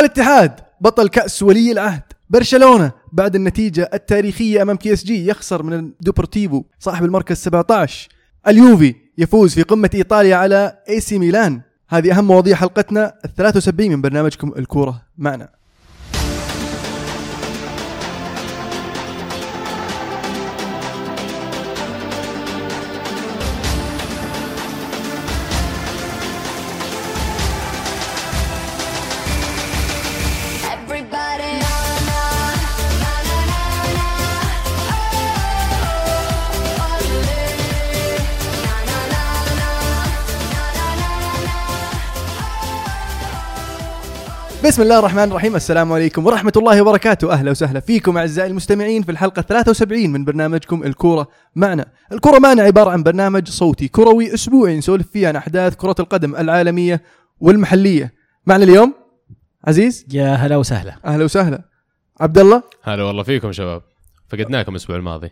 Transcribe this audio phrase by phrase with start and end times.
[0.00, 2.02] الاتحاد بطل كأس ولي العهد.
[2.30, 8.08] برشلونة بعد النتيجة التاريخية أمام PSG يخسر من دوبورتيفو صاحب المركز 17
[8.48, 11.60] اليوفي يفوز في قمة إيطاليا على AC Milan.
[11.88, 15.48] هذه أهم مواضيع حلقتنا ال 73 من برنامجكم الكورة معنا.
[44.70, 45.56] بسم الله الرحمن الرحيم.
[45.56, 47.32] السلام عليكم ورحمة الله وبركاته.
[47.32, 51.86] أهلا وسهلا فيكم أعزائي المستمعين في الحلقة 73 من برنامجكم الكورة معنا.
[52.12, 57.02] الكورة معنا عبارة عن برنامج صوتي كروي أسبوعي نسولف فيه عن أحداث كرة القدم العالمية
[57.40, 58.12] والمحلية.
[58.46, 58.94] معنا اليوم
[59.64, 60.06] عزيز.
[60.12, 60.96] يا هلا وسهلا.
[61.04, 61.62] أهلا وسهلا.
[62.20, 63.82] عبد الله هلا والله فيكم شباب.
[64.28, 65.30] فقدناكم الأسبوع الماضي.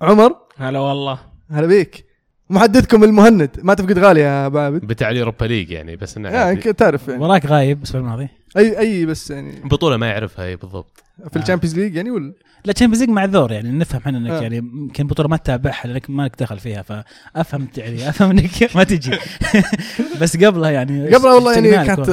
[0.00, 0.34] عمر.
[0.56, 1.18] هلا والله.
[1.50, 2.04] هلا بيك.
[2.50, 3.50] محدثكم المهند.
[3.62, 4.80] ما تفقد غالي يا أبو عابد.
[4.80, 7.22] بتاع ال Europa League يعني بس إنه يعني تعرف يعني.
[7.22, 8.37] وراك غايب الأسبوع الماضي.
[8.56, 9.60] أي أي بس يعني.
[9.64, 11.02] بطولة ما يعرفها هي بالضبط.
[11.32, 12.32] في ال Champions League يعني ولا؟
[12.64, 14.40] لا Champions League معذور يعني نفهم إحنا إنك آه.
[14.42, 18.84] يعني يمكن بطولة ما تتابعها لانك ما لك دخل فيها فأفهم يعني أفهم إنك ما
[18.84, 19.18] تجي.
[20.20, 22.10] بس قبلها يعني قبل والله يعني كانت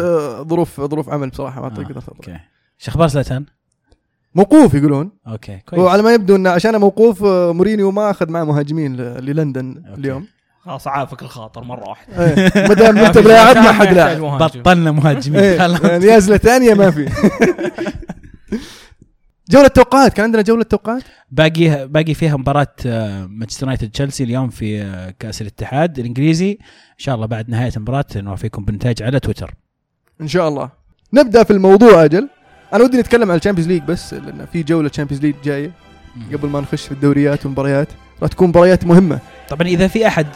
[0.50, 2.40] ظروف ظروف عمل بصراحة ما آه، okay.
[2.78, 3.46] شو أخبار زلاتان؟
[4.36, 5.12] موقوف يقولون.
[5.28, 5.82] okay كويس.
[5.82, 10.00] وعلى ما يبدو انه عشان موقوف آه، مورينيو ما أخذ معه مهاجمين ل- للندن okay.
[10.02, 10.28] اليوم.
[10.66, 12.26] خلاص عافك الخاطر مرة واحدة.
[12.26, 15.40] إيه، ما دام انت بلاعب ما حد لاعب بطلنا مهاجمين.
[15.40, 15.82] إيه، خلاص.
[15.82, 17.10] يعني يا زلتانيا ما في.
[19.52, 20.14] جولة توقعات.
[20.14, 25.14] كان عندنا جولة توقعات؟ باقي باقي فيها مباراة آه، مانشستر يونايتد تشيلسي اليوم في آه،
[25.20, 26.52] كأس الاتحاد الإنجليزي.
[26.52, 29.54] إن شاء الله بعد نهاية المباراة نوافيكم بالنتائج على تويتر.
[30.22, 30.70] إن شاء الله.
[31.14, 32.30] نبدأ في الموضوع أجل.
[32.74, 35.72] أنا ودي نتكلم عن ال Champions League بس لأن في جولة Champions League جاية.
[36.34, 37.88] قبل ما نخش في الدوريات والمباريات.
[38.22, 39.20] راح تكون مباريات مهمة.
[39.50, 40.28] طبعا إذا في أحد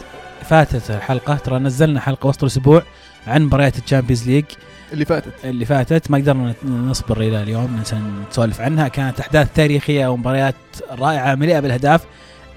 [0.44, 1.34] فاتت الحلقة.
[1.34, 2.82] ترى نزلنا حلقة وسط الأسبوع
[3.26, 4.44] عن مباريات ال Champions League.
[4.92, 5.44] اللي فاتت.
[5.44, 6.10] اللي فاتت.
[6.10, 8.88] ما قدرنا نصبر إلى اليوم عشان نسولف عنها.
[8.88, 10.54] كانت أحداث تاريخية ومباريات
[10.90, 12.04] رائعة مليئة بالأهداف.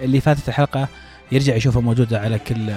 [0.01, 0.87] اللي فاتت الحلقة
[1.31, 2.73] يرجع يشوفها موجودة على كل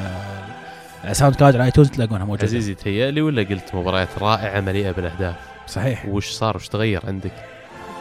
[1.12, 2.44] SoundCloud على iTunes تلاقونها موجودة.
[2.44, 6.06] عزيزي تهيألي ولا قلت مباريات رائعة مليئة بالأهداف؟ صحيح.
[6.06, 7.32] وش صار؟ وش تغير عندك؟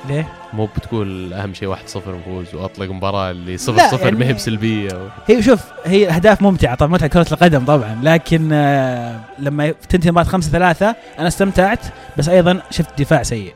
[0.09, 1.77] ليه؟ مو بتقول أهم شيء 1-0
[2.07, 4.93] نفوز وأطلق مباراة اللي 0-0 لا، يعني- ما هي بسلبية.
[4.93, 5.07] و...
[5.27, 10.27] هي شوف هي أهداف ممتعة طبعا متعة كرة القدم طبعا لكن آه، لما تنتهي المباراه
[10.27, 11.79] 5 3 أنا استمتعت
[12.17, 13.53] بس أيضا شفت دفاع سيء.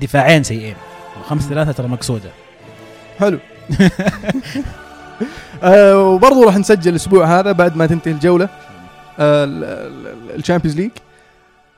[0.00, 0.74] دفاعين سيئين.
[1.28, 2.30] 5 3 ترى مقصودة.
[3.18, 3.38] حلو.
[5.62, 8.48] آه وبرضه راح نسجل الأسبوع هذا بعد ما تنتهي الجولة
[9.18, 9.44] آه
[10.36, 10.90] ال Champions League.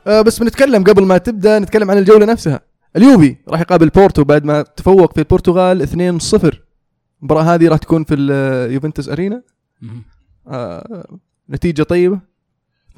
[0.07, 2.61] آه بس بنتكلم قبل ما تبدأ نتكلم عن الجولة نفسها.
[2.97, 5.89] اليوفي راح يقابل بورتو بعد ما تفوق في البرتغال
[6.21, 6.57] 2-0
[7.21, 9.43] المباراة هذه راح تكون في ال Juventus Arena.
[10.47, 11.19] آه
[11.51, 12.21] نتيجة طيبة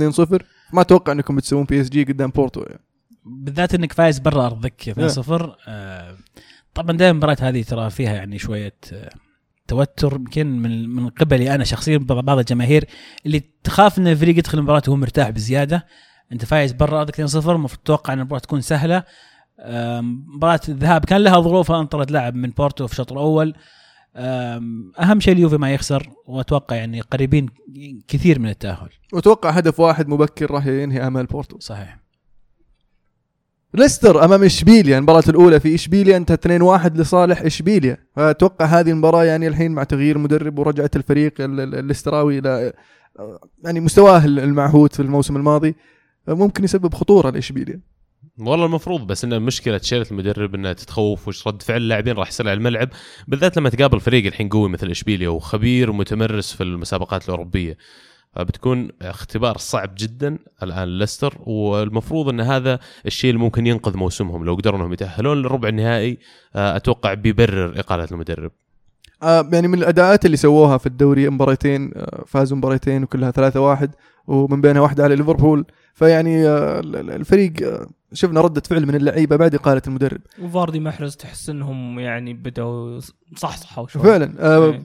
[0.03, 0.43] 2-0
[0.73, 2.61] ما أتوقع إنكم بتسوون PSG قدام بورتو.
[2.61, 2.81] يعني.
[3.25, 6.17] بالذات إنك فايز برا أرضك 2-0 آه،
[6.75, 9.11] طبعا دائما المباريات هذه ترى فيها يعني شوية آه،
[9.69, 10.15] توتر.
[10.15, 12.85] يمكن من من قبلي أنا شخصيا بعض الجماهير
[13.27, 15.87] اللي تخاف إن الفريق يدخل المباراة وهو مرتاح بزيادة.
[16.33, 19.05] أنت فايز برا أرضك 2-0 المفروض تتوقع إن المباراة تكون سهلة.
[19.61, 23.55] آم، مباراة الذهاب كان لها ظروفها انطرد لاعب من بورتو في الشوط الأول.
[25.01, 27.49] أهم شيء اليوفي ما يخسر وأتوقع يعني قريبين
[28.09, 28.89] كثير من التأهل.
[29.13, 31.59] وأتوقع هدف واحد مبكر راح ينهي امال بورتو.
[31.59, 31.99] صحيح.
[33.75, 37.97] ليستر أمام إشبيليا المباراة الأولى في إشبيليا انتهت 2-1 لصالح إشبيليا.
[38.17, 42.73] فاتوقع هذه المباراة يعني الحين مع تغيير مدرب ورجعة الفريق ال- ال- الليستراوي إلى
[43.65, 45.75] يعني مستواه المعهود في الموسم الماضي
[46.29, 47.81] ممكن يسبب خطورة لإشبيليا.
[48.41, 52.49] والله المفروض بس ان مشكلة شيله المدرب انها تتخوف وش رد فعل اللاعبين راح يصير
[52.49, 52.89] على الملعب
[53.29, 57.77] بالذات لما تقابل فريق الحين قوي مثل إشبيليا وخبير ومتمرس في المسابقات الأوروبية.
[58.37, 64.55] بتكون اختبار صعب جدا الآن ليستر والمفروض إن هذا الشيء اللي ممكن ينقذ موسمهم لو
[64.55, 66.19] قدروا إنهم يتأهلون للربع النهائي
[66.57, 68.51] آه، أتوقع بيبرر إقالة المدرب.
[69.23, 73.89] آه يعني من الأداءات اللي سووها في الدوري مباراتين آه فازوا مباراتين وكلها 3-1
[74.27, 75.65] ومن بينها واحدة على ليفربول.
[75.99, 80.21] فيعني آه ال- ال- الفريق آه شفنا ردة فعل من اللعيبة بعد إقالة المدرب.
[80.43, 83.01] وفاردي محرز تحس إنهم يعني بدأوا
[83.37, 84.03] صحصحوا شوي.
[84.03, 84.83] فعلا آه إيه.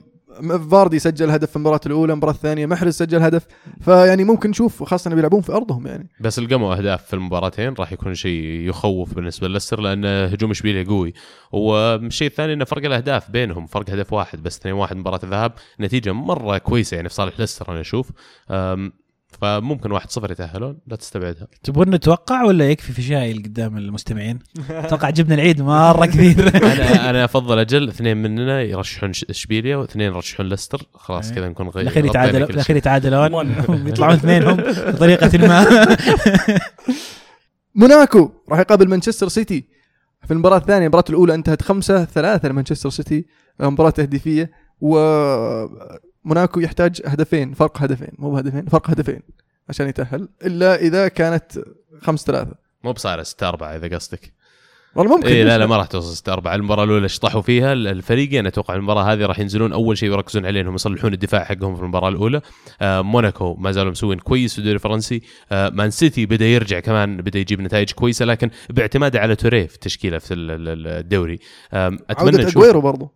[0.70, 3.46] فاردي سجل هدف في المباراه الأولى المباراه الثانية محرز سجل هدف.
[3.80, 6.08] فيعني ممكن نشوف خاصة انه بيلعبون في أرضهم يعني.
[6.20, 11.14] بس القموا أهداف في المباراتين راح يكون شيء يخوف بالنسبة لليستر لأن هجوم اشبيليا قوي.
[11.52, 16.58] والشيء الثاني إنه فرق الأهداف بينهم فرق هدف واحد بس 2-1 مباراة الذهاب نتيجة مرة
[16.58, 18.10] كويسة يعني في صالح ليستر أنا أشوف.
[19.40, 21.46] فممكن 1-0 يتأهلون لا تستبعدها.
[21.62, 24.38] تبون نتوقع ولا يكفي في شاي قدام المستمعين؟
[24.70, 26.40] أتوقع جبنا العيد مرة كثير
[26.72, 30.82] أنا أنا أفضل أجل اثنين مننا يرشحون إشبيليا واثنين يرشحون ليستر.
[30.94, 31.34] خلاص إيه.
[31.34, 32.76] كذا نكون غير الأخير غطينا يتعادل كل الأخير.
[32.76, 33.54] يتعادلون.
[33.88, 34.56] يطلعون اثنينهم
[34.92, 35.96] بطريقة ما.
[37.74, 39.64] موناكو راح يقابل مانشستر سيتي.
[40.24, 43.26] في المباراة الثانية المباراة الأولى انتهت خمسة ثلاثة لمانشستر سيتي.
[43.60, 44.50] مباراة تهديفية
[46.24, 49.20] وموناكو يحتاج هدفين فرق هدفين مو هدفين فرق هدفين
[49.68, 51.58] عشان يتأهل إلا إذا كانت
[52.02, 52.54] خمس ثلاثة.
[52.84, 54.34] مو بصاير 6 4 إذا قصدك.
[54.96, 55.28] والله ممكن.
[55.28, 59.02] اي لا لا ما راح توصل 6 4 المباراة الأولى شطحوا فيها؟ الفريقين أتوقع المباراة
[59.12, 62.40] هذه راح ينزلون أول شيء يركزون عليه انهم يصلحون الدفاع حقهم في المباراة الأولى.
[62.80, 65.22] آه موناكو ما زالوا مسوين كويس في الدوري الفرنسي.
[65.52, 69.74] آه Man City بدأ يرجع كمان بدأ يجيب نتائج كويسة لكن باعتماده على توريه في
[69.74, 71.38] التشكيلة في ال- ال- الدوري.
[71.72, 73.12] آه أتمنى عودة نشوف أجويرو برضو.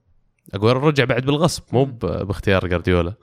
[0.54, 3.14] اجويرو رجع بعد بالغصب مو باختيار جارديولا.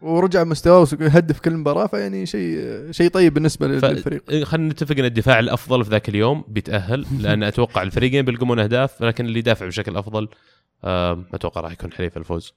[0.00, 2.58] ورجع مستواه يهدف كل مباراة فيعني شيء
[2.90, 4.22] شيء طيب بالنسبة ف- للفريق.
[4.30, 9.02] إيه، خلينا نتفق إن الدفاع الأفضل في ذاك اليوم بيتأهل لأن أتوقع الفريقين بيلقمون أهداف
[9.02, 10.28] لكن اللي يدافع بشكل أفضل
[11.34, 12.54] أتوقع راح يكون حليف الفوز.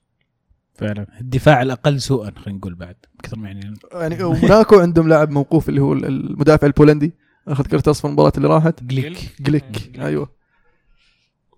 [0.75, 1.07] فعلا.
[1.21, 5.81] الدفاع الأقل سوءا خلينا نقول بعد أكثر ما يعني يعني وموناكو عندهم لاعب موقوف اللي
[5.81, 7.13] هو المدافع البولندي
[7.47, 8.83] أخذ كرت أصفر المباراة اللي راحت.
[8.83, 9.35] جليك.
[9.39, 9.99] جليك.
[9.99, 10.29] أيوه.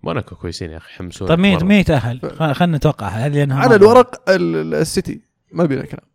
[0.02, 1.64] موناكو كويسين يا أخي حمسون طيب مين.
[1.64, 5.20] مين يتاهل؟ خل- خلينا نتوقع هذه لأنها على مرة- الورق ال- ال- السيتي
[5.52, 6.08] ما بينا كلام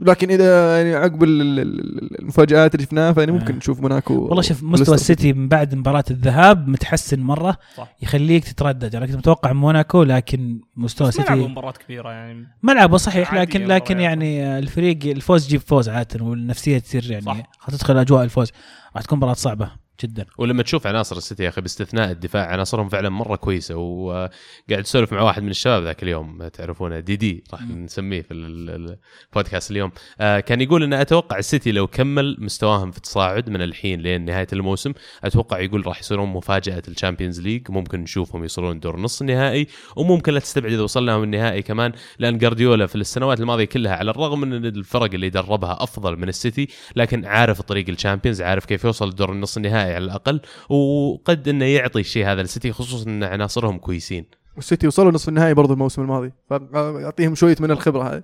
[0.00, 3.56] لكن إذا يعني عقب ال- ال- ال- المفاجآت اللي شفناها فيعني ممكن آه.
[3.56, 7.96] نشوف موناكو والله شوف مستوى السيتي من بعد مباراة الذهاب متحسن مرة صح.
[8.02, 13.60] يخليك تتردد أنا كنت متوقع موناكو لكن مستوى السيتي مباراة كبيرة يعني ملعبه صحيح لكن
[13.66, 14.00] لكن مباريات.
[14.10, 17.42] يعني الفريق الفوز يجيب فوز عادة والنفسية تصير يعني صح.
[17.60, 18.52] حتدخل أجواء الفوز
[18.96, 19.70] راح تكون مباراة صعبة
[20.04, 20.26] جدا.
[20.38, 24.32] ولما تشوف عناصر السيتي يا أخي باستثناء الدفاع عناصرهم فعلا مرة كويسة وقاعد
[24.70, 28.98] اسولف مع واحد من الشباب ذاك اليوم تعرفونه دي دي راح نسميه في ال- ال-
[29.32, 29.90] البودكاست اليوم.
[30.20, 34.46] آه كان يقول إن أتوقع السيتي لو كمل مستواهم في التصاعد من الحين لين نهاية
[34.52, 34.92] الموسم
[35.24, 39.66] أتوقع يقول راح يصيرون مفاجأة ال Champions League ممكن نشوفهم يوصلون دور نص النهائي
[39.96, 44.10] وممكن لا تستبعد إذا وصلنا لهم النهائي كمان لأن جارديولا في السنوات الماضية كلها على
[44.10, 48.64] الرغم من إن الفرق اللي دربها أفضل من السيتي لكن عارف طريق ال Champions عارف
[48.64, 49.91] كيف يوصل لدور النص النهائي.
[49.94, 54.24] على الأقل وقد إنه يعطي الشيء هذا للسيتي خصوصا إن عناصرهم كويسين.
[54.56, 56.32] والسيتي وصلوا نصف النهائي برضو الموسم الماضي.
[56.48, 58.22] فيعطيهم شوية من الخبرة هذه.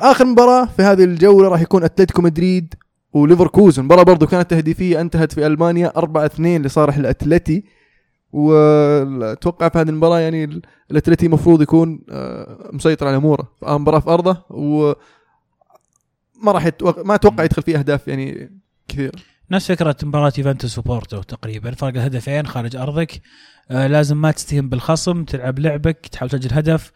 [0.00, 2.74] آخر مباراة في هذه الجولة راح يكون أتلتيكو مدريد
[3.12, 3.84] وليفركوزن.
[3.84, 7.64] مباراة برضو كانت تهديفية انتهت في ألمانيا 4 2 لصالح الأتلتي.
[8.32, 13.52] وأتوقع في هذه المباراة يعني ال- الأتلتي المفروض يكون آه، مسيطر على أموره.
[13.62, 14.92] مباراة في أرضه و
[16.42, 18.50] ما راح يتوقع ما أتوقع يدخل فيه أهداف يعني
[18.88, 19.12] كثير
[19.52, 21.70] نفس فكرة مباراة يوفنتوس وبورتو تقريبا.
[21.70, 23.22] فرق الهدفين خارج أرضك.
[23.70, 26.92] آه لازم ما تستهين بالخصم تلعب لعبك تحاول تسجل هدف.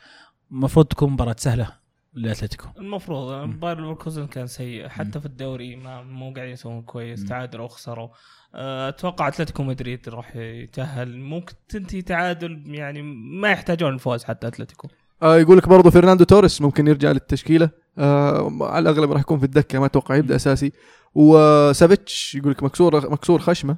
[0.52, 1.68] المفروض تكون مباراة سهلة
[2.14, 2.68] لأتلتيكو.
[2.78, 4.88] المفروض باير ليفركوزن كان سيء.
[4.88, 8.08] حتى في الدوري ما مو قاعدين يسوون كويس تعادلوا وخسروا
[8.54, 11.18] أه، أتوقع أتلتيكو مدريد راح يتأهل.
[11.18, 13.02] ممكن تنتهي تعادل يعني
[13.40, 14.88] ما يحتاجون الفوز حتى أتلتيكو.
[15.22, 17.70] آه يقول لك برضه فرناندو توريس ممكن يرجع للتشكيلة.
[17.98, 20.72] آه على الأغلب راح يكون في الدكة ما أتوقع يبدأ أساسي.
[21.16, 23.76] وسافيتش يقول لك مكسور مكسور خشمه.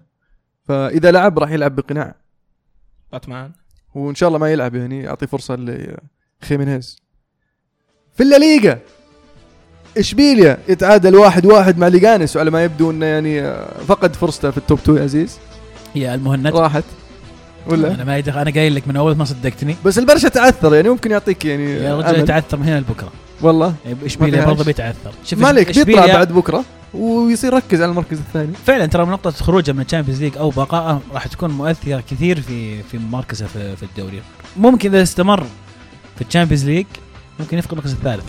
[0.65, 2.15] فإذا لعب راح يلعب بقناع.
[3.13, 3.53] باتمان.
[3.95, 5.03] وإن شاء الله ما يلعب يعني.
[5.03, 5.57] يعطي فرصة
[6.43, 7.03] لخيمينيز.
[8.13, 8.79] في الليغا
[9.99, 14.59] إشبيليا يتعادل واحد واحد مع ليجانس وعلى ما يبدو إنه يعني آه، فقد فرصته في
[14.59, 15.39] التوب 2 يا عزيز.
[15.95, 16.47] يا المهند.
[16.47, 16.85] راحت.
[17.67, 19.77] ولا؟ أنا ما يدخل أنا قايل لك من أول ما صدقتني.
[19.85, 22.21] بس البرشا تعثر يعني ممكن يعطيك يعني يا رجل.
[22.21, 23.13] يتعثر من هنا لبكرة.
[23.43, 23.75] والله
[24.07, 24.47] إشبيليا فيهاش.
[24.49, 26.65] برضه بيتعثر شوف ما عليك بيطلع بعد بكرة
[26.95, 31.01] ويصير ركز على المركز الثاني فعلا ترى من نقطة خروجه من الشامبيونز ليج أو بقائه
[31.13, 34.23] راح تكون مؤثرة كثير في في مركزه في, في الدوري.
[34.57, 35.47] ممكن إذا استمر
[36.17, 36.87] في الشامبيونز ليج
[37.41, 38.25] ممكن يفقد المركز الثالث.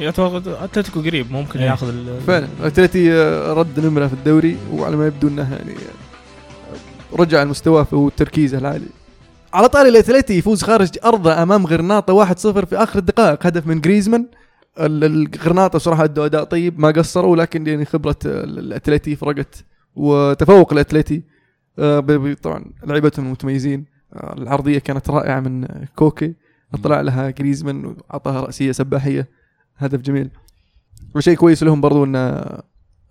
[0.00, 1.66] أتوقع أتلتيكو قريب ممكن إيه.
[1.66, 7.16] ياخذ ال- فعلا أتلتي آه، رد نمرة في الدوري وعلى ما يبدو إنه يعني آه،
[7.16, 8.86] رجع المستوى وتركيزه العالي
[9.54, 12.32] على طاري الاتلتي يفوز خارج أرضه أمام غرناطة 1-0
[12.64, 13.46] في آخر الدقائق.
[13.46, 14.26] هدف من جريزمان.
[14.80, 19.64] ال- الغرناطه صراحة ادوا أداء طيب ما قصروا لكن يعني خبرة آه، الاتلتي فرقت
[19.94, 21.22] وتفوق الاتلتي
[21.78, 26.34] آه، طبعا لعيبتهم متميزين آه، العرضية كانت رائعة من آه، كوكي
[26.82, 29.28] طلع لها جريزمان وأعطاها رأسية سباحية.
[29.76, 30.30] هدف جميل.
[31.14, 32.44] وشيء كويس لهم برضو إن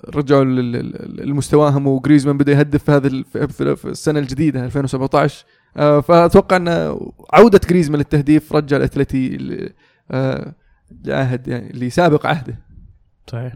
[0.10, 3.24] رجعوا لل- لل- لمستواهم وجريزمان بدأ يهدف في هذه
[3.76, 7.00] في- السنة الجديدة 2017 آه، فأتوقع أن
[7.34, 9.38] عودة جريزمان للتهديف رجع الأتلتي
[10.12, 10.56] آه،
[11.06, 12.60] لعهد يعني لسابق عهده.
[13.28, 13.54] صحيح.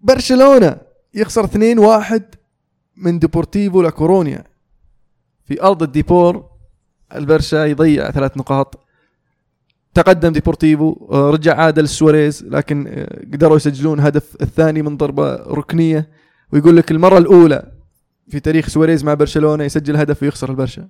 [0.00, 0.76] برشلونة
[1.14, 2.22] يخسر 2-1
[2.96, 4.44] من ديبورتيفو لاكورونيا
[5.44, 6.50] في أرض الديبور
[7.14, 8.86] البرشا يضيع ثلاث نقاط.
[9.94, 16.08] تقدم ديبورتيفو آه، رجع عادل سواريز لكن آه، قدروا يسجلون هدف الثاني من ضربة ركنية.
[16.52, 17.79] ويقول لك المرة الأولى
[18.30, 20.88] في تاريخ سواريز مع برشلونة يسجل هدف ويخسر البرشا.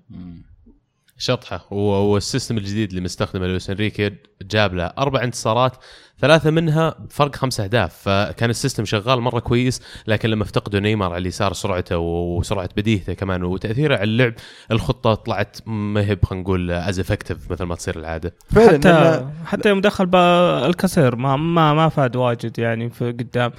[1.18, 1.72] شطحة.
[1.72, 4.10] والسيستم الجديد اللي مستخدمه لويس إنريكي
[4.42, 5.76] جاب له أربع انتصارات
[6.20, 11.20] ثلاثة منها بفرق خمس أهداف فكان السيستم شغال مرة كويس لكن لما افتقدوا نيمار على
[11.22, 14.32] اليسار سرعته وسرعة بديهته كمان وتأثيره على اللعب
[14.70, 18.34] الخطة طلعت ما هي خلينا نقول as effective مثل ما تصير العادة.
[18.50, 23.52] فعلا حتى حتى يوم دخل با- الكسير ما ما ما فاد واجد يعني في قدام.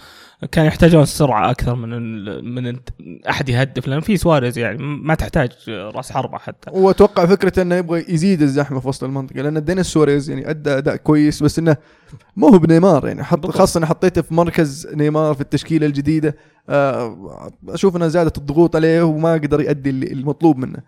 [0.51, 1.89] كان يحتاجون السرعه أكثر من
[2.55, 2.79] من
[3.29, 6.71] أحد يهدف لأن في سواريز يعني ما تحتاج راس حربة حتى.
[6.73, 10.95] وأتوقع فكرة إنه يبغى يزيد الزحمة في وسط المنطقة لأن دينيس سواريز يعني أدى أداء
[10.95, 11.77] كويس بس إنه
[12.35, 13.51] مو هو بنيمار يعني حط.
[13.51, 16.35] خاصة انه حطيته في مركز نيمار في التشكيلة الجديدة
[16.69, 20.79] آه، أشوف انها زادت الضغوط عليه وما قدر يؤدي المطلوب منه.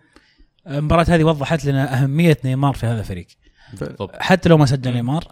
[0.67, 3.27] المباراة هذه وضحت لنا أهمية نيمار في هذا الفريق.
[4.19, 5.23] حتى لو ما سجل نيمار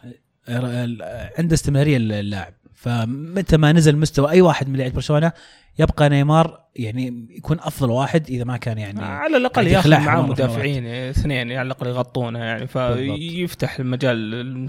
[0.49, 5.31] ال- عنده استمرارية اللاعب فمتى ما نزل مستوى أي واحد من لعيبة برشلونة
[5.79, 10.85] يبقى نيمار يعني يكون أفضل واحد إذا ما كان يعني على الأقل ياخذ معاه مدافعين
[10.85, 14.15] اثنين يعني على الأقل يغطونه يعني فيفتح المجال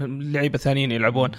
[0.03, 1.31] اللعيبه الثانيين يلعبون.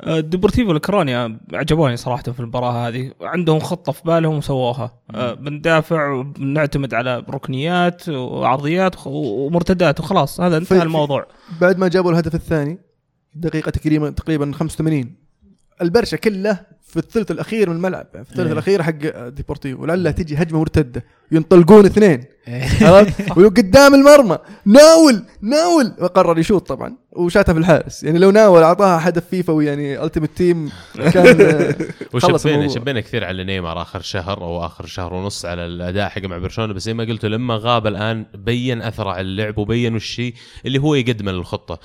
[0.00, 3.12] آه، ديبورتيفو الكرونيا عجبوني صراحة في المباراة هذه.
[3.20, 4.98] عندهم خطة في بالهم وسووها.
[5.14, 10.40] آه، بندافع وبنعتمد على ركنيات وعرضيات ومرتدات وخلاص.
[10.40, 11.26] هذا انتهى الموضوع.
[11.60, 12.78] بعد ما جابوا الهدف الثاني
[13.34, 15.27] دقيقة تقريبا تقريبا 85
[15.82, 18.52] البرشا كله في الثلث الأخير من الملعب في الثلث إيه.
[18.52, 22.24] الأخير حق ديبورتيفو ولعلها تجي هجمة مرتدة ينطلقون اثنين
[22.82, 28.04] عرفت؟ وقدام المرمى ناول ناول وقرر يشوط طبعا وشاتها في الحارس.
[28.04, 30.70] يعني لو ناول أعطاها هدف فيفا يعني ultimate team
[31.12, 31.74] كان
[32.14, 32.68] وشبينا.
[32.68, 36.72] شبينا كثير على نيمار آخر شهر أو آخر شهر ونص على الأداء حقه مع برشلونة.
[36.72, 40.34] بس زي ما قلت لما غاب الآن بين أثره على اللعب وبين الشيء
[40.66, 41.80] اللي هو يقدمه للخطه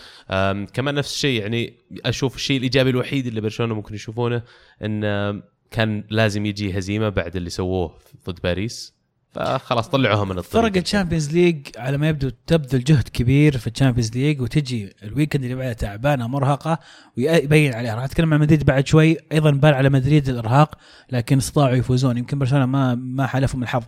[0.73, 1.73] كمان نفس الشيء يعني
[2.05, 4.41] أشوف الشيء الإيجابي الوحيد اللي برشلونة ممكن يشوفونه
[4.83, 7.95] إن أم، كان لازم يجي هزيمة بعد اللي سووه
[8.29, 8.93] ضد باريس.
[9.31, 10.65] فخلاص طلعوها من الطريق.
[10.65, 15.43] فرق الشامبيونز ليج على ما يبدو تبذل جهد كبير في الشامبيونز ليج وتجي ال weekend
[15.43, 16.79] اللي بعده تعبانة مرهقة
[17.17, 17.95] ويبين عليها.
[17.95, 20.77] راح أتكلم عن مدريد بعد شوي أيضا بان على مدريد الإرهاق
[21.11, 22.17] لكن استطاعوا يفوزون.
[22.17, 23.83] يمكن برشلونة ما ما حالفهم الحظ.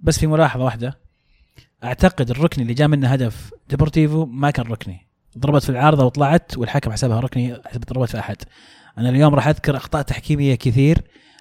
[0.00, 0.98] بس في ملاحظة واحدة
[1.84, 5.06] أعتقد الركني اللي جاء منه هدف ديبورتيفو ما كان ركني.
[5.38, 8.36] ضربت في العارضة وطلعت والحكم حسبها ركني حسب ضربت في أحد.
[8.98, 10.98] أنا اليوم راح أذكر أخطاء تحكيمية كثير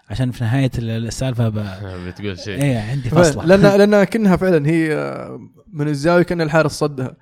[0.10, 1.66] عشان في نهاية السالفة ب...
[2.08, 5.40] بتقول شيء إيه عندي فصلة لأن لأن كأنها فعلا هي آه،
[5.74, 7.16] من الزاوية كأن الحارس صدها.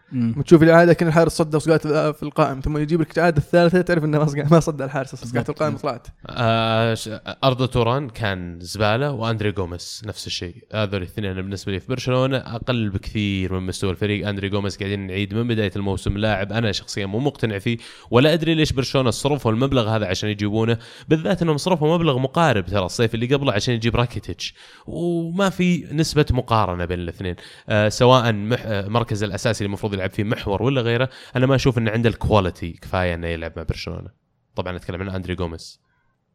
[0.46, 4.20] تشوف الاعاده كأن الحارس صدها وصقعت في القائم ثم يجيب لك الاعاده الثالثة تعرف إنه
[4.20, 6.08] ما صقع- ما صدها الحارس بس صقعت في القائم وطلعت.
[6.28, 6.98] آه
[7.44, 10.56] أردا توران كان زبالة وأندري جوميز نفس الشيء.
[10.74, 14.28] هذول الاثنين بالنسبة لي في برشلونة أقل بكثير من مستوى الفريق.
[14.28, 16.18] أندري جوميز قاعدين نعيد من بداية الموسم.
[16.18, 17.78] لاعب أنا شخصيا مو مقتنع فيه
[18.12, 20.78] ولا أدري ليش برشلونة صرفوا المبلغ هذا عشان يجيبونه.
[21.10, 24.54] بالذات إنهم صرفوا مبلغ مقارب ترى الصيف اللي قبله عشان يجيب راكيتيتش.
[24.88, 27.36] وما في نسبة مقارنة بين الاثنين.
[27.70, 31.56] آه سواء مح آه مركز الأساسي اللي المفروض يلعب فيه محور ولا غيره أنا ما
[31.56, 34.10] أشوف إنه عنده ال quality كفاية إنه يلعب مع برشلونة.
[34.56, 35.82] طبعا أتكلم عن أندري جوميز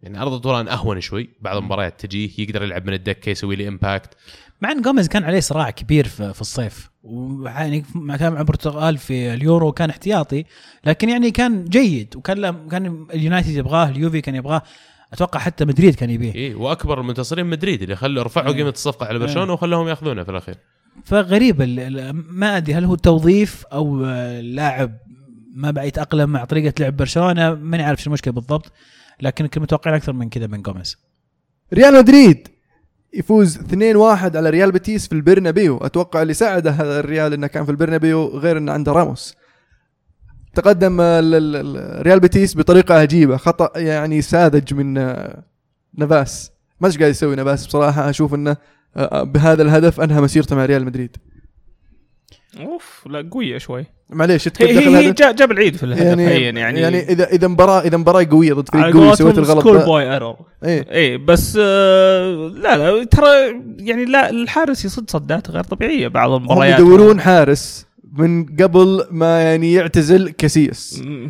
[0.02, 4.16] يعني أردا توران أهون شوي بعض المباريات تجيه يقدر يلعب من الدكه يسوي لي impact
[4.60, 8.98] مع إن جوميز كان عليه صراع كبير في, في الصيف ويعني مع كان مع البرتغال
[8.98, 10.44] في اليورو كان احتياطي
[10.84, 14.62] لكن يعني كان جيد وكان كان اليونايتد يبغاه اليوفي كان يبغاه
[15.12, 16.34] أتوقع حتى مدريد كان يبيه.
[16.34, 18.54] اي وأكبر المنتصرين مدريد اللي خلوا رفعوا إيه.
[18.54, 20.56] قيمة الصفقة على برشلونة وخلوهم ياخذونها في الأخير.
[21.04, 21.62] فغريب
[22.30, 24.04] ما أدري هل هو توظيف أو
[24.40, 24.92] لاعب
[25.54, 28.72] ما بقى يتأقلم مع طريقة لعب برشلونة؟ ماني عارف شو المشكلة بالضبط
[29.20, 30.96] لكن كنا متوقعين أكثر من كذا من جوميز
[31.74, 32.48] ريال مدريد
[33.14, 35.76] يفوز 2-1 على ريال بيتيس في البرنابيو.
[35.78, 39.34] أتوقع اللي ساعده هذا الريال إنه كان في البرنابيو غير إنه عنده راموس.
[40.54, 44.94] تقدم ال- ال- ال- ريال بيتيس بطريقة عجيبة خطأ يعني ساذج من
[45.94, 46.50] نافاس
[46.80, 48.10] ما إيش قاعد يسوي نافاس بصراحة.
[48.10, 48.56] أشوف إنه
[49.22, 51.16] بهذا الهدف أنهى مسيرته مع ريال مدريد.
[52.60, 53.86] أوف لا قوية شوي.
[54.10, 57.80] معليش هي هي, هي جاب العيد في الهدف يعني يعني يعني, يعني اذا إذا مباراه
[57.80, 60.90] إذا مباراة قوية ضد فريق قوي سويت الغلط schoolboy error إيه.
[60.90, 63.26] إيه بس آه لا لا ترى
[63.78, 67.86] يعني لا الحارس يصد صدات غير طبيعية بعض هم المباريات يدورون حارس.
[68.18, 70.34] من قبل ما يعني يعتزل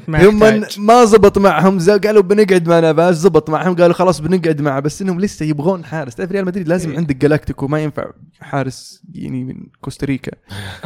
[0.08, 0.64] ما هم.
[0.78, 5.20] ما زبط معهم قالوا بنقعد مع نافاس زبط معهم قالوا خلاص بنقعد معه بس إنهم
[5.20, 6.14] لسه يبغون حارس.
[6.14, 6.96] تعرف ريال مدريد لازم إيه.
[6.96, 8.04] عندك جالاكتيكو ما ينفع
[8.40, 10.32] حارس يعني من كوستاريكا.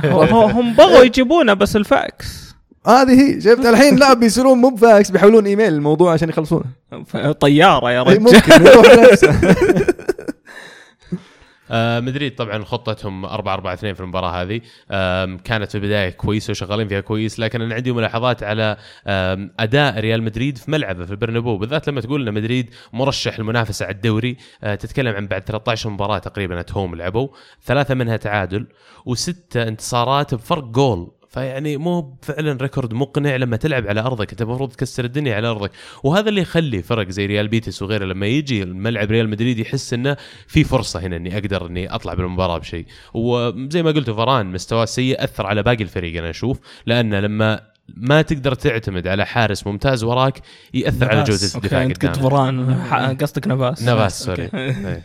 [0.58, 2.50] هم بغوا يجيبونه بس الفاكس.
[2.86, 6.64] هذه هي شفت؟ الحين لا بيصيرون مو بفاكس بيحولون إيميل الموضوع عشان يخلصونه.
[7.40, 8.52] طيارة يا إيه، رجل ممكن
[11.70, 14.60] آه مدريد طبعا خطتهم 4 4 2 في المباراة هذه.
[14.90, 20.00] آم، كانت في البداية كويسة وشغالين فيها كويس لكن أنا عندي ملاحظات على آم، أداء
[20.00, 24.36] ريال مدريد في ملعبه في البرنابيو بالذات لما تقول إن مدريد مرشح المنافسة على الدوري.
[24.62, 27.28] آه تتكلم عن بعد 13 مباراة تقريبا at home لعبوا
[27.64, 28.66] ثلاثة منها تعادل
[29.06, 31.19] وستة انتصارات بفرق جول.
[31.30, 34.30] فيعني مو فعلا record مقنع لما تلعب على أرضك.
[34.30, 35.70] أنت المفروض تكسر الدنيا على أرضك.
[36.04, 40.16] وهذا اللي يخلي فرق زي ريال بيتيس وغيره لما يجي الملعب ريال مدريد يحس إنه
[40.46, 42.86] في فرصة هنا إني أقدر إني أطلع بالمباراة بشيء.
[43.14, 47.60] وزي ما قلت فران مستواه السيء أثر على باقي الفريق أنا أشوف لأنه لما
[47.96, 50.40] ما تقدر تعتمد على حارس ممتاز وراك
[50.74, 51.40] يأثر على نفاس.
[51.40, 52.74] جودة الدفاع okay أنت قلت فران
[53.20, 53.82] قصدك نفاس.
[53.82, 54.50] نفاس sorry.
[54.54, 55.02] إيه.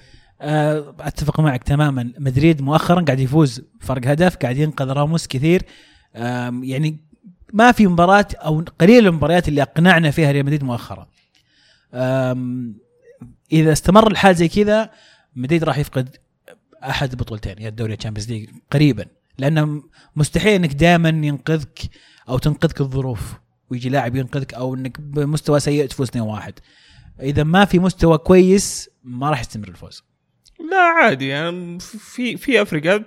[0.99, 2.11] أتفق معك تماما.
[2.19, 5.61] مدريد مؤخرا قاعد يفوز فرق هدف قاعد ينقذ راموس كثير.
[6.63, 6.99] يعني
[7.53, 11.07] ما في مباراة أو قليل المباريات اللي أقنعنا فيها ريال مدريد مؤخرا.
[13.51, 14.89] إذا استمر الحال زي كذا
[15.35, 16.17] مدريد راح يفقد
[16.83, 19.05] أحد البطولتين يا الدوري ال Champions League قريبا
[19.37, 19.83] لأنه
[20.15, 21.79] مستحيل إنك دائما ينقذك
[22.29, 23.33] أو تنقذك الظروف
[23.69, 26.51] ويجي لاعب ينقذك أو إنك بمستوى سيء تفوز 2-1
[27.21, 30.03] إذا ما في مستوى كويس ما راح يستمر الفوز.
[30.71, 33.05] لا عادي يعني في في أفريقيا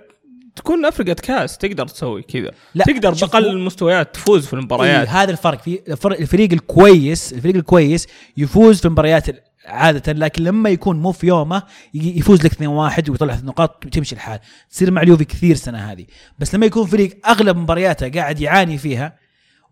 [0.59, 2.51] تكون افريقيا كاس تقدر تسوي كذا.
[2.75, 5.07] لا تقدر بأقل المستويات تفوز في المباريات.
[5.07, 9.25] إيه هذا الفرق في الفريق الكويس الفريق الكويس يفوز في المباريات
[9.65, 11.63] عادة لكن لما يكون مو في يومه
[11.93, 14.39] يفوز لك 2-1 ويطلع ثلاث نقاط وتمشي الحال.
[14.69, 16.05] تصير مع اليوفي كثير السنة هذه.
[16.39, 19.19] بس لما يكون فريق أغلب مبارياته قاعد يعاني فيها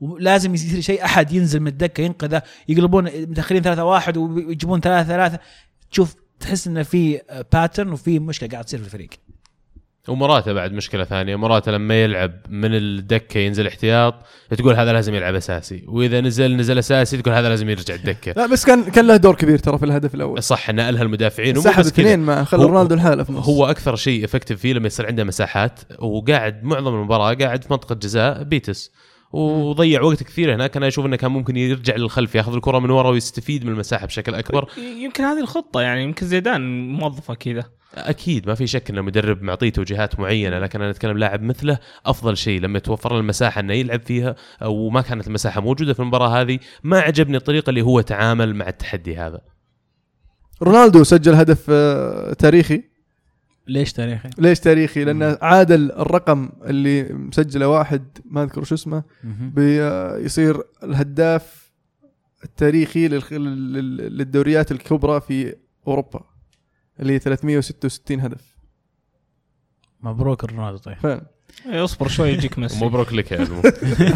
[0.02, 5.40] ولازم يصير شيء أحد ينزل من الدكة ينقذه يقلبون متأخرين 3-1 ويجيبون 3-3
[5.92, 7.22] تشوف تحس انه في
[7.54, 9.10] باترن وفي مشكلة قاعد تصير في الفريق.
[10.08, 11.36] ومراته بعد مشكلة ثانية.
[11.36, 14.16] مراته لما يلعب من الدكة ينزل احتياط
[14.58, 15.84] تقول هذا لازم يلعب أساسي.
[15.88, 18.34] وإذا نزل نزل أساسي تقول هذا لازم يرجع الدكة.
[18.38, 20.44] لا بس كان كان له دور كبير ترى في الهدف الأول.
[20.44, 21.80] صح إن الها المدافعين سحب.
[21.80, 25.24] اثنين ما خلى رونالدو الحالة في النص هو أكثر شيء effective فيه لما يصير عنده
[25.24, 28.92] مساحات وقاعد معظم المباراة قاعد في منطقة جزاء بيتيس.
[29.34, 30.78] وضيع وقت كثير هناك.
[30.78, 34.36] أنا أشوف إنه كان ممكن يرجع للخلف ياخذ الكرة من ورا ويستفيد من المساحة بشكل
[34.36, 34.70] أكبر.
[34.78, 37.64] يمكن هذه الخطة يعني يمكن زيدان موظفة كذا.
[37.96, 42.38] أكيد ما في شك ان المدرب معطيه توجيهات معينة لكن أنا أتكلم لاعب مثله أفضل
[42.38, 44.36] شيء لما توفر له المساحة إنه يلعب فيها
[44.66, 49.18] وما كانت المساحة موجودة في المباراة هذه ما عجبني الطريقة اللي هو تعامل مع التحدي
[49.18, 49.42] هذا.
[50.62, 52.84] رونالدو سجل هدف آه، تاريخي.
[53.68, 60.62] ليش تاريخي؟ ليش تاريخي؟ لأنه عادل الرقم اللي مسجله واحد ما أذكر شو اسمه بيصير
[60.84, 61.72] الهداف
[62.44, 65.56] التاريخي للدوريات الكبرى في
[65.88, 66.22] أوروبا
[67.00, 68.58] اللي هي 366 هدف.
[70.02, 70.98] مبروك رونالدو طيب.
[70.98, 71.28] فعلا.
[71.66, 72.86] إيه، اصبر شوي يجيك ميسي.
[72.86, 73.48] مبروك لك يا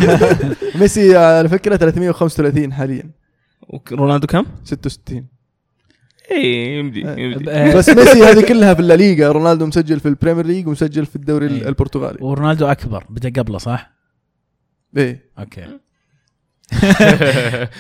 [0.79, 3.11] ميسي على فكرة 335 حاليا.
[3.91, 5.27] رونالدو كم؟ 66
[6.31, 7.51] اي يمدي يمدي.
[7.51, 11.15] آه، بس ميسي هذه كلها في الليغا رونالدو مسجل في ال Premier League ومسجل في
[11.15, 11.67] الدوري إيه.
[11.67, 12.17] البرتغالي.
[12.21, 13.91] ورونالدو أكبر بدأ قبله صح؟
[14.97, 15.31] إيه.
[15.39, 15.67] okay.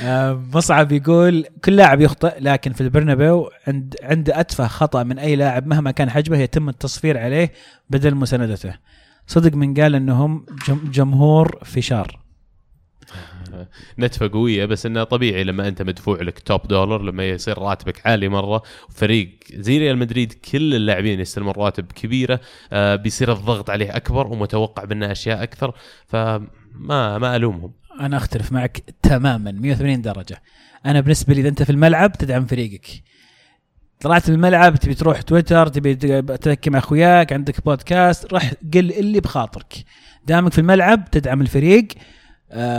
[0.03, 5.35] آه، مصعب يقول كل لاعب يخطئ لكن في البرنابيو عند عنده أتفه خطأ من أي
[5.35, 7.51] لاعب مهما كان حجمه يتم التصفير عليه
[7.89, 8.73] بدل مساندته.
[9.27, 12.21] صدق من قال إنهم جم جمهور فشار.
[13.99, 18.29] نتفة قوية بس إنه طبيعي لما أنت مدفوع لك توب دولار لما يصير راتبك عالي
[18.29, 22.39] مرة وفريق زي ريال مدريد كل اللاعبين يستلمون رواتب كبيرة
[22.73, 25.73] آه بيصير الضغط عليه أكبر ومتوقع منه أشياء أكثر
[26.07, 27.73] فما ما ألومهم.
[27.99, 30.41] أنا أختلف معك تماما 180 درجة.
[30.85, 32.87] أنا بالنسبة لي إذا أنت في الملعب تدعم فريقك.
[33.99, 39.19] طلعت من الملعب تبي تروح تويتر تبي تحكي مع أخوياك عندك بودكاست رح قل اللي
[39.19, 39.73] بخاطرك.
[40.27, 41.87] دامك في الملعب تدعم الفريق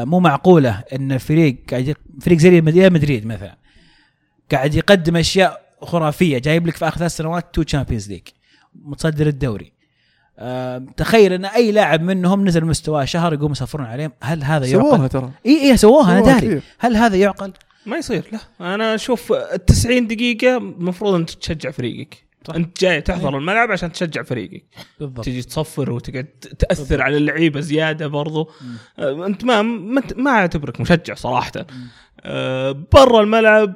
[0.04, 3.56] مو معقولة إن الفريق قاعد يق- فريق زي ريال مدريد مثلا
[4.52, 8.22] قاعد يقدم أشياء خرافية جايب لك في آخر ثلاث سنوات two Champions League
[8.84, 9.72] متصدر الدوري
[10.38, 14.82] آه تخيل إن أي لاعب منهم نزل مستواه شهر يقوم يصفرون عليهم هل هذا يعقل؟
[14.90, 16.60] سووها ترى إي إي سووها أنا داري.
[16.78, 17.52] هل هذا يعقل؟
[17.86, 22.54] ما يصير لا أنا أشوف ال 90 دقيقة المفروض انت تشجع فريقك صح.
[22.54, 24.64] أنت جاي تحضر الملعب عشان تشجع فريقك.
[25.00, 25.24] بالضبط.
[25.24, 26.26] تجي تصفر وتقعد
[26.58, 28.50] تأثر على اللعيبة زيادة برضو.
[28.98, 29.62] آه، أنت ما
[30.16, 31.52] ما, أعتبرك مشجع صراحة.
[32.20, 33.74] آه، برا الملعب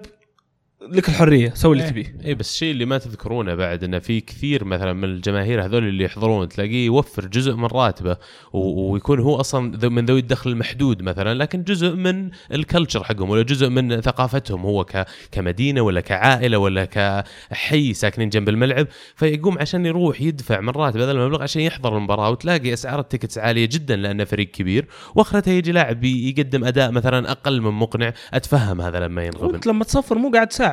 [0.80, 1.90] لك الحرية سوي اللي إيه.
[1.90, 5.84] تبيه اي بس الشيء اللي ما تذكرونه بعد إنه في كثير مثلا من الجماهير هذول
[5.88, 8.16] اللي يحضرون تلاقيه يوفر جزء من راتبه
[8.52, 13.68] ويكون هو أصلا من ذوي الدخل المحدود مثلا لكن جزء من الكلتشر حقهم ولا جزء
[13.68, 20.20] من ثقافتهم هو ك- كمدينة ولا كعائلة ولا كحي ساكنين جنب الملعب فيقوم عشان يروح
[20.20, 24.24] يدفع من راتب هذا المبلغ عشان يحضر المباراة وتلاقي أسعار ال tickets عالية جدا لأنه
[24.24, 29.60] فريق كبير وأخرتها يجي لاعب يقدم أداء مثلا أقل من مقنع أتفهم هذا لما ينغبن
[29.66, 30.65] لما تصفر مو قاعد تساعد.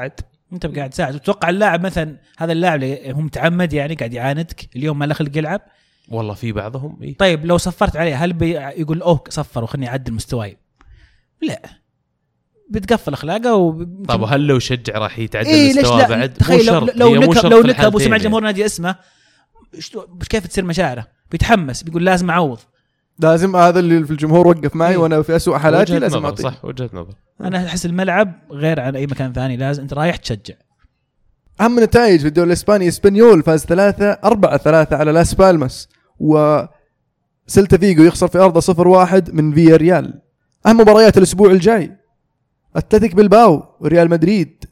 [0.53, 4.99] انت قاعد تساعد وتتوقع اللاعب مثلا هذا اللاعب اللي هو متعمد يعني قاعد يعاندك اليوم
[4.99, 5.61] ما له خلق يلعب
[6.09, 10.13] والله في بعضهم إيه؟ طيب لو صفرت عليه هل بي يقول اوه صفر وخلني أعدل
[10.13, 10.57] مستواي
[11.41, 11.61] لا
[12.69, 16.79] بتقفل أخلاقه و طيب وهل لو شجع راح يتعدل إيه مستواه لا بعد؟ تخيل لو.
[16.95, 18.23] لو نكب لو نكب وسمع يعني.
[18.23, 18.95] جمهور نادي إسمه
[20.29, 22.59] كيف تصير مشاعره بيتحمس بيقول لازم أعوض
[23.19, 24.97] لازم هذا اللي في الجمهور وقف معي إيه.
[24.97, 26.43] وأنا في اسوء حالاتي لازم أعطيه.
[26.43, 27.13] صح وجهة نظر.
[27.41, 30.53] أنا أحس الملعب غير عن أي مكان ثاني لازم أنت رايح تشجع.
[31.61, 36.61] أهم النتائج في الدوري الإسباني إسبانيول فاز 3 4 3 على لاس بالماس و
[37.47, 40.21] سيلتا فيجو يخسر في أرضه 0 1 من فيا ريال
[40.65, 41.97] أهم مباريات الأسبوع الجاي
[42.75, 44.65] أتلتيك بلباو وريال مدريد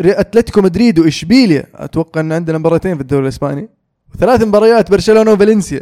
[0.00, 1.64] ري- أتلتيكو مدريد وإشبيليا.
[1.74, 3.68] أتوقع إن عندنا مباراتين في الدوري الإسباني.
[4.14, 5.80] وثلاث مباريات برشلونة وفالنسيا.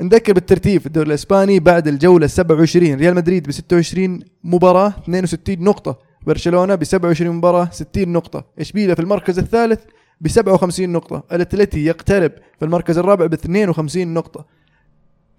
[0.00, 5.98] نذكر بالترتيب في الدوري الإسباني بعد الجولة 27 ريال مدريد ب 26 مباراة 62 نقطة.
[6.26, 8.44] برشلونة ب 27 مباراة 60 نقطة.
[8.58, 9.80] اشبيليا في المركز الثالث؟
[10.20, 11.22] ب 57 نقطة.
[11.32, 14.44] الاتلتي يقترب في المركز الرابع ب 52 نقطة.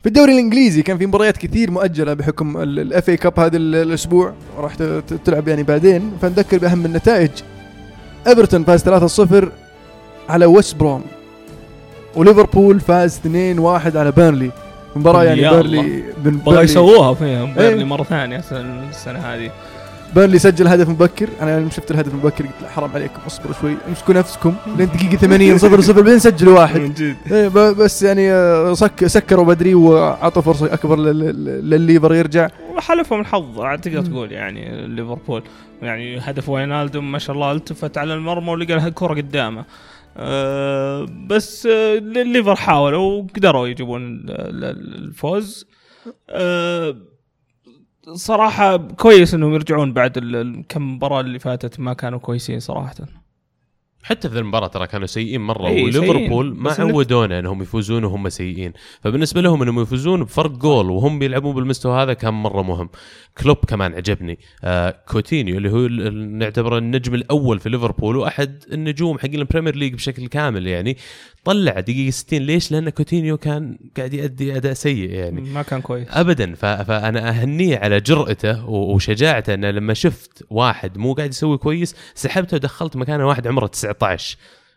[0.02, 4.34] في الدوري الإنجليزي كان في مباريات كثير مؤجلة بحكم ال FA Cup هذا ال- الأسبوع.
[4.58, 4.76] راح
[5.26, 6.12] تلعب يعني بعدين.
[6.22, 7.30] فنذكر بأهم النتائج.
[8.28, 9.46] إيفرتون فاز 3-0
[10.30, 11.04] على ويست بروم.
[12.16, 14.52] وليفربول فاز 2-1 على بيرنلي.
[14.96, 15.82] مباراة يعني بيرنلي
[16.24, 16.64] بغى بيرنلي.
[16.64, 17.84] يسووها فيهم إيه.
[17.84, 19.52] مرة ثانية السنة السنة هذه.
[20.16, 21.28] بيرنلي سجل هدف مبكر.
[21.42, 24.54] أنا لما شفت الهدف المبكر قلت حرام عليكم اصبروا شوي امسكوا نفسكم.
[24.78, 26.80] لين دقيقة 80 0 0 بعدين سجلوا واحد.
[26.80, 27.16] من جد.
[27.32, 32.48] إيه بس يعني آه، سك سكروا بدري وعطوا فرصة أكبر لل- لل- للليفر يرجع.
[32.78, 35.44] وحلفهم الحظ تقدر تقول يعني ليفربول.
[35.82, 39.64] يعني هدف واينالدوم ما شاء الله التفت على المرمى ولقى الكره قدامه.
[40.18, 44.32] أه بس آه، الليفر حاولوا وقدروا يجيبون ال-
[44.64, 45.68] ال- الفوز.
[46.30, 46.96] أه
[48.14, 50.20] صراحة كويس إنهم يرجعون بعد
[50.70, 52.96] كم مباراة اللي فاتت ما كانوا كويسين صراحة.
[54.04, 56.56] حتى في المباراة ترى كانوا سيئين مرة إيه، وليفربول.
[56.56, 58.74] ما عودونا إنهم يفوزون وهم سيئين.
[59.04, 62.90] فبالنسبة لهم إنهم يفوزون بفرق جول وهم بيلعبون بالمستوى هذا كان مرة مهم.
[63.38, 64.40] كلوب كمان عجبني.
[64.64, 69.94] آه كوتينيو اللي هو نعتبره النجم الأول في ليفربول وأحد النجوم حقين ال Premier League
[69.94, 70.98] بشكل كامل يعني.
[71.44, 75.42] طلع دقيقة 60 ليش؟ لأن كوتينيو كان قاعد يؤدي أداء سيء يعني.
[75.42, 76.08] ما كان كويس.
[76.12, 76.56] ابدا.
[76.56, 82.96] فأنا أهنيه على جرأته وشجاعته إنه لما شفت واحد مو قاعد يسوي كويس سحبته ودخلت
[82.96, 83.91] مكانه واحد عمره 19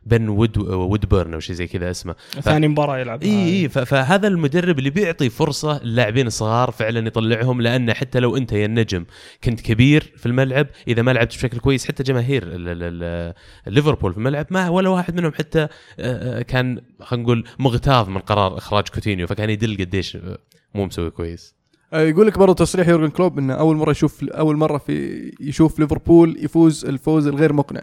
[0.06, 2.14] بن وود وودبيرن أو شيء زي كذا اسمه.
[2.40, 3.22] ثاني مباراة يلعب.
[3.22, 8.36] إي إي ف- فهذا المدرب اللي بيعطي فرصة للاعبين الصغار فعلا يطلعهم لأن حتى لو
[8.36, 9.04] أنت يا النجم
[9.44, 13.34] كنت كبير في الملعب إذا ما لعبت بشكل كويس حتى جماهير ال- ال- ال-
[13.74, 18.18] ليفربول في الملعب ما ولا واحد منهم حتى آه، آه، كان خلينا نقول مغتاظ من
[18.18, 20.38] قرار إخراج كوتينيو فكان يدل قديش آه،
[20.74, 21.54] مو مسوي كويس.
[21.92, 26.36] يقول لك برضه تصريح يورجن كلوب إنه أول مرة يشوف أول مرة في يشوف ليفربول
[26.44, 27.80] يفوز الفوز الغير مقنع.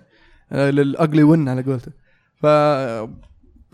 [0.52, 1.92] لل ugly win على قولته.
[2.36, 2.46] ف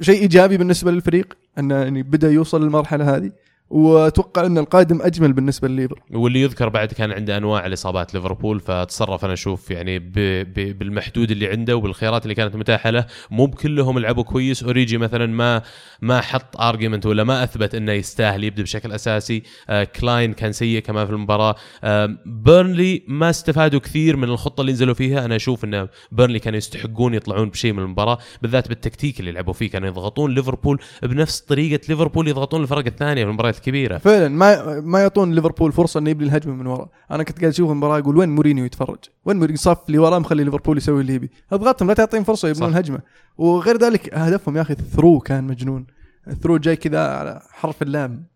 [0.02, 3.32] شيء إيجابي بالنسبة للفريق انه يعني بدأ يوصل للمرحلة هذه.
[3.70, 6.00] وأتوقع إن القادم أجمل بالنسبة لليفر.
[6.12, 11.32] واللي يذكر بعد كان عنده أنواع الإصابات ليفربول فتصرف أنا أشوف يعني ب ب بالمحدود
[11.32, 13.06] اللي عنده وبالخيارات اللي كانت متاحة له.
[13.32, 14.64] مو بكلهم لعبوا كويس.
[14.64, 15.62] أوريجي مثلا ما
[16.02, 19.44] ما حط argument ولا ما أثبت إنه يستاهل يبدأ بشكل أساسي.
[19.70, 21.56] آه كلاين كان سيء كمان في المباراة.
[21.84, 25.26] آه بيرنلي ما استفادوا كثير من الخطة اللي نزلوا فيها.
[25.26, 29.70] أنا أشوف إن بيرنلي كانوا يستحقون يطلعون بشيء من المباراة بالذات بالتكتيك اللي لعبوا فيه.
[29.70, 35.02] كانوا يضغطون ليفربول بنفس طريقة ليفربول يضغطون الفرق الثانية في المباريات الكبيره فعلا ما ما
[35.02, 38.30] يعطون ليفربول فرصة إنه يبني الهجمة من ورا أنا كنت قاعد أشوف المباراه أقول وين
[38.30, 41.32] مورينيو يتفرج؟ وين مورينيو؟ صف اللي وراه مخلي ليفربول يسوي اللي يبي.
[41.52, 42.76] أضغطهم لا تعطيهم فرصة يبنون.
[42.76, 43.00] هجمه
[43.38, 45.88] وغير ذلك هدفهم يا أخي ال through كان مجنون.
[46.28, 48.28] ال through جاي كذا على حرف اللام.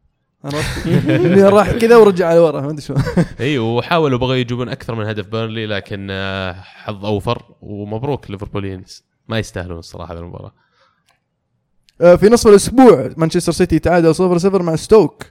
[1.55, 3.03] راح كذا ورجع على ورا ما أدري شلون.
[3.39, 7.43] إي وحاولوا بغوا يجيبون أكثر من هدف بيرنلي لكن آه، حظ أوفر.
[7.61, 10.60] ومبروك ليفربوليينز ما يستاهلون الصراحة بالمباراه آه،
[12.01, 15.23] في نصف الأسبوع مانشستر سيتي تعادل 0 0 مع ستوك.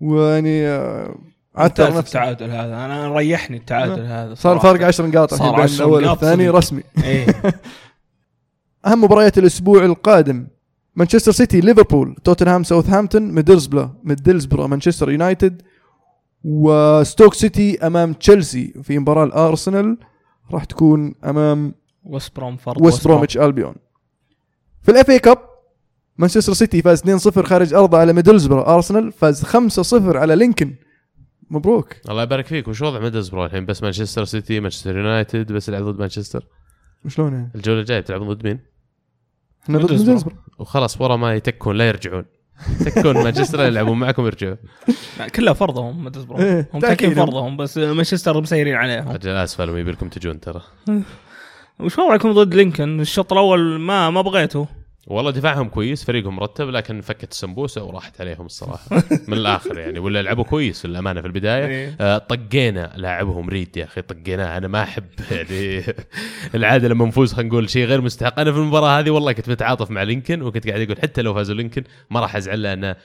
[0.00, 1.14] ويعني آه،
[1.54, 2.84] عثر ممتاز نفسه التعادل هذا.
[2.84, 4.58] أنا ريحني التعادل هذا صار.
[4.58, 6.48] فرق 10 نقاط صار الحين بين 10 الأول والثاني.
[6.48, 6.82] رسمي.
[7.04, 7.26] إيه.
[8.86, 10.46] أهم مباريات الأسبوع القادم.
[10.96, 15.62] مانشستر سيتي ليفربول توتنهام ساوثهامبتون ميدلزبرو ميدلزبرو مانشستر يونايتد
[16.44, 19.98] وستوك سيتي أمام تشيلسي في مباراة الأرسنال.
[20.52, 23.74] راح تكون أمام وست بروم فأرض ويست بروميتش ألبيون.
[24.82, 25.51] في ال FA Cup
[26.18, 30.74] مانشستر سيتي فاز 2-0 خارج أرضه على ميدلزبرو أرسنال فاز 5-0 على لينكن.
[31.50, 31.94] مبروك.
[32.08, 32.68] الله يبارك فيك.
[32.68, 36.46] وش وضع ميدلزبرو الحين؟ بس مانشستر سيتي مانشستر يونايتد بس يلعب ضد مانشستر.
[37.08, 38.60] شلون يعني؟ الجولة الجاية بتلعبون ضد مين؟
[39.62, 39.92] إحنا ضد.
[39.92, 42.24] ميدلزبرو وخلاص ورا ما يتكون لا يرجعون.
[42.80, 44.56] يتكون مانشستر يلعبون معكم يرجعون.
[45.34, 46.80] كلها فرضهم ميدلزبرو إيه، هم.
[46.80, 49.08] تاكين فرضهم بس مانشستر مسيرين عليهم.
[49.08, 50.62] أجل اسف يبي لكم تجون ترى.
[51.80, 54.68] وش وضعكم ضد لينكن؟ الشوط الأول ما ما بغيته
[55.06, 59.02] والله دفاعهم كويس فريقهم مرتب لكن فكت السمبوسه وراحت عليهم الصراحة.
[59.28, 59.98] من الآخر يعني.
[59.98, 61.66] ولا لعبوا كويس للامانه في البداية.
[61.66, 61.96] إيه.
[62.00, 64.56] آه، طقينا لاعبهم ريد يا أخي طقيناه.
[64.56, 65.82] أنا ما أحب يعني
[66.54, 68.40] العادة لما نفوز خلينا نقول شيء غير مستحق.
[68.40, 71.54] أنا في المباراة هذه والله كنت متعاطف مع لينكن وكنت قاعد أقول حتى لو فازوا
[71.54, 72.96] لينكن ما راح أزعل لأنه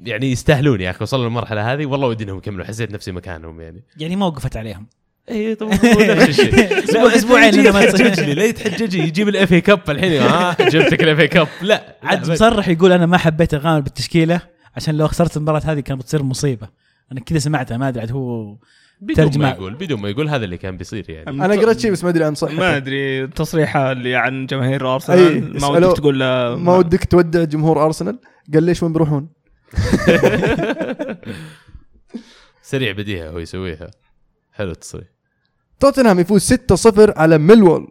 [0.00, 0.98] يعني يستاهلون يا أخي.
[1.02, 2.64] وصلوا للمرحلة هذه والله ودي إنهم يكملوا.
[2.64, 3.84] حسيت نفسي مكانهم يعني.
[3.96, 4.86] يعني ما وقفت عليهم.
[5.30, 8.26] اي طبعا نفس الشيء أسبوعين لا لنا ما تصير.
[8.26, 10.22] لي لا يتحجج لي يجيب ال FA Cup الحين.
[10.22, 14.40] ها جبتك ال FA Cup لا عاد مصرح يقول أنا ما حبيت اغامر بالتشكيلة
[14.76, 16.68] عشان لو خسرت المباراة هذه كانت بتصير مصيبة.
[17.12, 18.56] أنا كذا سمعتها ما أدري عاد هو
[19.00, 19.50] بدون ما.
[19.50, 21.30] يقول بدون ما يقول هذا اللي كان بيصير يعني.
[21.30, 22.56] أنا قرأت شيء بس ما أدري عن صحته.
[22.56, 25.68] ما أدري التصريحه اللي عن جماهير أي، ارسنال ما.
[25.68, 26.18] ودك تقول
[26.54, 28.18] ما ودك تودع جمهور أرسنال؟
[28.54, 29.28] قال ليش وين بيروحون؟
[32.62, 33.90] سريع بديهة هو يسويها.
[34.52, 35.15] حلو التصريح.
[35.80, 37.88] توتنهام يفوز 6-0 على ميلوول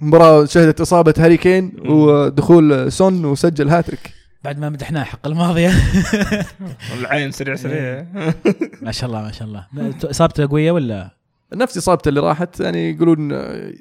[0.00, 4.10] مباراة شهدت إصابة هاري كين ودخول سون وسجل هاتريك.
[4.44, 5.72] بعد ما مدحناه حق الماضيه
[6.98, 8.06] العين سريع سريع.
[8.82, 9.66] ما شاء الله ما شاء الله.
[10.04, 11.10] إصابته قوية ولا؟
[11.54, 13.28] نفس إصابته اللي راحت يعني يقولون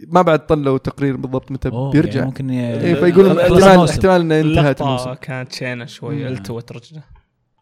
[0.08, 2.14] ما بعد طلعوا تقرير بالضبط متى أوه، بيرجع.
[2.14, 2.50] يعني ممكن.
[2.50, 3.90] إيه فيقولون احتمال.
[3.90, 5.14] احتمال إنه انتهت الموسم.
[5.14, 6.28] كانت شينة شوي.
[6.28, 7.02] التوت رجله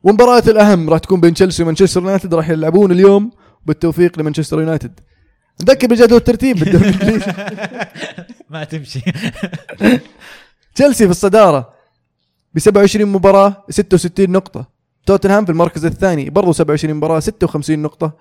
[0.03, 3.31] والمباراة الأهم راح تكون بين تشيلسي ومانشستر يونايتد راح يلعبون اليوم
[3.65, 4.99] بالتوفيق لمانشستر يونايتد.
[5.61, 7.31] نذكر بجدول الترتيب بالدوري الإنجليزي.
[8.49, 9.01] ما تمشي.
[10.75, 11.73] تشيلسي في الصدارة
[12.53, 14.67] ب 27 مباراة 66 نقطة.
[15.05, 18.11] توتنهام في المركز الثاني برضو 27 مباراة 56 نقطة.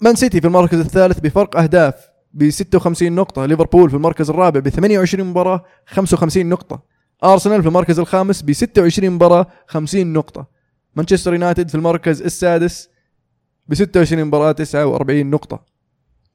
[0.00, 1.94] مان سيتي في المركز الثالث بفرق أهداف
[2.34, 3.46] ب 56 نقطة.
[3.46, 6.82] ليفربول في المركز الرابع ب 28 مباراة 55 نقطة.
[7.24, 10.46] أرسنال في المركز الخامس ب 26 مباراة 50 نقطة.
[10.96, 12.88] مانشستر يونايتد في المركز السادس
[13.68, 15.77] ب 26 مباراة 49 نقطة.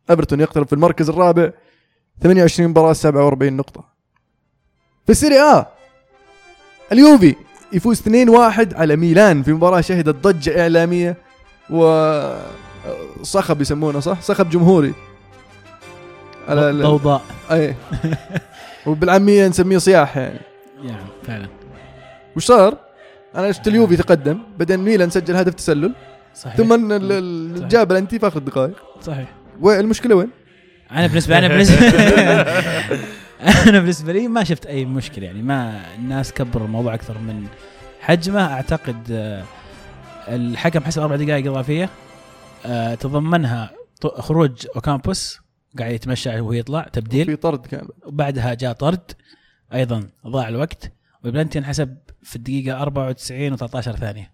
[0.09, 1.51] إيفرتون يقترب في المركز الرابع.
[2.23, 3.83] 28 مباراة 47 نقطة.
[5.05, 5.65] في السيري آ
[6.91, 7.35] اليوفي
[7.73, 11.17] يفوز 2-1 على ميلان في مباراة شهدت ضجة إعلامية
[11.69, 11.83] و
[13.21, 14.93] صخب يسمونه صح؟ صخب جمهوري.
[16.47, 17.21] على ضوضاء.
[17.51, 17.75] اي
[18.87, 20.39] وبالعامية نسميه صياح يعني.
[20.83, 21.47] يعني فعلا.
[22.35, 22.77] وش صار؟
[23.35, 25.93] أنا شفت اليوفي تقدم بعدين ميلان سجل هدف تسلل.
[26.35, 26.55] صحيح.
[26.55, 26.87] ثم.
[27.67, 28.75] جاب الأنتي في آخر الدقائق.
[29.01, 29.42] صحيح.
[29.63, 30.29] والمشكلة وين؟
[30.91, 31.77] أنا بالنسبة أنا بالنسبة
[33.69, 37.47] أنا بالنسبة لي ما شفت أي مشكلة يعني ما الناس كبروا الموضوع أكثر من
[38.01, 38.53] حجمه.
[38.53, 39.43] أعتقد آه،
[40.27, 41.89] الحكم حسب أربع دقائق إضافية
[42.65, 43.71] آه، تضمنها
[44.03, 45.39] خروج أوكامبوس
[45.79, 47.25] قاعد يتمشى وهو يطلع تبديل.
[47.25, 47.87] في طرد كان.
[48.05, 49.11] وبعدها جاء طرد
[49.73, 50.91] أيضا ضاع الوقت
[51.23, 54.31] والبلنتي انحسب في الدقيقة 94 و13 ثانية.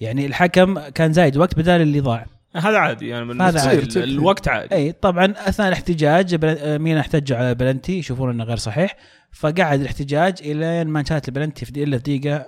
[0.00, 2.26] يعني الحكم كان زايد وقت بدال اللي ضاع.
[2.58, 3.98] هذا عادي يعني بالنسبة هذا عادي.
[3.98, 4.74] ال- الوقت عادي.
[4.74, 8.96] اي طبعا أثناء الاحتجاج بل- آه، مين احتجوا على بلنتي؟ يشوفون إنه غير صحيح.
[9.32, 12.46] فقعد الاحتجاج إلى ما كانت البلنتي في إلا في دقيقة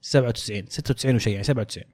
[0.00, 1.84] 97 96 وشيء يعني 97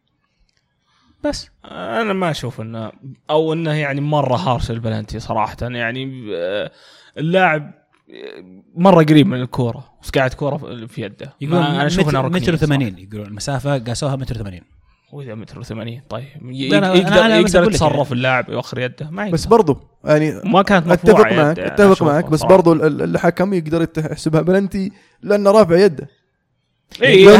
[1.25, 1.49] بس.
[1.71, 2.93] أنا ما أشوف إنه
[3.31, 5.57] أو إنه يعني مرة harsh البلنتي صراحة.
[5.63, 6.71] يعني آه،
[7.19, 7.63] اللاعب
[8.11, 11.33] آه، مرة قريب من الكورة بس قاعد كورة في يده.
[11.41, 12.57] يقولون أنا أشوف متر, متر صراحة.
[12.67, 14.61] 80 يقولون المسافة قاسوها متر 80
[15.13, 18.13] واذا متر 80 طيب ي- لا، لا، يقدر أنا- أنا بس يقدر لك يتصرف يعني.
[18.13, 19.11] اللاعب يوخر يده.
[19.11, 19.57] ما بس يقدر.
[19.57, 22.43] برضو يعني ما كانت أتفق معك يعني أتفق معك بس.
[22.45, 24.93] برضو ال- ال- الحكم يقدر يحسبها بلنتي
[25.23, 26.09] لأنه رافع يده.
[27.03, 27.31] اي لو-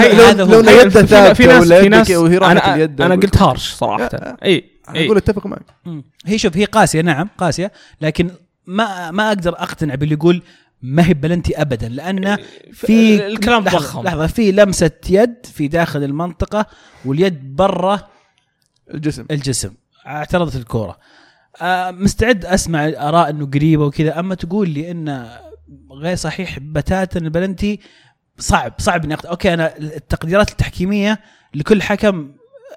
[0.47, 3.43] لو- يده في- ثابتة في ناس ولا في ناس وهي أنا اليد أنا أقول- قلت
[3.43, 4.11] harsh صراحة.
[4.45, 5.63] اي أنا اي أقول أتفق معك.
[6.27, 8.31] هي شوف هي قاسية نعم قاسية لكن
[8.67, 10.43] ما ما أقدر أقتنع باللي يقول
[10.83, 12.37] ما هي بلنتي ابدا لأن
[12.73, 14.03] في الكلام ضخم.
[14.03, 16.67] لحظة في لمسة يد في داخل المنطقة
[17.05, 18.01] واليد برا
[18.95, 19.27] الجسم.
[19.31, 19.75] الجسم
[20.07, 20.99] اعترضت الكورة.
[21.61, 25.39] آه، مستعد أسمع آراء إنه قريبة وكذا أما تقول لي إنه
[25.93, 27.81] غير صحيح بتاتا البلنتي
[28.39, 29.27] صعب صعب إني أقت...
[29.27, 31.21] okay أنا التقديرات التحكيمية
[31.55, 32.33] لكل حكم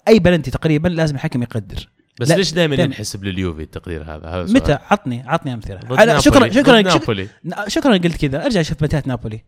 [0.07, 1.89] أي بلنتي تقريبا لازم الحكم يقدر.
[2.19, 2.75] بس ليش دائما.
[2.75, 4.53] ينحسب لليوفي التقدير هذا؟ هذا سؤال.
[4.53, 6.03] متى؟ عطني عطني أمثلة.
[6.03, 6.19] أنا.
[6.19, 7.27] شكرا شكرا شكرا, نابولي.
[7.67, 8.45] شكرا قلت كذا.
[8.45, 9.43] أرجع شوف بتات نابولي.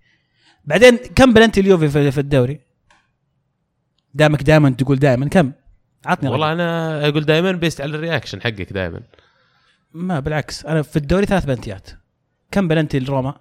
[0.65, 2.59] بعدين كم بلنتي اليوفي في, الدوري؟
[4.13, 5.51] دامك دائما تقول دائما كم؟
[6.05, 6.59] عطني والله رقم.
[6.59, 9.01] أنا أقول دائما based على ال reaction حقك دائما
[9.93, 10.65] ما بالعكس.
[10.65, 11.89] أنا في الدوري ثلاث بلنتيات.
[12.51, 13.39] كم بلنتي لروما؟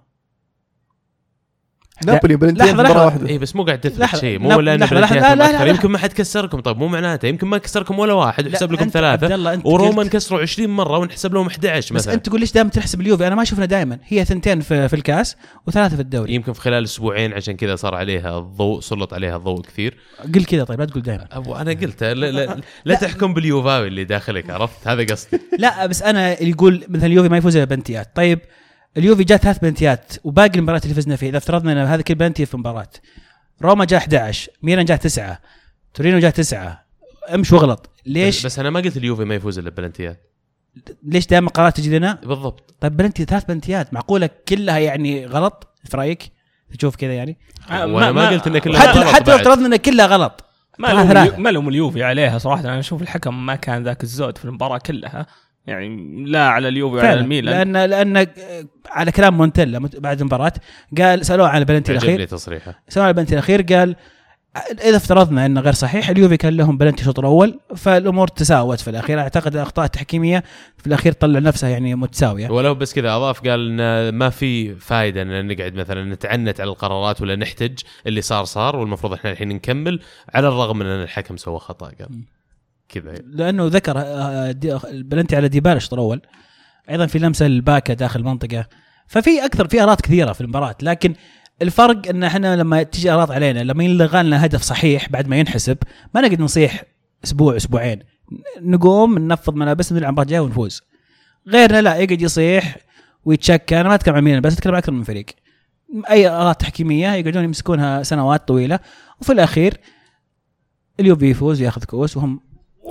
[2.05, 3.05] نابولي بلنتين لحظة، مباراه.
[3.05, 3.29] واحدة.
[3.29, 4.39] اي بس مو قاعد تثبت شيء.
[4.39, 5.69] مو لأن لحظة، لا، لا، لا، أكثر لا.
[5.69, 7.27] يمكن ما حد كسركم طيب مو معناته.
[7.27, 8.43] يمكن ما كسركم ولا واحد.
[8.47, 9.25] لا، يحسب لكم ثلاثة.
[9.25, 12.13] عبد الله، أنت ورومان قلت- كسروا 20 مرة ونحسب لهم 11 بس مثلا.
[12.13, 13.97] أنت تقول ليش دائما تحسب اليوفي؟ أنا ما أشوفنا دائما.
[14.07, 15.35] هي ثنتين في, في الكاس
[15.67, 16.33] وثلاثة في الدوري.
[16.33, 19.97] يمكن في خلال أسبوعين عشان كذا صار عليها الضوء سلط عليها الضوء كثير.
[20.35, 21.27] قل كذا طيب لا تقول دائما.
[21.31, 25.39] أبو أنا قلت لا, لا, لا تحكم باليوفاوي اللي داخلك عرفت؟ هذا قصدي.
[25.59, 28.15] لا بس أنا اللي يقول مثلا اليوفي ما يفوز إلا بنتيات.
[28.15, 28.39] طيب
[28.97, 32.45] اليوفي جاء ثلاث بنتيات وباقي المباريات اللي فزنا فيها إذا افترضنا إن هذا كل بنتي
[32.45, 32.89] في مباراة.
[33.61, 35.39] روما جاء 11 ميلان جاء 9
[35.93, 36.85] تورينو جاء 9
[37.33, 40.31] أمش واغلط ليش؟ بس, أنا ما قلت اليوفي ما يفوز إلا ببلنتيات
[41.03, 42.75] ليش دائما قرارات تجي لنا؟ بالضبط.
[42.81, 46.31] طيب بلنتي ثلاث بنتيات معقولة كلها يعني غلط؟ في رأيك؟
[46.77, 47.37] تشوف كذا يعني.
[47.71, 49.37] آه، وأنا ما, قلت انه كله حتى غلط حتى لو.
[49.37, 50.45] افترضنا إن كلها غلط.
[50.79, 52.61] ما لهم ما لهم اليوفي عليها صراحة.
[52.61, 55.27] أنا أشوف الحكم ما كان ذاك الزود في المباراة كلها.
[55.67, 57.73] يعني لا على اليوفي ولا على الميلان.
[57.73, 58.27] لأن لأن
[58.89, 60.53] على كلام مونتيلا بعد المباراة
[60.97, 62.25] قال سألوه عن البلنتي الأخير.
[62.25, 62.83] تصريحه.
[62.89, 63.95] سواء البلنتي الأخير قال
[64.83, 69.19] إذا افترضنا إنه غير صحيح اليوفي كان لهم بلنتي الشوط الأول فالأمور تساوت في الأخير.
[69.19, 70.43] أعتقد الاخطاء التحكيميه
[70.77, 72.49] في الأخير طلع نفسها يعني متساوية.
[72.49, 77.21] ولو بس كذا أضاف قال إن ما في فائده إن نقعد مثلا نتعنت على القرارات
[77.21, 79.99] ولا نحتج اللي صار صار والمفروض إحنا الحين نكمل
[80.33, 82.21] على الرغم من إن الحكم سوى خطأ قال.
[82.91, 83.13] كذا.
[83.25, 86.21] لأنه ذكر آه، دي- البلنتي على ديبالا الشوط الأول.
[86.89, 88.65] أيضا في لمسة للباكا داخل المنطقة.
[89.07, 91.15] ففي أكثر في اغراض كثيرة في المباراة لكن
[91.61, 95.77] الفرق إن إحنا لما تجي اغراض علينا لما يلغى لنا هدف صحيح بعد ما ينحسب
[96.15, 96.83] ما نقدر نصيح
[97.23, 97.99] أسبوع أسبوعين.
[98.61, 100.81] نقوم ننفض ملابسنا نلعب المباراه الجايه ونفوز.
[101.47, 102.77] غيرنا لا يقعد يصيح
[103.25, 103.81] ويتشكى.
[103.81, 105.25] أنا ما أتكلم عن ميلان بس أتكلم عن أكثر من فريق.
[106.09, 108.79] أي اغراض تحكيمية يقعدون يمسكونها سنوات طويلة.
[109.21, 109.77] وفي الأخير
[110.99, 112.39] اليوفي يفوز وياخذ كؤوس وهم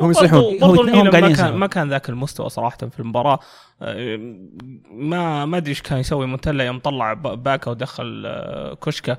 [0.00, 0.58] هم يصيحون.
[0.60, 1.52] برضو- هم قاعدين ما كان يصيحون.
[1.52, 3.38] ما كان ذاك المستوى صراحة في المباراة
[3.82, 4.16] آه،
[4.92, 9.16] ما ما أدري إيش كان يسوي مونتلا يوم طلع باكا ودخل آه، كوشكا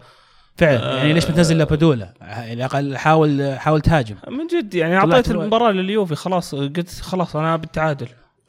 [0.58, 5.32] فعلا يعني ليش بتنزل لابادولا على الأقل حاول حاول تهاجم من جد يعني أعطيت.
[5.32, 8.08] المباراة لليوفي خلاص قلت خلاص أنا بالتعادل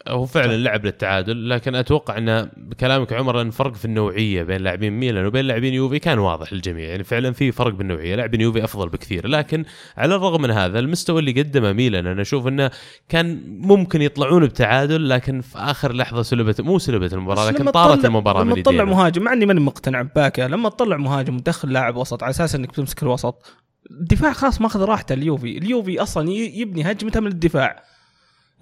[0.09, 4.93] هو فعلا لعب للتعادل لكن أتوقع إن بكلامك عمر ان فرق في النوعية بين لاعبين
[4.93, 5.99] ميلان وبين لاعبين يوفي.
[5.99, 9.29] كان واضح للجميع يعني فعلا في فرق بالنوعية لاعبين يوفي أفضل بكثير.
[9.29, 9.65] لكن
[9.97, 12.71] على الرغم من هذا المستوى اللي قدمه ميلان أنا أشوف إنه
[13.09, 18.43] كان ممكن يطلعون بتعادل لكن في آخر لحظة سلبت مو سلبت المباراة لكن طارت المباراة
[18.45, 18.85] لما من تطلع.
[18.85, 22.69] مهاجم مع إني ماني مقتنع بباكا لما تطلع مهاجم وتدخل لاعب وسط على أساس إنك
[22.69, 23.47] بتمسك الوسط
[23.91, 27.92] الدفاع خلاص ماخذ راحته اليوفي اليوفي أصلا يبني هجمته من الدفاع.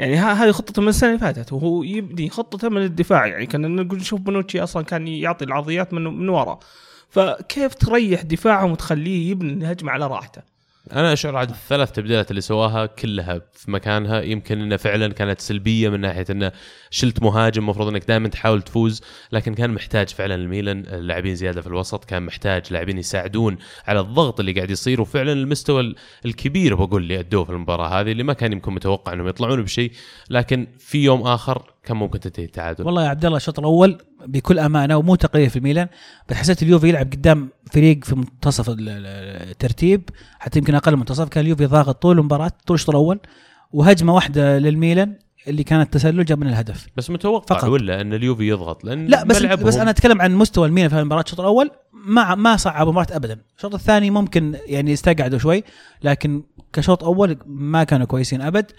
[0.01, 3.99] يعني هذه خطته من السنة اللي فاتت وهو يبني خطته من الدفاع يعني كنا نقول
[3.99, 6.59] نشوف بونوتشي أصلا كان يعطي العرضيات من من ورا.
[7.09, 10.43] فكيف تريح دفاعهم وتخليه يبني الهجمة على راحته؟
[10.93, 14.21] أنا أشعر عاد الثلاث تبديلات اللي سواها كلها في مكانها.
[14.23, 16.53] يمكن إنها فعلا كانت سلبية من ناحية إنه
[16.91, 21.67] شلت مهاجم المفروض إنك دائما تحاول تفوز لكن كان محتاج فعلا الميلان لاعبين زيادة في
[21.67, 27.03] الوسط كان محتاج لاعبين يساعدون على الضغط اللي قاعد يصير وفعلا المستوى ال- الكبير بقول
[27.03, 29.93] اللي أدوه في المباراة هذه اللي ما كان يمكن متوقع إنهم يطلعون بشيء
[30.31, 32.87] لكن في يوم آخر كان ممكن تنتهي التعادل.
[32.87, 35.89] والله يا عبد الله الشوط الأول بكل أمانة ومو تقرير في الميلان
[36.29, 40.99] بس حسيت اليوفي يلعب قدام فريق في منتصف ال- ال- الترتيب حتى يمكن أقل من
[40.99, 43.21] منتصف كان اليوفي ضاغط طول المباراة طول الشوط الأول
[43.73, 45.15] وهجمة واحدة للميلان
[45.49, 46.87] اللي كانت تسلل جاب منها الهدف.
[46.97, 47.69] بس متوقع فقط.
[47.69, 51.23] ولا أن اليوفي يضغط؟ لأن لا بس بس أنا أتكلم عن مستوى الميلان في المباراة
[51.23, 53.39] الشوط الأول ما ما صعب المباراه ابدا.
[53.57, 55.65] الشوط الثاني ممكن يعني استقعدوا شوي
[56.03, 58.71] لكن كشوط أول ما كانوا كويسين أبد.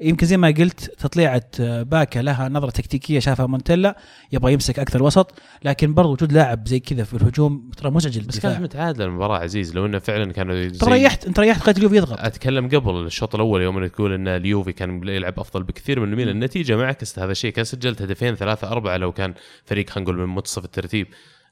[0.00, 1.42] يمكن زي ما قلت تطليعة
[1.82, 3.96] باكا لها نظرة تكتيكية شافها مونتيلا
[4.32, 5.34] يبغى يمسك أكثر وسط
[5.64, 9.74] لكن برضو وجود لاعب زي كذا في الهجوم ترى مزعج بس كانت متعادله المباراة عزيز
[9.74, 12.18] لو إنه فعلا كانوا زي- انت ريحت أنت ريحت خليت اليوفي يضغط.
[12.20, 16.34] أتكلم قبل الشوط الأول يوم انك تقول إن اليوفي كان يلعب أفضل بكثير من الميلان.
[16.36, 19.34] النتيجة ما عكست هذا الشيء كان سجلت هدفين ثلاثة أربعة لو كان
[19.64, 21.06] فريق خلينا نقول من منتصف الترتيب.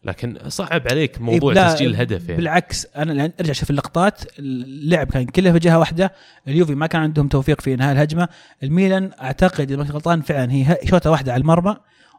[0.05, 2.37] لكن صعب عليك موضوع إيه، لا، تسجيل هدف يعني.
[2.37, 4.39] بالعكس أنا لأن أرجع شوف اللقطات.
[4.39, 6.13] اللعب كان كله في جهة واحدة.
[6.49, 8.29] اليوفي ما كان عندهم توفيق في إنهاء الهجمة.
[8.63, 11.77] الميلان أعتقد إذا ما غلطان فعلا هي شوطة واحدة على المرمى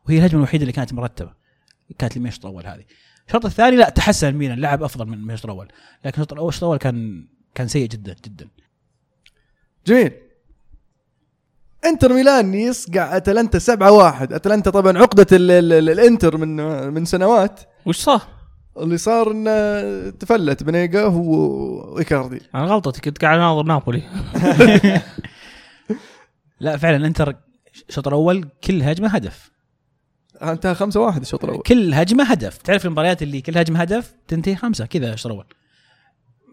[0.07, 1.33] وهي الهجمة الوحيدة اللي كانت مرتبة.
[1.97, 2.83] كانت الشوط الأول هذه.
[3.27, 5.67] الشوط الثاني لا تحسن الميلان لعب أفضل من الشوط الأول.
[6.05, 8.47] لكن الشوط الأول الشوط الأول كان كان سيء جدا جدا.
[9.87, 10.11] جميل.
[11.85, 16.55] إنتر ميلان يصقع أتلانتا 7 1 أتلانتا طبعا عقدة ال ال ال الإنتر من
[16.93, 17.59] من سنوات.
[17.85, 18.21] وش صار؟
[18.77, 24.03] اللي صار إنه تفلت بنيجا وايكاردي أنا غلطتي كنت قاعد أناظر نابولي.
[26.59, 27.35] لا فعلا إنتر
[27.89, 29.51] الشوط الأول كل هجمة هدف.
[30.41, 31.61] انتهى 5 1 الشوط الأول.
[31.61, 32.57] كل هجمة هدف.
[32.57, 35.45] تعرف المباريات اللي كل هجمة هدف تنتهي خمسة كذا الشوط الأول.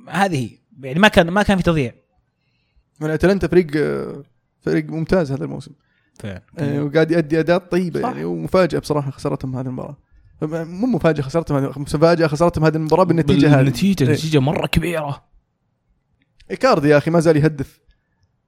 [0.09, 0.51] هذه هي.
[0.81, 1.95] يعني ما كان ما كان في تضييع.
[3.01, 3.71] من أتلانتا فريق
[4.61, 5.73] فريق ممتاز هذا الموسم.
[6.19, 6.43] فعلا.
[6.59, 8.09] آه، وقاعد يؤدي اداءات طيبه صح.
[8.09, 9.97] يعني ومفاجأة بصراحة خسارتهم هذه المباراة.
[10.43, 13.61] مو مفاجأة خسرتهم هذه مفاجأة خسرتهم هذه المباراة بالنتيجة هذه.
[13.61, 14.09] النتيجه إيه.
[14.09, 15.25] النتيجه مرة كبيرة.
[16.51, 17.81] إيكاردي يا أخي ما زال يهدف.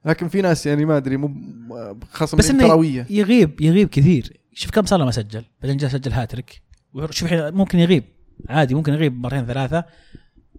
[0.05, 1.35] لكن في ناس يعني ما أدري مو
[2.11, 4.41] خاصة بس كرويه يغيب يغيب كثير.
[4.53, 5.45] شوف كم صار له ما سجل.
[5.63, 6.63] بعدين جاء سجل هاتريك.
[7.11, 8.05] شوف الحين ممكن يغيب.
[8.49, 9.85] عادي ممكن يغيب مرتين ثلاثة.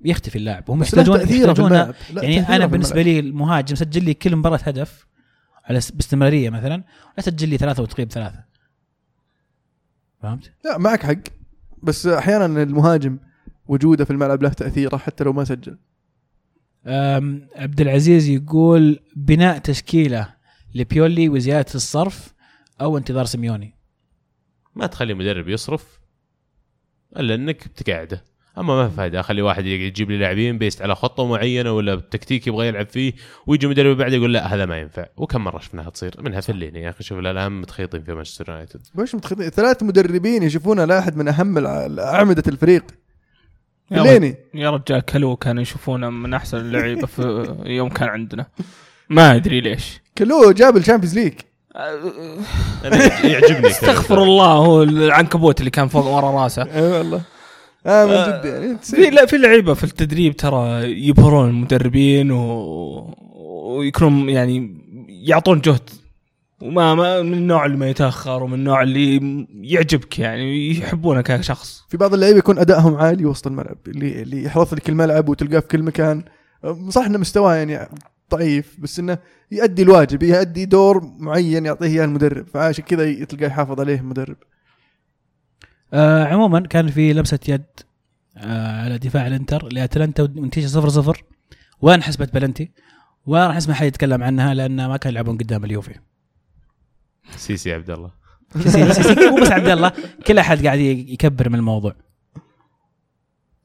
[0.06, 0.72] يختفي اللاعب.
[0.72, 3.02] هم بس له يحتاجون يحتاجون يعني أنا بالنسبة.
[3.02, 5.08] لي المهاجم سجل لي كل مباراة هدف
[5.66, 6.84] على باستمرارية مثلا
[7.18, 8.49] لا سجل لي ثلاثة وتغيب ثلاثة.
[10.22, 11.22] فهمت؟ لا معك حق.
[11.84, 13.20] بس أحيانا المهاجم
[13.68, 15.78] وجوده في الملعب له تاثيره حتى لو ما سجل.
[17.56, 20.36] عبد العزيز يقول بناء تشكيلة
[20.76, 22.34] لبيولي وزيادة الصرف
[22.82, 23.76] أو انتظار سيميوني.
[24.76, 26.00] ما تخلي مدرب يصرف
[27.18, 28.24] إلا إنك بتقعده.
[28.60, 32.48] أما ما في فائده أخلي واحد يجيب لي لاعبين based على خطة معينة ولا بتكتيك
[32.48, 33.14] يبغى يلعب فيه
[33.48, 35.06] ويجي مدرب بعده يقول لا هذا ما ينفع.
[35.18, 37.04] وكم مرة شفناها تصير؟ منها فليني يا أخي.
[37.04, 38.88] شوف الان متخيطين في مانشستر يونايتد.
[38.96, 42.84] وش متخذين ثلاث مدربين يشوفونه لا أحد من أهم الع- أعمدة الفريق.
[43.92, 48.46] فيليني يا رجال كلو كانوا يشوفونه من أحسن اللعيبة في يوم كان عندنا.
[49.10, 50.02] ما أدري ليش.
[50.18, 51.34] كلو جاب ال Champions League.
[53.24, 56.64] يعجبني استغفر الله هو العنكبوت اللي كان فوق ورا راسه.
[56.64, 57.22] إي والله.
[57.86, 59.10] آه من جد يعني في.
[59.10, 63.16] لا في لعيبة في التدريب ترى يبهرون المدربين و...
[63.78, 64.78] ويكونون يعني
[65.08, 65.90] يعطون جهد.
[66.62, 71.86] وما ما من النوع اللي ما يتأخر ومن النوع اللي يعجبك يعني يحبونه كشخص.
[71.90, 75.68] في بعض اللعيبة يكون أدائهم عالي وسط الملعب اللي اللي يحرث لك الملعب وتلقاه في
[75.68, 76.24] كل مكان.
[76.90, 77.90] صح إنه مستواه يعني
[78.32, 79.18] ضعيف بس إنه
[79.52, 84.38] يؤدي الواجب يؤدي دور معين يعطيه إياه المدرب فعشان كذا تلقاه يحافظ عليه المدرب.
[85.94, 87.64] آه عموما كان في لمسة يد
[88.38, 91.24] آه على دفاع الانتر لأتلانتا ونتيجه 0 0
[91.82, 92.72] وين حسبت بلنتي؟
[93.26, 95.96] وراح نسمع حد يتكلم عنها لأن ما كانوا يلعبون قدام اليوفي.
[97.36, 98.12] سي سي عبد الله.
[98.64, 99.92] سي- سي- سي- مو بس عبد الله
[100.28, 101.96] كل أحد قاعد يكبر من الموضوع.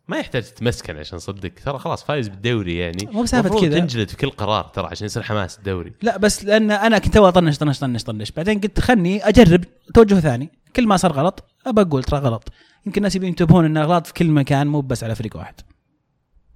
[0.08, 1.50] ما يحتاج تتمسكن عشان صدق.
[1.64, 3.06] ترى خلاص فايز بالدوري يعني.
[3.12, 3.80] مو بسالفة المفروض كذا.
[3.80, 5.92] تنجلد في كل قرار ترى عشان يصير حماس الدوري.
[6.02, 9.64] لا بس لأن أنا كنت أطنش طنش طنش طنش بعدين قلت خلني أجرب
[9.94, 10.50] توجه ثاني.
[10.76, 12.48] كل ما صار غلط أبى أقول ترى غلط.
[12.86, 15.54] يمكن الناس يبون ينتبهون ان اغلاط في كل مكان مو بس على فريق واحد.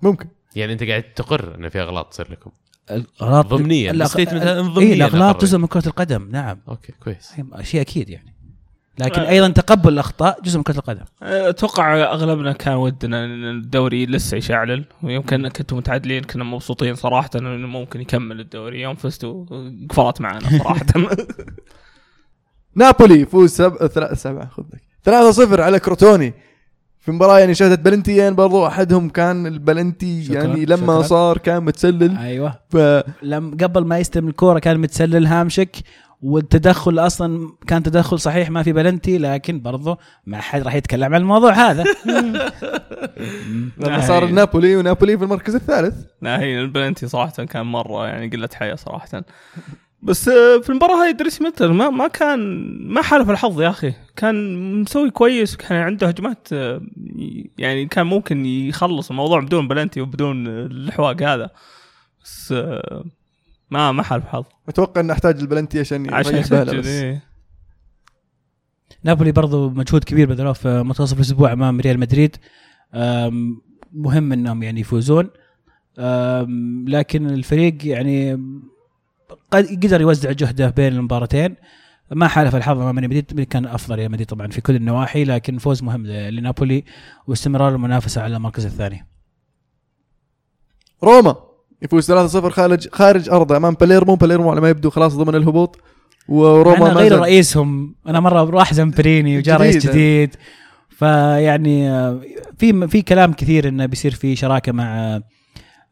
[0.02, 0.28] ممكن.
[0.56, 2.50] يعني أنت قاعد تقر إن في اغلاط تصير لكم.
[2.90, 5.38] الاغلاط ضمنياً، إيه، ضمنياً الاغلاط أقرر.
[5.38, 6.58] جزء من كرة القدم نعم.
[6.68, 7.32] أوكي كويس.
[7.62, 8.34] شيء أكيد يعني.
[8.98, 11.04] لكن أيضا تقبل الاخطاء جزء من كرة القدم.
[11.22, 14.84] أتوقع أغلبنا كان ودنا إن الدوري لسه يشعلل.
[15.02, 18.80] ويمكن كنتم متعادلين كنا مبسوطين صراحة إنه ممكن يكمل الدوري.
[18.80, 19.46] يوم فزتوا
[19.90, 20.86] قفلت معنا صراحة.
[22.76, 23.76] نابولي يفوز سب...
[23.86, 26.34] ثلاثة سبعة خذ لك 3-0 على كروتوني.
[27.00, 31.02] في مباراة يعني شهدت بلنتيين برضو أحدهم كان البلنتي شكراً، يعني لما شكراً.
[31.02, 32.16] صار كان متسلل.
[32.16, 32.54] أيوه.
[32.70, 32.76] ف
[33.22, 35.76] لم قبل ما يستلم الكورة كان متسلل هامشك
[36.22, 41.20] والتدخل أصلا كان تدخل صحيح ما في بلنتي لكن برضه ما حد راح يتكلم عن
[41.20, 41.84] الموضوع هذا.
[43.78, 45.94] لما صار نابولي ونابولي في المركز الثالث.
[46.22, 49.24] لا هي البلنتي صراحة كان مرة يعني قلة حيا صراحة.
[50.02, 52.38] بس آه، في المباراة هاي دريس ميتر ما ما كان
[52.88, 53.94] ما حالف الحظ يا أخي.
[54.16, 56.82] كان مسوي كويس وكان عنده هجمات آه،
[57.58, 61.50] يعني كان ممكن يخلص الموضوع بدون بلنتي وبدون الحواق هذا.
[62.24, 63.04] بس آه،
[63.70, 67.28] ما ما حالف حظ أتوقع ان أحتاج البلنتي عشان عشان إيه.
[69.04, 72.36] نابولي برضو مجهود كبير بذلوه في منتصف الأسبوع أمام ريال مدريد.
[73.92, 75.30] مهم إنهم يعني يفوزون.
[76.86, 78.38] لكن الفريق يعني
[79.52, 81.56] قدر يوزع جهده بين المباراتين.
[82.12, 83.42] ما حالف الحظ أمام ريال مدريد.
[83.42, 86.84] كان أفضل ريال مدريد طبعا في كل النواحي لكن فوز مهم لنابولي
[87.26, 89.06] واستمرار المنافسة على المركز الثاني.
[91.02, 91.36] روما
[91.82, 95.78] يفوز 3-0 خارج خارج أرضه أمام باليرمو باليرمو على ما يبدو خلاص ضمن الهبوط.
[96.28, 97.94] وروما ما غير رئيسهم.
[98.06, 99.90] أنا مرة راح زمبريني وجاء رئيس جديد.
[99.90, 100.36] جديد.
[100.88, 102.20] فيعني آه،
[102.58, 105.22] في في كلام كثير إنه بيصير في شراكة مع آه،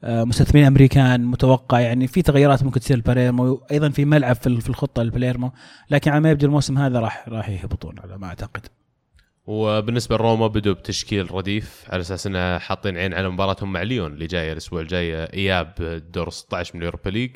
[0.03, 5.53] مستثمرين أمريكان متوقع يعني في تغيرات ممكن تصير الباليرمو أيضا في ملعب في الخطة الباليرمو
[5.90, 8.66] لكن على ما يبدو الموسم هذا راح راح يهبطون على ما أعتقد.
[9.47, 14.26] وبالنسبة لروما بدوا بتشكيل رديف على أساس إنه حاطين عين على مباراتهم مع ليون اللي
[14.26, 17.30] جاية الأسبوع الجاي إياب دور 16 من ال Europa League.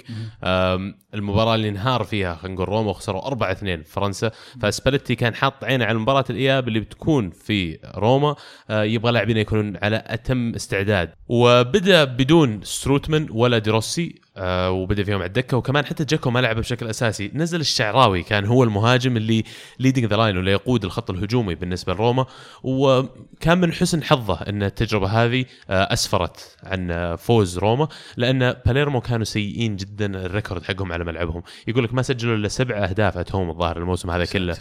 [1.14, 4.30] المباراة اللي انهار فيها خلينا نقول روما وخسروا 4 2 في فرنسا
[4.62, 8.36] فسباليتي كان حاط عينه على مباراة الإياب اللي بتكون في روما.
[8.70, 11.12] أه، يبغى لاعبين يكونون على أتم استعداد.
[11.28, 15.56] وبدأ بدون ستروتمان ولا ديروسي أه، وبدأ فيهم على الدكة.
[15.56, 17.30] وكمان حتى جاكو ما لعب بشكل أساسي.
[17.34, 19.44] نزل الشعراوي كان هو المهاجم اللي
[19.78, 22.26] leading the line ولا يقود الخط الهجومي بالنسبة لروما.
[22.62, 29.00] وكان من حسن حظه إن التجربة هذه آه، أسفرت عن آه، فوز روما لأن باليرمو
[29.00, 31.42] كانوا سيئين جدا ال record حقهم على ملعبهم.
[31.68, 34.56] يقول لك ما سجلوا إلا سبع أهداف اتهم الظاهر الموسم هذا كله.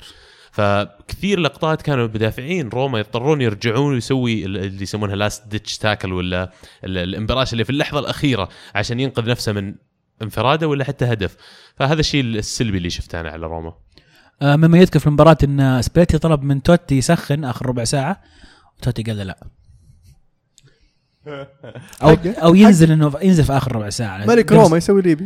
[0.51, 6.51] فكثير لقطات كانوا مدافعين روما يضطرون يرجعون ويسوي ال- اللي يسمونها last ditch tackle ولا
[6.83, 9.75] ال- الانبراش اللي في اللحظة الأخيرة عشان ينقذ نفسه من
[10.21, 11.37] انفراده ولا حتى هدف.
[11.75, 13.73] فهذا الشيء السلبي اللي شفته أنا على روما.
[14.41, 18.21] آه، مما يذكر في المباراة إن سبيتي طلب من توتي يسخن آخر ربع ساعة
[18.79, 19.37] وتوتي قال له لا.
[22.03, 22.17] أو.
[22.43, 24.25] أو ينزل إنه ينزل في آخر ربع ساعة.
[24.25, 25.25] ملك روما يسوي ليبي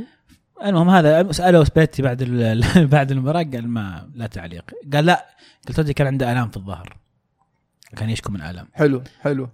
[0.66, 4.72] المهم هذا سألوا سبيتي بعد ال- بعد المباراة قال ما لا تعليق.
[4.94, 5.26] قال لا
[5.68, 6.98] قلت توتي كان عنده آلام في الظهر.
[7.96, 8.68] كان يشكو من آلام.
[8.74, 9.50] حلو حلو.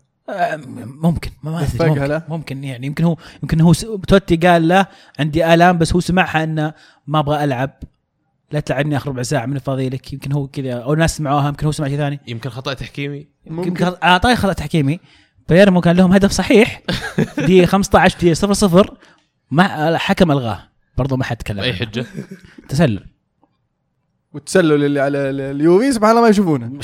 [0.85, 2.15] ممكن ما أدري له.
[2.17, 4.85] ممكن, ممكن يعني يمكن هو يمكن هو س- توتي قال له
[5.19, 6.73] عندي آلام بس هو سمعها إنه
[7.07, 7.71] ما أبغى ألعب.
[8.51, 11.65] لا تلعبني آخر ربع ساعة من فاضي لك يمكن هو كذا أو ناس سمعوها يمكن
[11.65, 12.19] هو سمع شيء ثاني.
[12.27, 14.99] يمكن خطأ تحكيمي؟ يمكن أعطاه خطأ تحكيمي.
[15.49, 16.81] بايرمو كان لهم هدف صحيح.
[17.37, 18.97] دقيقة 15 دقيقة 0 0
[19.51, 20.68] ما حكم ألغاه.
[20.99, 21.73] برضو ما حد تكلم عنه.
[21.73, 22.05] حجة
[22.69, 23.05] تسلل
[24.33, 26.67] والتسلل اللي على ال- اليوفي سبحان الله ما يشوفونه؟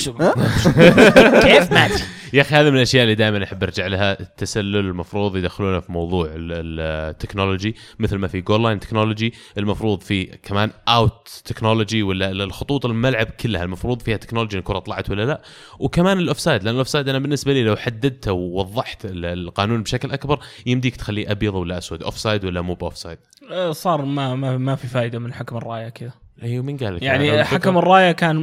[1.45, 1.89] كيف ما
[2.33, 6.25] يا أخي هذا من الأشياء اللي دائما أحب أرجع لها التسلل المفروض يدخلونه في موضوع
[6.25, 6.79] ال- ال-
[7.09, 12.41] ال technology مثل ما في goal line technology المفروض في كمان out technology ولا ال-
[12.41, 15.41] الخطوط الملعب كلها المفروض فيها technology الكرة طلعت ولا لا.
[15.79, 20.11] وكمان ال offside لأن ال offside أنا بالنسبة لي لو حددته ووضحت ال- القانون بشكل
[20.11, 23.17] أكبر يمديك تخليه أبيض ولا أسود offside ولا مو ب offside
[23.51, 26.11] آه، صار ما ما, ما في فائده من حكم الراية كذا.
[26.43, 28.35] أيوه مين قال لك يعني أنا حكم الراية كان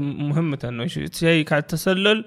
[0.00, 2.24] مهمته إنه يشيك على التسلل.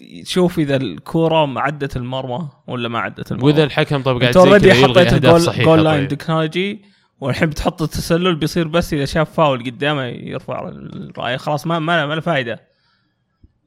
[0.00, 5.12] يشوف إذا الكورة عدت المرمى ولا ما عدت المرمى وإذا الحكم طب قاعد already حطيت
[5.12, 6.18] ال goal goal line طيب.
[6.18, 6.84] technology
[7.20, 12.20] والحين بتحط التسلل بيصير بس إذا شاف فاول قدامه يرفع الراية خلاص ما ما له
[12.20, 12.69] فائده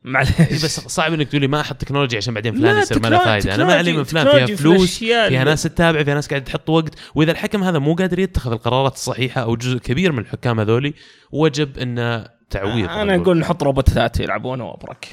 [0.06, 3.08] إيه معليش بس صعب إنك تقولي ما أحط تكنولوجي عشان بعدين فلان لا، يصير ما
[3.08, 6.43] له فائده أنا ما علي من فلان فيها فلوس فيها ناس تتابع فيها ناس قاعد
[6.43, 6.93] تحط وقت.
[7.16, 10.93] وإذا الحكم هذا مو قادر يتخذ القرارات الصحيحة أو جزء كبير من الحكام هذولي
[11.32, 15.08] وجب انه تعويض أنا أقول نحط روبوتات يلعبون وأبرك.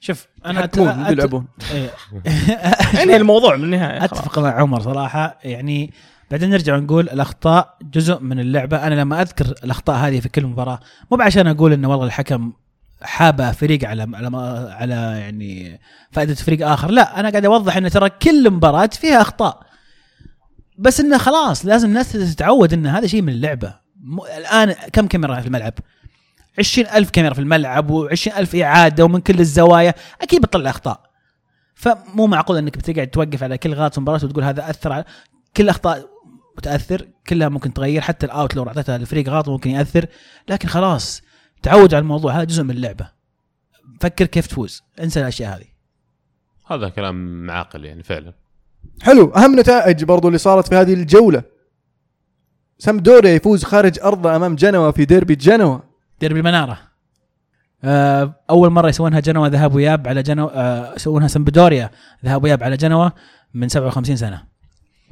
[0.00, 1.90] شوف أنا يحكمون أت- أت- بيلعبون إيه.
[3.02, 4.04] انهي الموضوع من النهاية.
[4.04, 5.38] أتفق مع عمر صراحة.
[5.44, 5.92] يعني
[6.30, 8.86] بعدين نرجع ونقول الأخطاء جزء من اللعبة.
[8.86, 12.52] أنا لما أذكر الأخطاء هذه في كل مباراة مو بعشان أقول إنه والله الحكم
[13.02, 14.36] حابة فريق على على
[14.70, 15.80] على يعني
[16.10, 16.90] فائدة فريق آخر.
[16.90, 19.60] لا أنا قاعد أوضح إن ترى كل مباراة فيها أخطاء.
[20.78, 23.74] بس إنه خلاص لازم الناس تتعود إن هذا شيء من اللعبة.
[24.38, 25.72] الآن كم كاميرا في الملعب؟
[26.58, 29.94] عشرين ألف كاميرا في الملعب وعشرين ألف إعادة ومن كل الزوايا.
[30.22, 31.08] أكيد بتطلع أخطاء.
[31.74, 35.04] فمو معقول إنك بتقعد توقف على كل غلط في المباراة وتقول هذا أثر على
[35.56, 36.08] كل أخطاء
[36.58, 40.06] متأثر كلها ممكن تغير حتى الاوت لو اعطيتها للفريق غلط ممكن يأثر.
[40.48, 41.22] لكن خلاص
[41.62, 43.10] تعود على الموضوع هذا جزء من اللعبة.
[44.00, 44.82] فكر كيف تفوز.
[45.00, 45.66] انسى الأشياء هذه.
[46.66, 48.32] هذا كلام عاقل يعني فعلا.
[49.02, 49.30] حلو.
[49.30, 51.42] أهم نتائج برضو اللي صارت في هذه الجولة.
[52.78, 55.78] سامدوريا يفوز خارج ارضه أمام جنوا في ديربي جنوا.
[56.20, 56.78] ديربي المناره
[57.84, 61.90] آه، أول مرة يسوونها جنوا ذهاب وياب على جنوا آه، يسوونها سمبدوريا
[62.24, 63.10] ذهاب وياب على جنوا
[63.54, 64.44] من 57 سنة.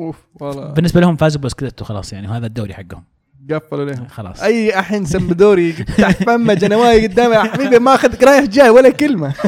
[0.00, 0.72] أوف والله.
[0.72, 3.04] بالنسبة لهم فازوا بسكريتو خلاص يعني وهذا الدوري حقهم.
[3.50, 4.06] قفلوا عليهم.
[4.08, 4.42] خلاص.
[4.42, 9.34] أي أحين سمبدوري تحت فمه جنواي قدامي يا حبيبي ما اخذ رايح جاي ولا كلمة.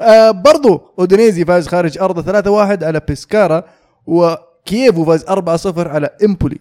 [0.00, 3.64] آه برضو أودينيزي فاز خارج ارضه 3-1 على بيسكارا
[4.06, 6.58] وكييفو فاز 4-0 على إمبولي.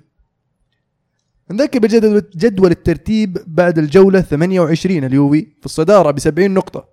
[1.52, 6.86] نذكر بجدول جدول الترتيب بعد الجولة 28 اليوفي في الصدارة ب 70 نقطة.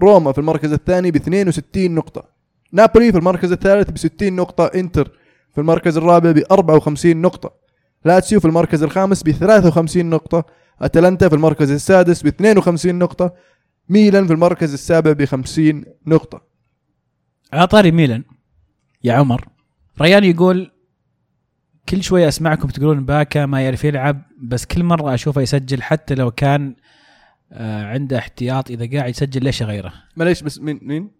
[0.00, 2.22] روما في المركز الثاني ب 62 نقطة.
[2.72, 4.64] نابولي في المركز الثالث ب 60 نقطة.
[4.66, 5.10] إنتر
[5.54, 7.67] في المركز الرابع ب 54 نقطة.
[8.04, 10.44] لاتسيو في المركز الخامس ب 53 نقطة
[10.80, 13.34] أتلانتا في المركز السادس ب 52 نقطة
[13.88, 16.42] ميلان في المركز السابع ب 50 نقطة.
[17.52, 18.24] على طاري ميلان
[19.04, 19.48] يا عمر.
[20.00, 20.70] ريان يقول
[21.88, 26.30] كل شوي أسمعكم تقولون باكا ما يعرف يلعب بس كل مرة أشوفه يسجل حتى لو
[26.30, 26.76] كان
[27.52, 31.10] آه عنده احتياط إذا قاعد يسجل ليش غيره معليش بس مين مين؟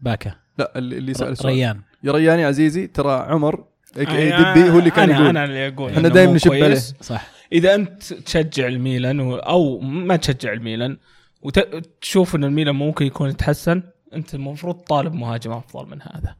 [0.00, 0.34] باكا.
[0.58, 2.38] لا اللي السؤال ريان يا ريان.
[2.38, 3.64] يا عزيزي ترى عمر
[3.94, 5.26] كي أنا- دبي هو اللي كان يقول.
[5.26, 6.52] أنا اللي أقول إحنا مو نشب.
[6.52, 6.74] عليه.
[7.00, 7.26] صح.
[7.52, 10.98] إذا أنت تشجع الميلان أو ما تشجع الميلان
[11.42, 13.82] وتشوف ان الميلان ممكن يكون يتحسن
[14.14, 16.36] أنت المفروض طالب مهاجم أفضل من هذا.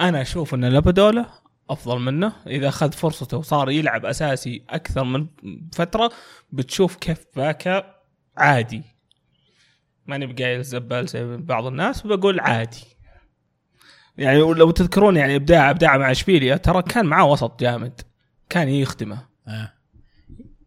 [0.00, 1.26] أنا أشوف إن لابادولا
[1.70, 2.32] أفضل منه.
[2.46, 5.26] إذا أخذ فرصته وصار يلعب أساسي أكثر من
[5.72, 6.10] فترة
[6.52, 7.94] بتشوف كيف باكا
[8.36, 8.82] عادي.
[10.06, 12.84] ماني بقايل زبال زي بعض الناس بقول عادي.
[14.18, 18.00] يعني لو تذكرون يعني ابداع إبداع مع إشبيليا ترى كان معاه وسط جامد.
[18.48, 19.18] كان يخدمه.
[19.48, 19.72] آه.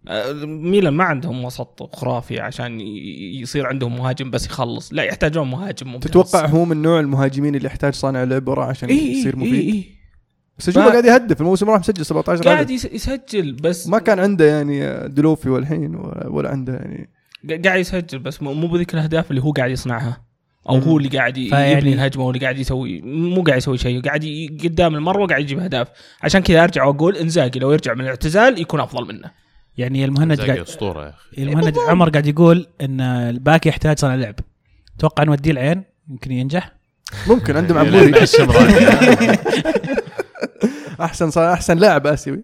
[0.07, 2.79] آه، ميلان ما عندهم وسط خرافي عشان
[3.41, 4.93] يصير عندهم مهاجم بس يخلص.
[4.93, 6.11] لا يحتاجون مهاجم ممتاز.
[6.11, 9.53] تتوقع هو من نوع المهاجمين اللي يحتاج صانع لعب وراه عشان إيه يصير إيه مفيد؟
[9.53, 9.73] إيه.
[9.73, 9.83] إيه.
[10.59, 14.45] بس أشوفه ما- قاعد يهدف الموسم راح مسجل 17 قاعد يسجل بس ما كان عنده
[14.45, 15.95] يعني دلوفي والحين
[16.27, 17.09] ولا, عنده يعني
[17.65, 20.21] قاعد يسجل بس مو مو بذيك الأهداف اللي هو قاعد يصنعها.
[20.69, 20.77] أو.
[20.77, 24.25] هو اللي قاعد يبني الهجمة واللي قاعد يسوي مو قاعد يسوي شيء قاعد
[24.63, 25.87] قدام المروه قاعد يجيب أهداف.
[26.23, 29.31] عشان كذا أرجع وأقول إنزاجي لو يرجع من الاعتزال يكون أفضل منه.
[29.77, 31.43] يعني المهند قاعد أسطورة يا أخي.
[31.43, 34.35] المهند عمر قاعد يقول إن الباكي يحتاج صانع لعب.
[34.97, 36.71] أتوقع نوديه العين؟ يمكن ينجح؟
[37.27, 37.77] ممكن عندهم
[38.15, 38.73] الشمراني
[41.01, 42.43] أحسن صار أحسن لاعب آسيوي.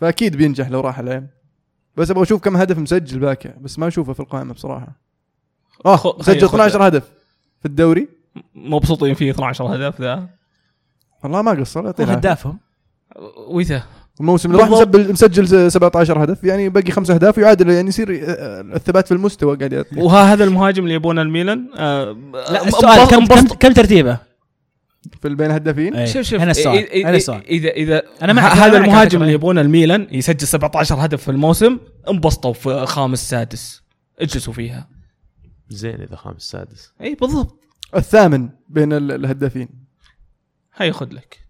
[0.00, 1.26] فأكيد بينجح لو راح العين.
[1.96, 5.00] بس أبغى أشوف كم هدف مسجل باكع بس ما أشوفه في القائمة بصراحة.
[5.86, 6.54] آه مسجل خذ.
[6.54, 7.10] 12 هدف.
[7.60, 8.08] في الدوري
[8.54, 10.28] مبسوطين فيه 12 هدف ذا
[11.24, 12.04] والله ما قصر هو يعطيه.
[12.04, 12.58] هدافهم
[13.48, 13.82] ويته
[14.20, 14.96] الموسم اللي راح بالضبط.
[14.96, 19.56] مسجل مسجل 17 هدف يعني باقي خمس أهداف يعادل يعني يصير آه، الثبات في المستوى
[19.56, 20.00] قاعد يعطي.
[20.00, 24.18] وها هذا المهاجم اللي يبونه الميلان آه لا آه، السؤال كم كم, كم ترتيبه؟
[25.22, 28.46] في البين هدافين إيه، شوف شوف هنا السؤال إذا- هنا السؤال اذا إذا ه- أنا
[28.48, 29.22] هذا المهاجم.
[29.22, 31.78] اللي يبونه الميلان يسجل 17 هدف في الموسم
[32.10, 33.82] انبسطوا في خامس سادس
[34.20, 34.88] اجلسوا فيها
[35.68, 36.92] زين إذا خامس سادس.
[37.00, 37.60] إي بالضبط.
[37.96, 39.68] الثامن بين ال- الهدافين.
[40.76, 41.46] هاي خذ لك.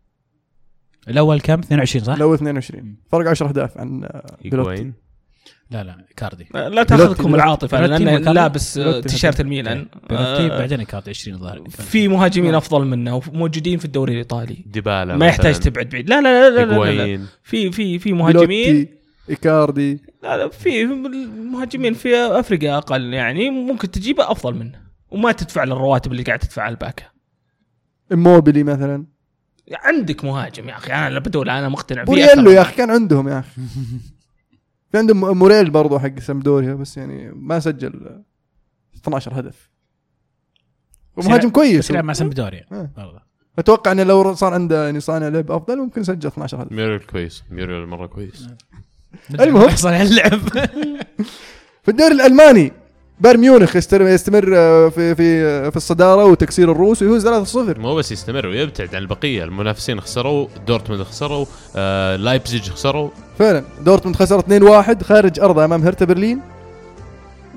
[1.08, 4.70] الأول كم؟ 22 صح؟ الأول 22 فرق 10 أهداف عن آه، بيلوتي.
[4.70, 4.92] هيجوين
[5.70, 6.46] لا لا كاردي.
[6.54, 9.40] لا تاخذكم بيلوتي- العاطفة بيلوتي لأنه مكان- لابس بيلوتي تيشيرت.
[9.40, 9.86] الميلان.
[10.10, 11.68] بيلوتي آه، بعدين كاردي 20 الظاهر.
[11.70, 14.64] في مهاجمين أفضل منه وموجودين في الدوري الإيطالي.
[14.66, 15.58] ديبالا ما يحتاج.
[15.58, 16.08] تبعد بعيد.
[16.10, 17.02] لا لا لا لا, لا, لا, لا.
[17.02, 18.46] هيجوين في في في مهاجمين.
[18.46, 18.96] بيلوتي.
[19.30, 20.00] إيكاردي.
[20.22, 25.74] لا لا في مهاجمين في فرق أقل يعني ممكن تجيبه أفضل منه وما تدفع له
[25.76, 27.04] الرواتب اللي قاعد تدفعها الباكا
[28.12, 29.06] إموبيلي مثلا.
[29.72, 32.50] عندك مهاجم يا أخي أنا بدول أنا مقتنع فيه بورييلو أكثر.
[32.50, 33.60] يا أخي كان عندهم يا أخي.
[34.90, 38.22] في عندهم موريل برضو حق سمدوريا بس يعني ما سجل
[38.96, 39.70] 12 هدف.
[41.16, 41.78] ومهاجم كويس.
[41.78, 42.90] بس يلعب مع سمبدوريا آه.
[42.98, 43.20] والله.
[43.58, 46.72] أتوقع انه لو صار عنده يعني صانع لعب أفضل ممكن يسجل 12 هدف.
[46.72, 48.48] ميريل كويس ميريل مرة كويس.
[49.40, 49.76] المهم.
[49.76, 50.40] صار اللعب.
[51.84, 52.72] في الدوري الألماني
[53.20, 57.26] بايرن ميونخ يستمر, يستمر آه، في في في الصدارة وتكسير الروس ويفوز
[57.74, 59.44] 3-0 مو بس يستمر ويبتعد عن البقية.
[59.44, 61.46] المنافسين خسروا دورتموند خسروا
[61.76, 63.10] آه لايبزيج خسروا.
[63.38, 66.40] فعلا دورتموند خسر 2-1 خارج أرضه أمام هرتا برلين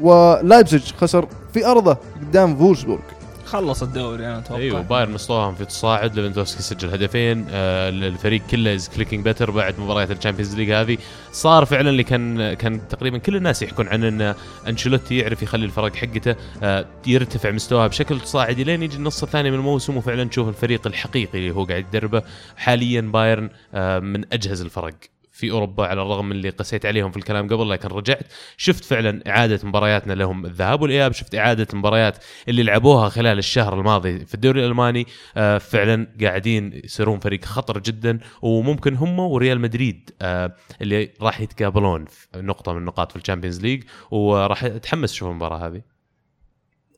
[0.01, 3.01] ولايبزيج خسر في أرضه قدام فولسبورغ.
[3.49, 4.61] خلص الدوري أنا أتوقع.
[4.61, 9.79] أيوه بايرن مستواهم في تصاعد ليفاندوفسكي سجل هدفين آه الفريق كله is clicking better بعد
[9.79, 10.97] مباريات ال Champions League هذه.
[11.31, 14.35] صار فعلا اللي كان كان تقريبا كل الناس يحكون عن إن
[14.67, 19.57] أنشيلوتي يعرف يخلي الفرق حقته آه يرتفع مستواها بشكل تصاعدي لين يجي النص الثاني من
[19.57, 22.23] الموسم وفعلا نشوف الفريق الحقيقي اللي هو قاعد يدربه.
[22.57, 24.93] حاليا بايرن آه من أجهز الفرق.
[25.39, 29.23] في أوروبا على الرغم من اللي قسيت عليهم في الكلام قبل لكن رجعت شفت فعلا
[29.27, 30.45] إعادة مبارياتنا لهم.
[30.45, 32.17] الذهاب والإياب شفت إعادة المباريات
[32.47, 35.05] اللي لعبوها خلال الشهر الماضي في الدوري الألماني.
[35.37, 42.05] آه، فعلا قاعدين يصيرون فريق خطر جدا وممكن هم وريال مدريد آه، اللي راح يتقابلون
[42.35, 45.98] نقطة من النقاط في ال Champions League وراح أتحمس أشوف المباراة هذه.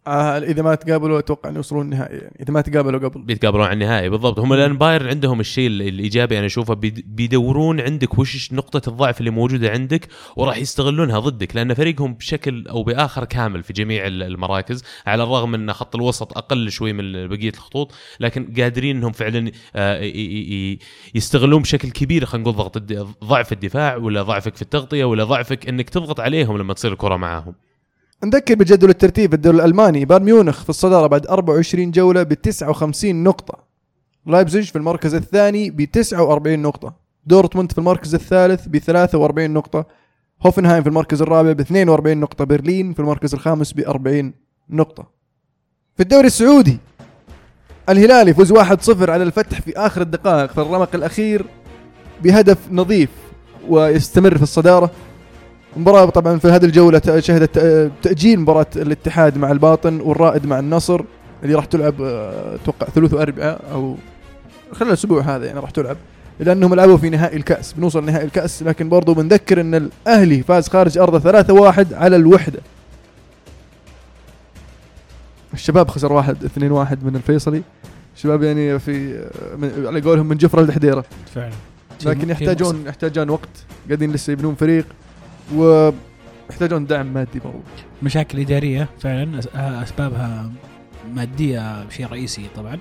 [0.07, 2.35] آه إذا ما تقابلوا أتوقع إنه يوصلون النهائي يعني.
[2.39, 3.21] إذا ما تقابلوا قبل.
[3.21, 4.39] بيتقابلون على النهائي بالضبط.
[4.39, 9.19] هم الان بايرن عندهم الشيء ال- الإيجابي أنا أشوفه بيد- بيدورون عندك وش نقطة الضعف
[9.19, 14.23] اللي موجودة عندك وراح يستغلونها ضدك لأن فريقهم بشكل أو بآخر كامل في جميع ال-
[14.23, 19.51] المراكز على الرغم إن خط الوسط أقل شوي من بقية الخطوط لكن قادرين إنهم فعلا
[19.75, 20.01] آه،
[21.15, 22.77] يستغلون بشكل كبير خلينا نقول ضغط
[23.23, 27.53] ضعف الدفاع ولا ضعفك في التغطية ولا ضعفك إنك تضغط عليهم لما تصير الكرة معاهم.
[28.23, 33.63] نذكر بجدول الترتيب الدوري الألماني بايرن ميونخ في الصدارة بعد 24 جولة ب 59 نقطة.
[34.25, 36.93] لايبزيج في المركز الثاني ب 49 نقطة.
[37.25, 39.85] دورتموند في المركز الثالث ب 43 نقطة.
[40.45, 42.45] هوفنهايم في المركز الرابع ب 42 نقطة.
[42.45, 44.33] برلين في المركز الخامس ب 40
[44.69, 45.07] نقطة.
[45.95, 46.77] في الدوري السعودي
[47.89, 51.45] الهلال يفوز 1-0 على الفتح في آخر الدقائق في الرمق الأخير
[52.23, 53.09] بهدف نظيف
[53.69, 54.91] ويستمر في الصدارة.
[55.77, 57.59] مباراة طبعا في هذه الجولة شهدت
[58.03, 61.01] تأجيل مباراة الاتحاد مع الباطن والرائد مع النصر
[61.43, 63.95] اللي راح تلعب آه، أتوقع ثلث واربعاء أو
[64.71, 65.97] خلال الأسبوع هذا يعني راح تلعب
[66.39, 70.97] لانهم لعبوا في نهائي الكأس بنوصل نهائي الكأس لكن برضو بنذكر إن الأهلي فاز خارج
[70.97, 72.59] أرضه 3-1 على الوحدة.
[75.53, 76.59] الشباب خسر واحد 2-1
[77.03, 77.61] من الفيصلي.
[78.15, 81.05] الشباب يعني في آه، على قولهم من جفرة الحديرة
[81.35, 81.53] فعلا.
[82.05, 83.49] لكن يحتاجون يحتاجون وقت
[83.87, 84.85] قاعدين لسه يبنون فريق.
[85.55, 87.59] ويحتاجون دعم مادي برضو
[88.03, 90.51] مشاكل إدارية فعلا أس- أسبابها
[91.13, 92.77] مادية شيء رئيسي طبعا.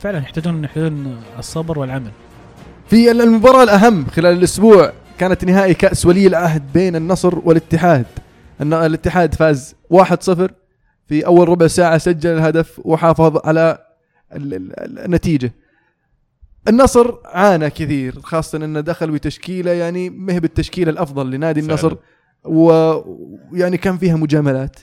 [0.00, 2.10] فعلا يحتاجون يحتاجون الصبر والعمل.
[2.86, 8.06] في المباراة الأهم خلال الأسبوع كانت نهائي كأس ولي العهد بين النصر والاتحاد.
[8.60, 10.50] الن- الاتحاد فاز 1-0
[11.08, 13.78] في أول ربع ساعة سجل الهدف وحافظ على
[14.32, 15.52] ال- ال- ال- النتيجة.
[16.68, 21.72] النصر عانى كثير خاصة إنه دخل بتشكيلة يعني ما هي بالتشكيلة الأفضل لنادي فعلاً.
[21.74, 21.96] النصر.
[22.44, 24.76] ويعني كان فيها مجاملات.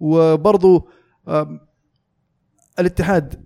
[0.00, 0.88] وبرضو
[2.78, 3.44] الاتحاد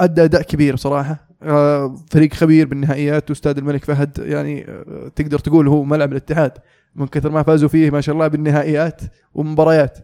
[0.00, 5.68] أدى أداء كبير صراحة آه، فريق خبير بالنهائيات واستاد الملك فهد يعني آه، تقدر تقول
[5.68, 6.52] هو ملعب الاتحاد.
[6.94, 9.00] من كثر ما فازوا فيه ما شاء الله بالنهائيات
[9.34, 9.98] ومباريات.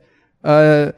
[0.44, 0.94] آه،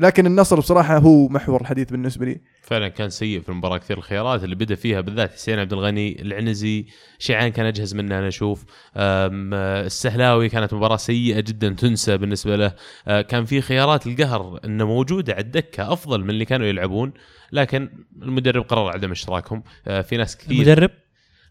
[0.00, 2.40] لكن النصر بصراحة هو محور الحديث بالنسبة لي.
[2.62, 6.86] فعلا كان سيء في المباراه كثير الخيارات اللي بدأ فيها بالذات حسين عبد الغني العنزي
[7.18, 8.64] شيعان كان أجهز منه أنا أشوف.
[8.96, 12.72] السهلاوي كانت مباراة سيئة جدا تنسى بالنسبة له.
[13.08, 17.12] آه، كان في خيارات القهر إنه موجوده على الدكة أفضل من اللي كانوا يلعبون
[17.52, 17.90] لكن
[18.22, 19.62] المدرب قرر عدم اشتراكهم.
[19.86, 20.90] آه، في ناس كثير المدرب؟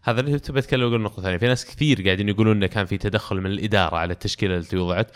[0.02, 1.36] هذا اللي تبي أتكلم أقول نقطة ثانية.
[1.36, 5.10] في ناس كثير قاعدين يقولون إنه كان في تدخل من الإدارة على التشكيلة التي وضعت.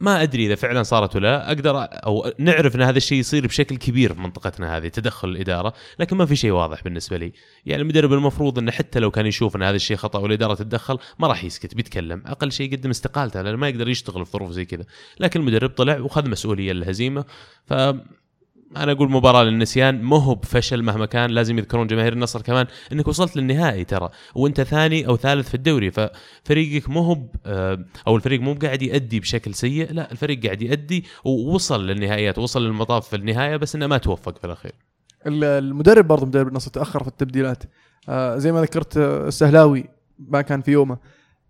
[0.00, 4.14] ما أدري إذا فعلا صارت ولا أقدر أو نعرف إن هذا الشيء يصير بشكل كبير
[4.14, 7.32] في منطقتنا هذه تدخل الإدارة لكن ما في شيء واضح بالنسبة لي.
[7.66, 11.28] يعني المدرب المفروض إنه حتى لو كان يشوف إن هذا الشيء خطأ والإدارة تتدخل ما
[11.28, 12.22] راح يسكت بيتكلم.
[12.26, 14.84] أقل شيء يقدم استقالته لأنه ما يقدر يشتغل في ظروف زي كذا.
[15.20, 17.24] لكن المدرب طلع وخذ مسؤولية للهزيمة.
[17.66, 17.72] ف
[18.76, 23.08] أنا أقول مباراة للنسيان ما هو بفشل مهما كان لازم يذكرون جماهير النصر كمان إنك
[23.08, 28.40] وصلت للنهائي ترى وأنت ثاني أو ثالث في الدوري ففريقك مو هو آه، أو الفريق
[28.40, 33.56] مو قاعد يأدي بشكل سيء لا الفريق قاعد يأدي ووصل للنهائيات وصل للمطاف في النهاية
[33.56, 34.72] بس إنه ما توفق في الأخير.
[35.26, 37.62] ال- المدرب برضه مدرب النصر تأخر في التبديلات.
[38.08, 39.84] آه زي ما ذكرت آه، السهلاوي
[40.18, 40.98] ما كان في يومه.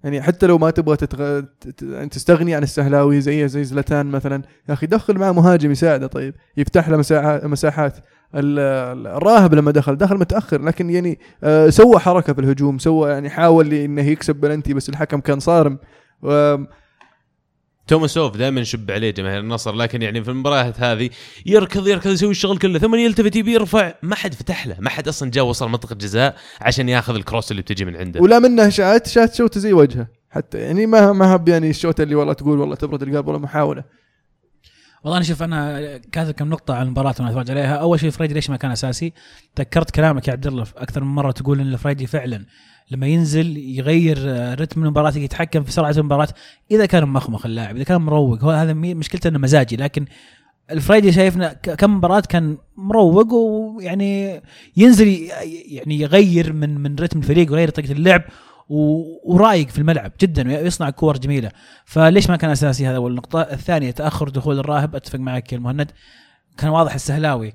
[0.04, 1.40] يعني حتى لو ما تبغى تتغ...
[1.60, 6.06] تت- يعني تستغني عن السهلاوي زي زي زلتان مثلا يا أخي دخل معه مهاجم يساعده
[6.06, 6.34] طيب.
[6.56, 7.96] يفتح له مساحات مساحات.
[8.34, 8.58] ال-
[8.98, 13.30] ال- الراهب لما دخل دخل متأخر لكن يعني آه سوى حركة في الهجوم سوى يعني
[13.30, 15.78] حاول إنه يكسب بلنتي بس الحكم كان صارم.
[17.88, 21.10] توماسوف دائما نشب عليه جماهير النصر لكن يعني في المباريات هذه
[21.46, 25.08] يركض يركض يسوي الشغل كله ثم يلتفت يبي يرفع ما حد فتح له ما حد
[25.08, 28.20] أصلا جاء وصل منطقة جزاء عشان ياخذ الكروس اللي بتجي من عنده.
[28.20, 32.14] ولا منه شات شات شوته زي وجهه حتى يعني ما ما هب يعني الشوطه اللي
[32.14, 33.84] والله تقول والله تبرد القلب ولا محاولة.
[35.04, 37.74] والله أنا شوف أنا كاتب كم نقطة عن المباراة وأنا أتفرج عليها.
[37.76, 39.12] أول شيء فريدي ليش ما كان أساسي؟
[39.56, 42.44] تذكرت كلامك يا عبد الله في أكثر من مرة تقول إن فريدي فعلا
[42.90, 44.18] لما ينزل يغير
[44.60, 46.28] رتم المباراة يتحكم في سرعة المباراة.
[46.70, 49.76] إذا كان مخمخ اللاعب إذا كان مروق هو هذا مشكلته إنه مزاجي.
[49.76, 50.04] لكن
[50.70, 54.42] الفرايدي شايفنا كم مباراة كان مروق ويعني
[54.76, 55.28] ينزل
[55.66, 58.22] يعني يغير من من رتم الفريق ويغير طريقة اللعب
[58.68, 61.50] ورايق في الملعب جدا ويصنع كور جميلة.
[61.84, 64.96] فليش ما كان أساسي هذا؟ اول نقطه الثانية تأخر دخول الراهب.
[64.96, 65.90] أتفق معك يا المهند.
[66.58, 67.54] كان واضح السهلاوي.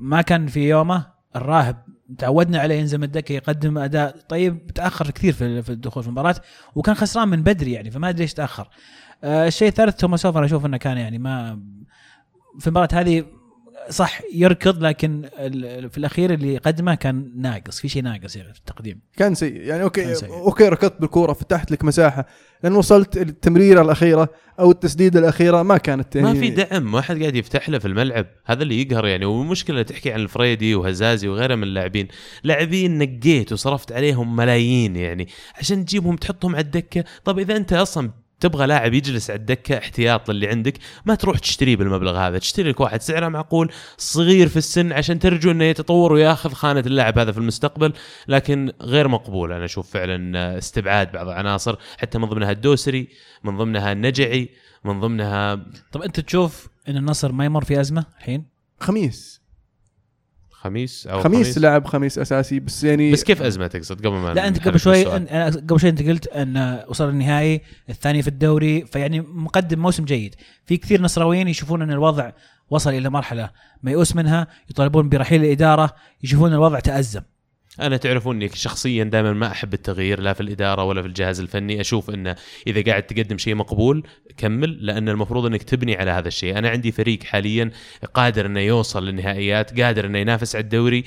[0.00, 1.06] ما كان في يومه
[1.36, 1.76] الراهب
[2.18, 4.16] تعودنا عليه ينزل من الدكه يقدم أداء.
[4.28, 6.36] طيب تأخر كثير في الدخول في المباراة
[6.74, 8.68] وكان خسران من بدري يعني فما أدري ليش تأخر.
[9.24, 11.60] آه الشيء الثالث توماسوف أنا أشوف إنه كان يعني ما
[12.58, 13.24] في المباراة هذه
[13.90, 18.58] صح يركض لكن ال- في الأخير اللي قدمه كان ناقص في شيء ناقص يعني في
[18.58, 19.00] التقديم.
[19.16, 19.56] كان سيء.
[19.56, 20.28] يعني أوكي كان سيء.
[20.28, 22.26] أوكي ركضت بالكورة فتحت لك مساحة.
[22.62, 24.28] لأن وصلت التمريرة الأخيرة
[24.60, 28.26] أو التسديدة الأخيرة ما كانت ما في دعم ما حد قاعد يفتح له في الملعب.
[28.44, 29.24] هذا اللي يقهر يعني.
[29.24, 32.08] والمشكلة تحكي عن الفريدي وهزازي وغيره من اللاعبين.
[32.44, 35.28] لاعبين نقيت وصرفت عليهم ملايين يعني.
[35.58, 37.04] عشان تجيبهم تحطهم على الدكة.
[37.24, 38.10] طب إذا أنت أصلا
[38.42, 42.38] تبغى لاعب يجلس على الدكة احتياط للي عندك ما تروح تشتريه بالمبلغ هذا.
[42.38, 47.18] تشتري لك واحد سعره معقول صغير في السن عشان ترجو إنه يتطور وياخذ خانة اللاعب
[47.18, 47.92] هذا في المستقبل
[48.28, 49.52] لكن غير مقبول.
[49.52, 53.08] أنا أشوف فعلا استبعاد بعض العناصر حتى من ضمنها الدوسري
[53.44, 54.48] من ضمنها النجعي
[54.84, 58.44] من ضمنها طب أنت تشوف إن النصر ما يمر في أزمة الحين؟
[58.80, 59.41] خميس.
[60.62, 64.48] خميس أو خميس لعب خميس أساسي بس يعني بس كيف ازمه تقصد قبل ما لا
[64.48, 67.60] أنت قبل شوي؟ أنا قبل شوي أنت قلت أن وصل النهائي
[67.90, 70.34] الثاني في الدوري فيعني مقدم موسم جيد.
[70.64, 72.30] في كثير نصراويين يشوفون أن الوضع
[72.70, 73.50] وصل إلى مرحلة
[73.82, 77.22] ميؤوس منها يطالبون برحيل الإدارة يشوفون الوضع تأزم.
[77.80, 81.80] أنا تعرفوني شخصيا دائما ما أحب التغيير لا في الإدارة ولا في الجهاز الفني.
[81.80, 84.06] أشوف انه إذا قاعد تقدم شيء مقبول
[84.36, 86.58] كمل لأن المفروض أنك تبني على هذا الشيء.
[86.58, 87.70] أنا عندي فريق حاليا
[88.14, 91.04] قادر إنه يوصل للنهائيات قادر إنه ينافس على الدوري.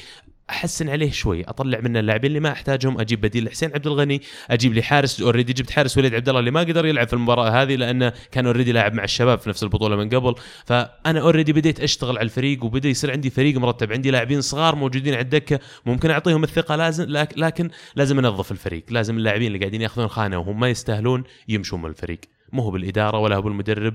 [0.50, 4.74] أحسن عليه شوي أطلع منه اللاعبين اللي ما أحتاجهم أجيب بديل لحسين عبد الغني أجيب
[4.74, 7.76] لي حارس أوريدي جبت حارس وليد عبد الله اللي ما قدر يلعب في المباراة هذه
[7.76, 10.36] لأنه كان أوريدي لاعب مع الشباب في نفس البطولة من قبل.
[10.66, 15.14] فأنا أوريدي بديت أشتغل على الفريق وبدأ يصير عندي فريق مرتب عندي لاعبين صغار موجودين
[15.14, 19.82] على الدكة ممكن أعطيهم الثقة لازم لك- لكن لازم أنظف الفريق لازم اللاعبين اللي قاعدين
[19.82, 22.20] ياخذون خانة وهم ما يستاهلون يمشون من الفريق.
[22.54, 23.93] مو هو بالإدارة ولا هو بالمدرب.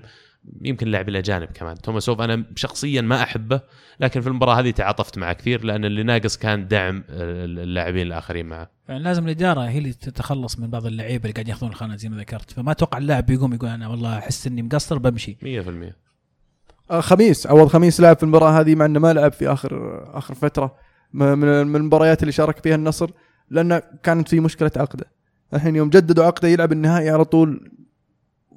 [0.62, 1.74] يمكن اللاعب الاجانب كمان.
[1.74, 3.60] توماسوف أنا شخصيا ما أحبه
[4.00, 8.70] لكن في المباراة هذه تعاطفت معه كثير لأن اللي ناقص كان دعم اللاعبين الآخرين معه.
[8.88, 12.16] يعني لازم الإدارة هي اللي تتخلص من بعض اللعيبة اللي قاعد يأخذون الخانة زي ما
[12.16, 12.50] ذكرت.
[12.50, 15.36] فما أتوقع اللاعب بيقوم يقول أنا والله أحس إني مقصر بمشي.
[15.42, 15.94] 100%
[16.90, 20.34] آه خميس عوض خميس لعب في المباراة هذه مع إنه ما لعب في اخر آخر
[20.34, 20.74] فترة.
[21.12, 23.10] من من المباريات اللي شارك فيها النصر
[23.50, 25.06] لأن كانت في مشكلة عقده.
[25.54, 27.70] الحين يوم جددوا عقده يلعب النهائي على طول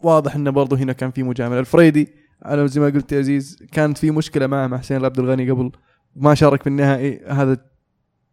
[0.03, 1.59] واضح إنه برضه هنا كان في مجاملة.
[1.59, 2.07] الفريدي
[2.43, 5.71] على زي ما قلت يا عزيز كانت في مشكلة معه مع حسين عبد الغني قبل
[6.15, 7.21] ما شارك في النهائي.
[7.27, 7.57] هذا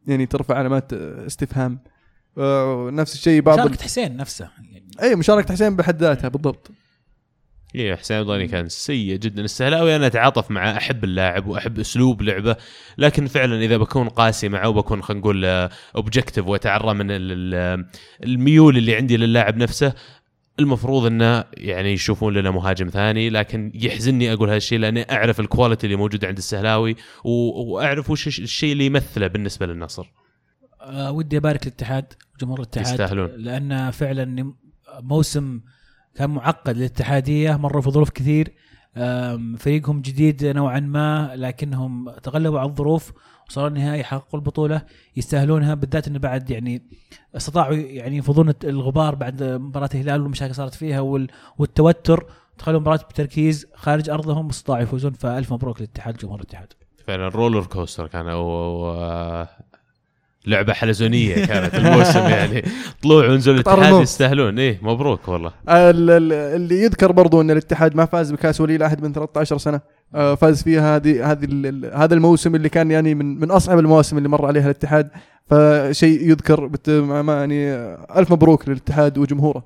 [0.07, 1.79] يعني ترفع علامات استفهام.
[2.39, 4.91] آه، نفس الشيء بعض شاركة حسين نفسه يعني.
[5.03, 6.71] أي مشاركة حسين بحد ذاتها بالضبط.
[7.75, 9.43] إيه حسين الضاني كان سيء جدا.
[9.43, 12.57] السهلاوي أنا أتعاطف معه أحب اللاعب وأحب أسلوب لعبه.
[12.99, 15.45] لكن فعلا إذا بكون قاسي معه وبكون خلينا نقول
[15.97, 17.87] objective وأتعرى من ال- ال-
[18.25, 19.93] الميول اللي عندي للاعب نفسه
[20.61, 25.87] المفروض إنه يعني يشوفون لنا مهاجم ثاني لكن يحزنني أقول هالشيء لأني أعرف ال quality
[25.87, 30.13] اللي موجوده عند السهلاوي و- وأعرف وش الشيء اللي يمثله بالنسبة للنصر
[30.81, 33.31] آه ودي أبارك الاتحاد وجمهور الاتحاد يستاهلون.
[33.37, 34.53] لأن فعلا
[35.01, 35.61] موسم
[36.15, 38.53] كان معقد للاتحادية مروا في ظروف كثير
[39.59, 43.13] فريقهم جديد نوعا ما لكنهم تغلبوا على الظروف
[43.49, 44.83] وصاروا النهائي حققوا البطولة
[45.17, 46.83] يستاهلونها بالذات انه بعد يعني
[47.37, 52.27] استطاعوا يعني ينفضون الغبار بعد مباراة الهلال والمشاكل صارت فيها وال- والتوتر.
[52.59, 56.73] دخلوا مباراة بتركيز خارج أرضهم واستطاعوا يفوزون فألف مبروك للاتحاد جمهور الاتحاد.
[57.07, 58.47] فعلا roller coaster كان أو
[60.47, 62.65] لعبة حلزونية كانت الموسم يعني.
[63.03, 64.03] طلوع ونزول الاتحاد.
[64.03, 64.59] يستاهلون.
[64.59, 65.53] إيه مبروك والله.
[65.69, 69.81] ال- ال- اللي يذكر برضو إن الاتحاد ما فاز بكأس ولي العهد من 13 سنة
[70.15, 71.47] آه، فاز فيها هذه هذه
[71.95, 75.11] هذا الموسم اللي كان يعني من من أصعب المواسم اللي مر عليها الاتحاد.
[75.47, 79.65] فشيء يذكر يعني آه، ألف مبروك للاتحاد وجمهوره.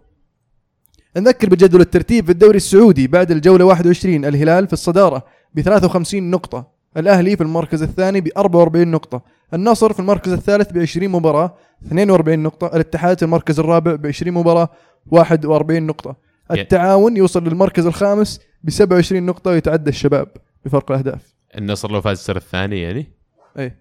[1.17, 6.67] نذكر بجدول الترتيب في الدوري السعودي بعد الجولة 21 الهلال في الصدارة ب 53 نقطة
[6.97, 9.23] الأهلي في المركز الثاني ب 44 نقطة.
[9.55, 11.55] النصر في المركز الثالث ب 20 مباراه
[11.87, 14.69] 42 نقطة الاتحاد في المركز الرابع ب 20 مباراه
[15.11, 16.17] 41 نقطة.
[16.51, 20.29] يا- التعاون يوصل للمركز الخامس ب 27 نقطة ويتعدى الشباب
[20.65, 21.35] بفرق الأهداف.
[21.59, 23.13] النصر لو فاز السنة الثانية يعني؟
[23.59, 23.77] اي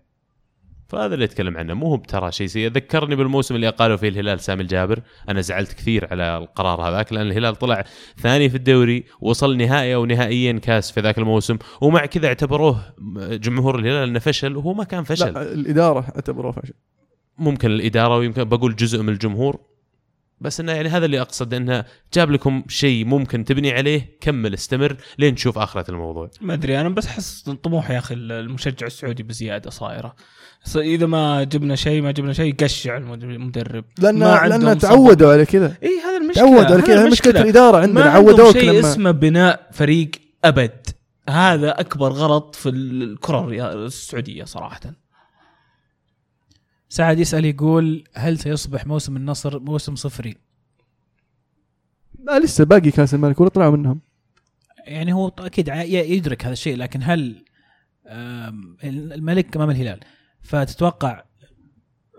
[0.87, 1.73] فهذا اللي اتكلم عنه.
[1.73, 2.71] مو هو ترى شيء سيء.
[2.71, 5.01] ذكرني بالموسم اللي اقالوا فيه الهلال سامي الجابر.
[5.29, 7.85] أنا زعلت كثير على القرار هذاك لأن الهلال طلع
[8.19, 13.79] ثاني في الدوري وصل نهائي أو نهائيين كاس في ذاك الموسم ومع كذا اعتبروه جمهور
[13.79, 15.33] الهلال إنه فشل وهو ما كان فشل.
[15.33, 16.73] لا الإدارة اعتبروه فشل.
[17.37, 19.59] ممكن الإدارة ويمكن بقول جزء من الجمهور.
[20.41, 24.95] بس إنه يعني هذا اللي أقصد إنه جاب لكم شيء ممكن تبني عليه كمل استمر
[25.17, 26.29] لين تشوف آخرة الموضوع.
[26.41, 30.15] ما أدري أنا بس احس طموح يا أخي المشجع السعودي بزيادة صايرة.
[30.75, 34.77] إذا ما جبنا شيء ما جبنا شيء يقشع المد- المدرب لأن ما عندهم لأن.
[34.77, 37.41] تعودوا على كذا إي هذا المشكلة تعودوا على كذا مشكلة.
[37.41, 40.11] الإدارة عندنا عودوك شيء لما اسمه بناء فريق
[40.43, 40.87] أبد
[41.29, 44.79] هذا أكبر غلط في الكرة السعودية صراحة
[46.89, 50.37] سعد يسأل يقول هل سيصبح موسم النصر موسم صفري؟
[52.23, 54.01] لا لسه باقي كأس الملك ولا طلعوا منهم
[54.85, 57.43] يعني هو أكيد ع- ي- يدرك هذا الشيء لكن هل
[58.83, 59.99] الملك إمام الهلال
[60.43, 61.23] فتتوقع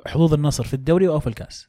[0.07, 1.69] حظوظ النصر في الدوري أو في الكاس؟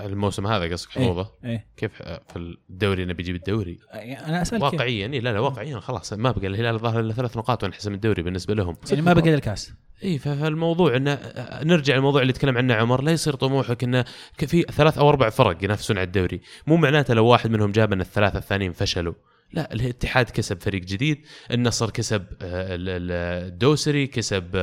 [0.00, 1.04] الموسم هذا قصدك إيه.
[1.04, 1.66] حظوظه؟ إيه.
[1.76, 6.12] كيف في الدوري نبي يجيب الدوري؟ يعني أنا أسألك؟ واقعيا إيه لا لا واقعيا خلاص
[6.12, 8.76] ما بقى الهلال ظهر إلا ثلاث نقاط وانحسم الدوري بالنسبة لهم.
[8.90, 9.72] يعني ما بقى الكاس
[10.04, 11.18] اي فالموضوع انه
[11.62, 13.02] نرجع للموضوع اللي تكلم عنه عمر.
[13.02, 14.04] لا يصير طموحك انه
[14.46, 16.40] في ثلاث أو أربع فرق ينافسون على الدوري.
[16.66, 19.14] مو معناته لو واحد منهم جاب إن الثلاثة الثانيين فشلوا.
[19.52, 23.12] لا الاتحاد كسب فريق جديد النصر كسب آه، ال- ال-
[23.52, 24.56] الدوسري كسب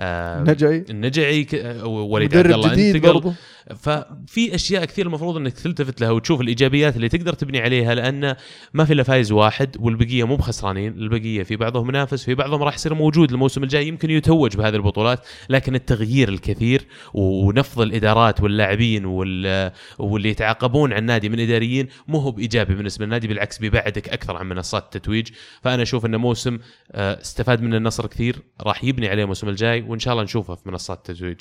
[0.00, 3.12] آه، آه، نجعي النجعي آه، وليد عبد الله انتقل.
[3.12, 3.32] برضو.
[3.76, 8.34] ففي أشياء كثير المفروض إنك تلتفت لها وتشوف الإيجابيات اللي تقدر تبني عليها لأن
[8.74, 12.74] ما في إلا فايز واحد والبقية مو بخسرانين، البقية في بعضهم منافس في بعضهم راح
[12.74, 16.82] يصير موجود الموسم الجاي يمكن يتوج بهذه البطولات، لكن التغيير الكثير
[17.14, 23.28] ونفض الإدارات واللاعبين وال- واللي يتعاقبون عن النادي من إداريين مو هو بإيجابي بالنسبة للنادي
[23.28, 25.28] بالعكس بيبعدك أكثر عن منصات التتويج،
[25.62, 26.58] فأنا أشوف انه موسم
[26.92, 30.68] آه، استفاد منه النصر كثير راح يبني عليه الموسم الجاي وإن شاء الله نشوفه في
[30.68, 31.40] منصات التتويج.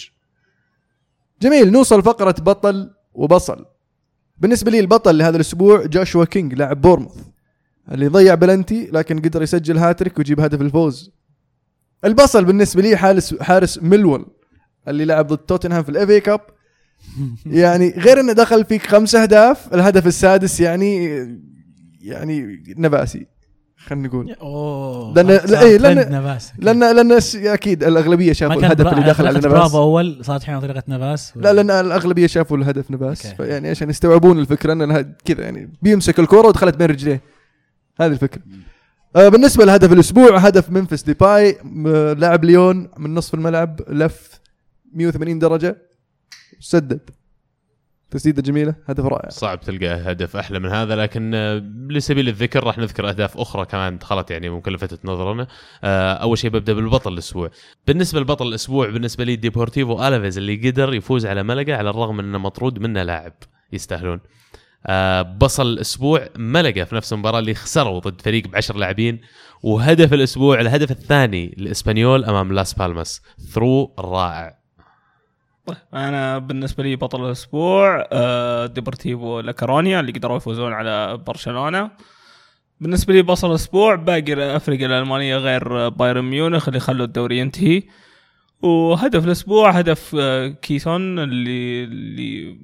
[1.41, 3.66] جميل نوصل فقرة بطل وبصل.
[4.38, 7.18] بالنسبة لي البطل لهذا الأسبوع جوشوا كينج لاعب بورموث
[7.91, 11.12] اللي ضيع بلنتي لكن قدر يسجل هاتريك ويجيب هدف الفوز.
[12.06, 14.26] البصل بالنسبة لي حارس حارس ملول
[14.88, 16.41] اللي لعب ضد توتنهام في ال FA Cup
[17.46, 21.08] يعني غير إنه دخل فيك خمس أهداف الهدف السادس يعني
[22.02, 23.28] يعني نفاسي.
[23.88, 24.36] خلينا نقول.
[24.42, 29.52] أوه صار إيه، ترند نفاس لأن س- أكيد الأغلبية شافوا الهدف اللي دخل على نفاس
[29.52, 31.34] برافو أول صارت الحين طريقة نفاس.
[31.38, 33.38] لا لأن الأغلبية شافوا الهدف نفاس أوكي.
[33.38, 37.22] فيعني عشان يستوعبون الفكرة إن كذا يعني بيمسك الكره ودخلت بين رجليه.
[38.00, 38.42] هذه الفكرة.
[39.16, 41.58] آه بالنسبة لهدف الأسبوع هدف ممفيس ديباي
[42.18, 44.40] لاعب ليون من نصف الملعب لف
[44.94, 45.78] 180 درجة
[46.60, 47.00] سدد.
[48.14, 49.30] تسديدة جميلة هدف رائع.
[49.30, 53.97] صعب تلقى هدف أحلى من هذا لكن آه، لسبيل الذكر راح نذكر أهداف أخرى كمان
[53.97, 55.47] دخلت يعني ممكن لفتت نظرنا.
[55.84, 57.49] آه، أول شيء ببدأ بالبطل الأسبوع.
[57.88, 62.38] بالنسبة لبطل الأسبوع بالنسبة لي ديبورتيفو ألافيز اللي قدر يفوز على ملقا على الرغم إنه
[62.38, 63.34] مطرود منه لاعب
[63.74, 64.20] يستاهلون.
[64.86, 69.22] آه، بصل الأسبوع ملقا في نفس المباراة اللي خسروا ضد فريق بعشر لاعبين.
[69.64, 73.22] وهدف الأسبوع الهدف الثاني لإسبانيول أمام لاس بالماس.
[73.53, 74.62] ثرو رائع.
[75.66, 81.91] طيب أنا بالنسبة لي بطل الأسبوع آه، ديبورتيفو لاكارونيا اللي قدروا يفوزون على برشلونة.
[82.82, 87.84] بالنسبة لي بطل الأسبوع باقي الفرق الألمانية غير بايرن ميونخ اللي خلوا الدوري ينتهي.
[88.61, 92.57] وهدف الأسبوع هدف آه، كيسون اللي اللي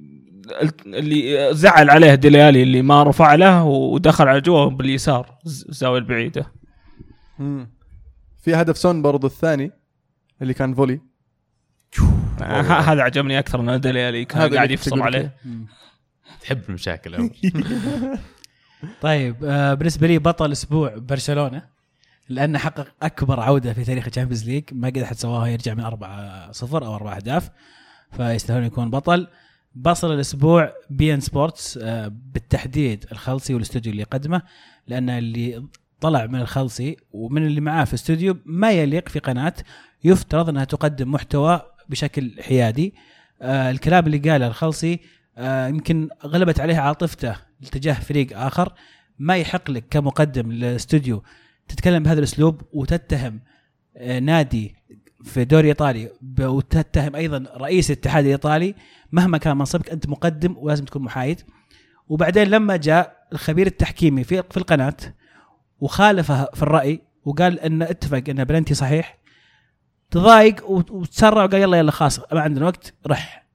[0.86, 6.52] اللي زعل عليه ديلي آلي اللي ما رفع له ودخل على جوا باليسار الزاوية البعيدة.
[7.38, 7.70] مم.
[8.42, 9.70] في هدف سون برضو الثاني
[10.42, 11.09] اللي كان volley.
[12.42, 15.36] هذا عجبني أكثر من ديلي آلي كان هذا قاعد اللي يفصل عليه.
[16.40, 17.30] تحب المشاكل.
[19.02, 21.62] طيب آه بالنسبة لي بطل أسبوع برشلونة
[22.28, 24.64] لأنه حقق أكبر عودة في تاريخ ال Champions League.
[24.72, 27.50] ما قد أحد سواها يرجع من 4 0 أو 4 أهداف
[28.16, 29.28] فيستاهلون يكون بطل.
[29.74, 34.42] بصل الأسبوع beIN Sports آه بالتحديد الخلصي والأستوديو اللي قدمه
[34.86, 35.64] لأن اللي
[36.00, 39.54] طلع من الخلصي ومن اللي معاه في الأستوديو ما يليق في قناة.
[40.04, 42.94] يفترض أنها تقدم محتوى بشكل حيادي.
[43.42, 45.00] آه الكلام اللي قاله الخلصي
[45.38, 47.36] آه يمكن غلبت عليه عاطفته
[47.72, 48.72] تجاه فريق آخر.
[49.18, 51.22] ما يحق لك كمقدم للاستوديو
[51.68, 53.40] تتكلم بهذا الأسلوب وتتهم
[53.96, 54.74] آه نادي
[55.24, 56.10] في دوري إيطالي
[56.40, 58.74] وتتهم أيضا رئيس الاتحاد الإيطالي.
[59.12, 61.40] مهما كان منصبك أنت مقدم ولازم تكون محايد.
[62.08, 64.96] وبعدين لما جاء الخبير التحكيمي في في القناة
[65.80, 69.18] وخالفه في الرأي وقال ان اتفق إن بلنتي صحيح
[70.10, 71.44] تضايق وت- وتسرع.
[71.44, 73.46] وقال يلا يلا خلاص ما عندنا وقت رح.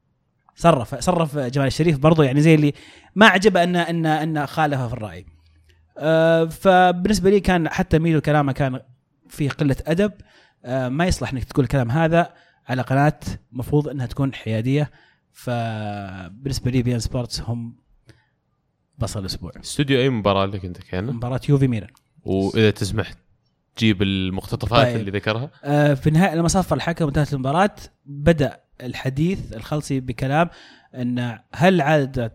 [0.55, 2.73] صرف صرف جمال الشريف برضو يعني زي اللي
[3.15, 5.25] ما عجبه ان ان إن خالفه في الرأي.
[5.97, 8.79] آه فبالنسبة لي كان حتى ميلو كلامه كان
[9.29, 10.11] فيه قلة أدب.
[10.65, 12.33] آه ما يصلح إنك تقول الكلام هذا
[12.67, 13.19] على قناة
[13.51, 14.91] مفروض إنها تكون حيادية.
[15.33, 17.75] فبالنسبة لي بي إن سبورتس هم
[18.97, 19.51] بصل الأسبوع.
[19.63, 21.89] استوديو أي مباراة لك انت كان مباراة يوفي ميلان.
[22.25, 23.11] وإذا تسمح
[23.75, 24.95] تجيب المقتطفات طيب.
[24.95, 30.49] اللي ذكرها؟ آه، في نهاية لما صفر الحكم وانتهت المباراة بدأ الحديث الخلصي بكلام
[30.95, 32.33] إن هل عادة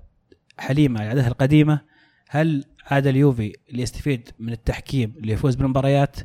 [0.59, 1.81] حليمة عادتها القديمة
[2.29, 6.17] هل عاد اليوفي اللي يستفيد من التحكيم اللي يفوز بالمباريات؟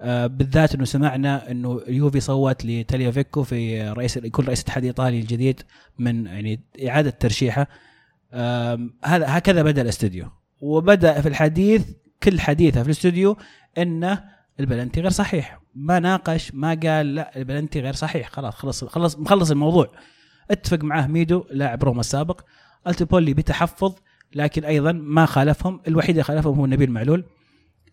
[0.00, 5.60] آه، بالذات إنه سمعنا إنه اليوفي صوت لتافيكيو في رئيس يكون رئيس الاتحاد الإيطالي الجديد
[5.98, 7.68] من يعني إعادة ترشيحه.
[9.04, 10.26] هذا هكذا بدأ الاستوديو.
[10.60, 11.86] وبدأ في الحديث
[12.22, 13.36] كل حديثه في الاستوديو
[13.78, 15.60] إنه البلنتي غير صحيح.
[15.74, 18.28] ما ناقش ما قال لا البلنتي غير صحيح.
[18.30, 19.92] خلاص خلص خلص مخلص الموضوع.
[20.50, 22.40] اتفق معاه ميدو لاعب روما السابق.
[22.86, 23.94] التوبولي بتحفظ
[24.34, 25.80] لكن أيضا ما خالفهم.
[25.88, 27.24] الوحيد اللي خالفهم هو نبيل معلول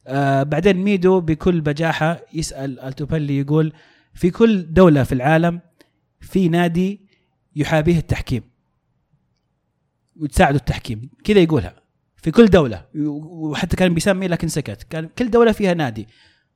[0.08, 3.74] آه بعدين ميدو بكل بجاحة يسأل التوبولي يقول
[4.14, 5.62] في كل دولة في العالم
[6.22, 7.08] في نادي
[7.56, 8.44] يحابيه التحكيم
[10.16, 11.10] وتساعده التحكيم.
[11.24, 11.76] كذا يقولها.
[12.16, 12.86] في كل دولة.
[12.96, 14.84] وحتى كان بيسمي لكن سكت.
[14.84, 16.08] كان كل دولة فيها نادي.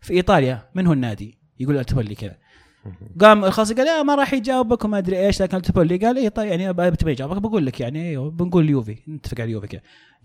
[0.06, 2.38] في إيطاليا من هو النادي؟ يقول التوبولي كذا.
[3.22, 5.42] قام الخاص قال لا ما راح يجاوبك وما أدري إيش.
[5.42, 7.38] لكن التوبولي قال اي طيب يعني بتبي يجاوبك.
[7.38, 9.82] بقول لك يعني أيوه بنقول اليوفي نتفق على اليوفي كذا.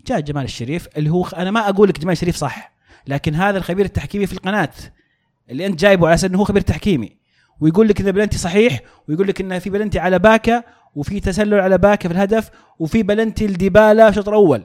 [0.07, 2.73] جاء جمال الشريف اللي هو أنا ما أقول لك جمال الشريف صح
[3.07, 4.69] لكن هذا الخبير التحكيمي في القناة
[5.49, 7.17] اللي أنت جايبه على أساس إنه هو خبير تحكيمي.
[7.59, 10.63] ويقول لك إذا بلنتي صحيح ويقول لك انه في بلنتي على باكا
[10.95, 14.63] وفي تسلل على باكا في الهدف وفي بلنتي لديبالا الشوط الأول.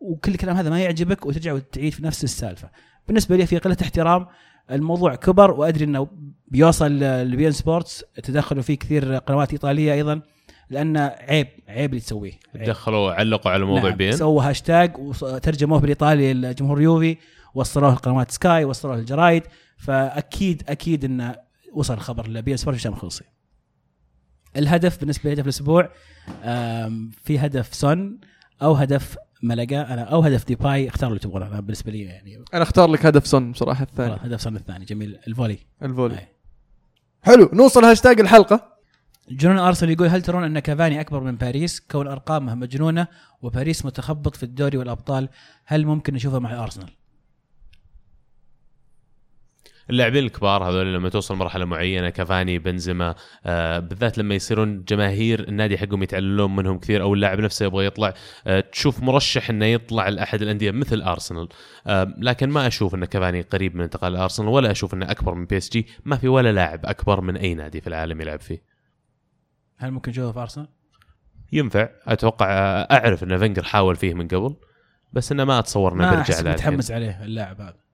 [0.00, 2.70] وكل الكلام هذا ما يعجبك وترجع وتعيد في نفس السالفة.
[3.06, 4.26] بالنسبة لي في قلة احترام
[4.70, 6.08] الموضوع كبر وأدري إنه
[6.48, 10.20] بيوصل لبي إن سبورتس تدخلوا فيه كثير قنوات إيطالية أيضا
[10.70, 12.64] لأنه عيب عيب اللي تسويه عيب.
[12.64, 13.98] دخلوا علقوا على موضوع نعم.
[13.98, 17.16] بين سووا هاشتاج وترجموه بالإيطالي لجمهور يوفي
[17.54, 19.42] وصلوه لقنوات سكاي وصلوه للجرايد
[19.76, 21.36] فأكيد أكيد إنه
[21.72, 23.24] وصل الخبر لبي إن سبورت هشام الخلصي
[24.56, 25.90] الهدف بالنسبة لهدف الأسبوع
[27.24, 28.20] في هدف سون
[28.62, 31.46] أو هدف ملقا أنا أو هدف ديباي اختاروا اللي تبغونه.
[31.46, 34.16] أنا بالنسبة لي يعني أنا أختار لك هدف سون بصراحة الثاني.
[34.20, 34.84] هدف سون الثاني.
[34.84, 35.18] جميل.
[35.28, 35.58] الفولي.
[35.82, 36.18] الفولي.
[36.18, 36.28] أي.
[37.22, 37.50] حلو.
[37.52, 38.76] نوصل هاشتاج الحلقة.
[39.30, 43.06] جنون ارسنال يقول هل ترون أن كافاني أكبر من باريس؟ كون ارقامه مجنونة
[43.42, 45.28] وباريس متخبط في الدوري والأبطال
[45.64, 46.90] هل ممكن نشوفه مع أرسنال؟
[49.90, 53.14] اللاعبين الكبار هذول لما توصل مرحلة معينة كافاني بنزيما
[53.46, 58.14] آه بالذات لما يصيرون جماهير النادي حقهم يتعلمون منهم كثير أو اللاعب نفسه يبغى يطلع
[58.46, 61.48] آه تشوف مرشح إنه يطلع لأحد الأندية مثل أرسنال.
[61.86, 65.46] آه لكن ما أشوف إن كافاني قريب من انتقال لارسنال ولا أشوف إنه أكبر من
[65.46, 65.86] بي إس جي.
[66.04, 68.62] ما في ولا لاعب أكبر من أي نادي في العالم يلعب فيه.
[69.76, 70.68] هل ممكن نشوفه في أرسنال؟
[71.52, 71.88] ينفع.
[72.06, 72.46] أتوقع
[72.90, 74.56] أعرف إن فنجر حاول فيه من قبل
[75.12, 77.85] بس إنه ما أتصور إنه بيرجع له متحمس عليه اللاعب هذا.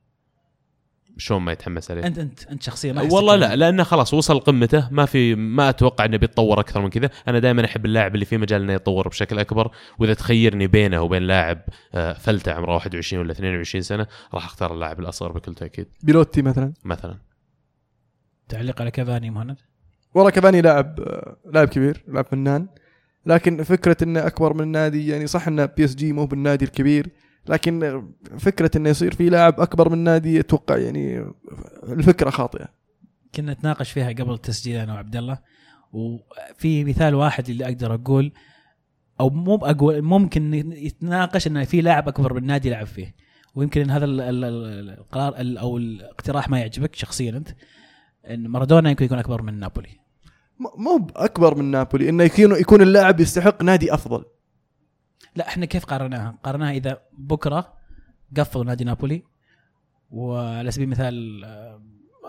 [1.17, 4.89] شلون ما يتحمس عليه؟ انت انت أنت شخصيا ما والله لا لأنه خلاص وصل قمته
[4.91, 7.11] ما في ما أتوقع إنه بيتطور أكثر من كذا.
[7.29, 11.23] أنا دائما أحب اللاعب اللي في مجال إنه يتطور بشكل أكبر وإذا تخيرني بينه وبين
[11.23, 11.59] لاعب
[11.95, 16.73] آه، فلتة عمره 21 ولا 22 سنة راح أختار اللاعب الأصغر بكل تاكيد بيلوتي مثلا؟
[16.85, 17.19] مثلا.
[18.49, 19.57] تعليق على كافاني مهند.
[20.15, 22.69] والله كافاني لاعب آه، لاعب كبير لاعب فنان.
[23.27, 27.09] لكن فكرة إنه أكبر من النادي يعني صح إنه بي إس جي مو بالنادي الكبير
[27.49, 28.03] لكن
[28.39, 31.25] فكرة إنه يصير في لاعب أكبر من نادي أتوقع يعني
[31.89, 32.69] الفكرة خاطئة.
[33.35, 35.39] كنا نتناقش فيها قبل التسجيل أنا وعبد الله
[35.93, 38.33] وفي مثال واحد اللي أقدر أقول
[39.21, 43.15] أو مو أقول ممكن يتناقش انه في لاعب أكبر من نادي يلعب فيه.
[43.55, 47.49] ويمكن هذا ال- ال- ال- القرار ال- أو الاقتراح ما يعجبك شخصيا أنت
[48.31, 50.01] إن مارادونا يمكن يكون أكبر من نابولي.
[50.79, 54.25] مو اكبر من نابولي إنه يكون يكون اللاعب يستحق نادي أفضل.
[55.37, 57.75] لا إحنا كيف قارناها؟ قارناها إذا بكرة
[58.37, 59.23] قفلوا نادي نابولي
[60.11, 61.83] وعلى سبيل المثال آه،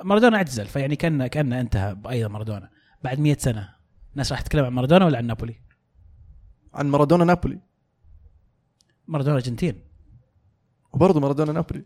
[0.04, 2.70] مارادونا اعتزل فيعني كان كان انتهى أيضا مارادونا
[3.04, 3.70] بعد 100 سنة
[4.14, 5.56] الناس راح تتكلم عن مارادونا ولا عن نابولي؟
[6.74, 7.60] عن مارادونا نابولي
[9.08, 9.84] مارادونا أرجنتين
[10.94, 11.86] وبرضه مارادونا نابولي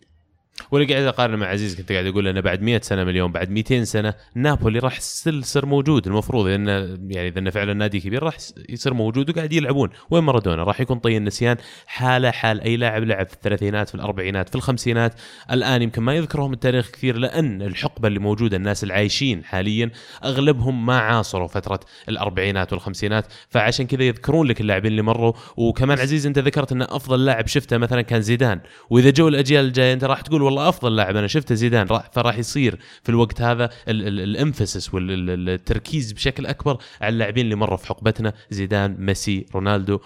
[0.71, 3.83] وأنا قاعد اقارن مع عزيز كنت قاعد أقول إنه بعد 100 سنة مليون بعد 200
[3.83, 6.07] سنة نابولي راح يصير موجود.
[6.07, 6.71] المفروض انه
[7.09, 8.37] يعني إذا فعلا نادي كبير راح
[8.69, 9.89] يصير موجود وقاعد يلعبون.
[10.09, 14.49] وين مارادونا؟ راح يكون طي النسيان حاله حال أي لاعب لعب في الثلاثينات في الأربعينات
[14.49, 15.13] في الخمسينات.
[15.51, 19.91] الآن يمكن ما يذكرهم التاريخ كثير لأن الحقبة اللي موجودة الناس العايشين حاليا
[20.23, 21.79] أغلبهم ما عاصروا فترة
[22.09, 23.25] الأربعينات والخمسينات.
[23.49, 25.33] فعشان كذا يذكرون لك اللاعبين اللي مروا.
[25.57, 28.59] وكمان عزيز أنت ذكرت إن أفضل لاعب شفته مثلا كان زيدان.
[28.89, 31.15] وإذا جو الأجيال الجاية أنت راح تقول والله أفضل لاعب.
[31.15, 37.45] أنا شفته زيدان راح فراح يصير في الوقت هذا الإمفسس والتركيز بشكل أكبر على اللاعبين
[37.45, 39.99] اللي مروا في حقبتنا زيدان ميسي رونالدو.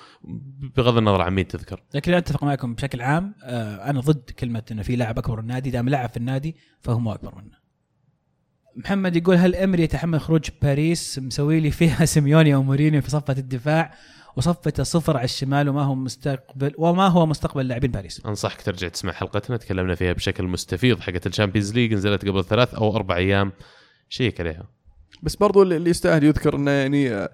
[0.78, 1.84] بغض النظر عن مين تذكر.
[1.94, 5.70] لكن أتفق معكم بشكل عام آه، أنا ضد كلمة انه في لاعب أكبر من النادي.
[5.70, 7.62] دام لعب في النادي فهو مو أكبر منه.
[8.76, 13.36] محمد يقول هل إمري يتحمل خروج باريس مسوي لي فيها سيميوني أو مورينيو في صفة
[13.38, 13.92] الدفاع؟
[14.38, 18.22] وصفته صفر على الشمال وما هو مستقبل وما هو مستقبل لاعبين باريس.
[18.26, 22.74] أنصحك ترجع تسمع حلقتنا تكلمنا فيها بشكل مستفيض حقت ال Champions League نزلت قبل ثلاث
[22.74, 23.52] أو أربع أيام.
[24.10, 24.64] check عليها.
[25.24, 27.30] بس برضو اللي يستاهل يذكر إنه يعني آه،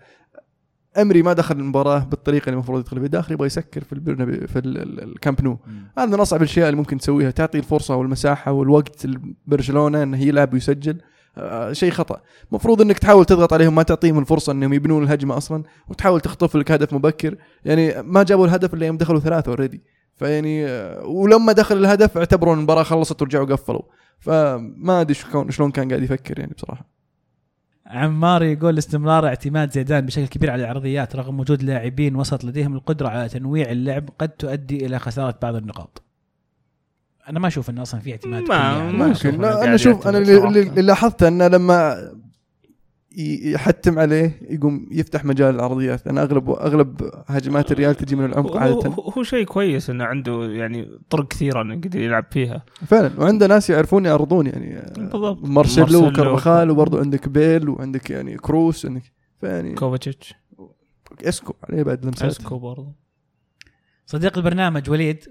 [0.97, 3.07] أمري ما دخل المباراة بالطريقة اللي المفروض يدخل بها.
[3.07, 5.59] داخل يبغى يسكر في البرنابي في ال- ال- الكامب نو.
[5.97, 11.01] هذا من أصعب الأشياء اللي ممكن تسويها تعطي الفرصة والمساحة والوقت لبرشلونة انه يلعب ويسجل
[11.71, 12.21] شيء خطأ.
[12.49, 16.71] المفروض إنك تحاول تضغط عليهم ما تعطيهم الفرصة إنهم يبنون الهجمة أصلا وتحاول تخطف لك
[16.71, 17.35] هدف مبكر.
[17.65, 19.83] يعني ما جابوا الهدف إلا يوم دخلوا ثلاثة اوريدي
[20.15, 23.81] فيعني آه، ولما دخل الهدف اعتبروا إن المباراة خلصت ورجعوا قفلوا.
[24.19, 25.13] فما أدري
[25.49, 26.97] شلون كان قاعد يفكر يعني بصراحة.
[27.85, 33.07] عمار يقول استمرار اعتماد زيدان بشكل كبير على العرضيات رغم وجود لاعبين وسط لديهم القدرة
[33.07, 36.07] على تنويع اللعب قد تؤدي إلى خسارة بعض النقاط.
[37.30, 39.41] أنا ما أشوف إنه أصلا في اعتماد ما- ممكن.
[39.41, 40.38] لا أنا شوف أنا اللي.
[40.47, 42.11] اللي لاحظته إنه لما
[43.43, 46.07] يحتم عليه يقوم يفتح مجال العرضيات.
[46.07, 48.89] أنا أغلب أغلب هجمات الريال تجي من العمق عادة.
[48.89, 52.65] هو هو شيء كويس إنه عنده يعني طرق كثيرة إنه يقدر يلعب فيها.
[52.88, 53.11] فعلا.
[53.19, 55.43] وعنده ناس يعرفون يعرضون يعني بالضبط.
[55.43, 56.07] مارسيلو.
[56.07, 59.03] وكارفخال وبرضه عندك بيل وعندك يعني كروس عندك
[59.41, 60.34] فيعني كوفاتشيتش
[61.23, 62.32] إسكو عليه بعد لمسات.
[62.32, 62.93] إسكو برضه.
[64.05, 65.23] صديق البرنامج وليد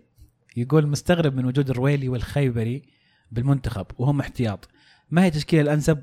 [0.56, 2.82] يقول مستغرب من وجود الرويلي والخيبري
[3.30, 4.68] بالمنتخب وهم احتياط.
[5.10, 6.02] ما هي التشكيله الأنسب؟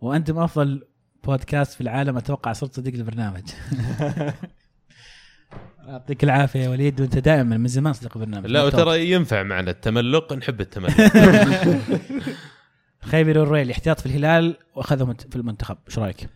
[0.00, 0.86] وأنتم أفضل
[1.24, 3.42] بودكاست في العالم أتوقع صرت صديق البرنامج.
[5.88, 8.46] يعطيك العافية يا وليد وأنت دائما من زمان صديق البرنامج.
[8.46, 8.62] لا.
[8.62, 10.92] وترى ينفع معنا التملق نحب التملق.
[13.10, 15.76] خيبري والرويلي احتياط في الهلال وأخذهم في المنتخب.
[15.88, 16.28] إيش رأيك؟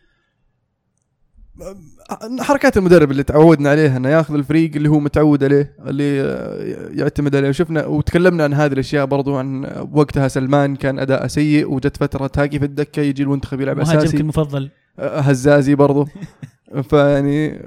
[2.40, 7.36] حركات المدرب اللي تعودنا عليها إنه ياخذ الفريق اللي هو متعود عليه اللي آه، يعتمد
[7.36, 7.48] عليه.
[7.48, 12.58] وشفنا وتكلمنا عن هذه الأشياء برضو عن وقتها سلمان كان أداء سيء وجت فترة تاقي
[12.58, 14.16] في الدكة يجي المنتخب يلعب مهاجمك أساسي.
[14.16, 16.08] المفضل هزازي برضو.
[16.90, 17.62] فيعني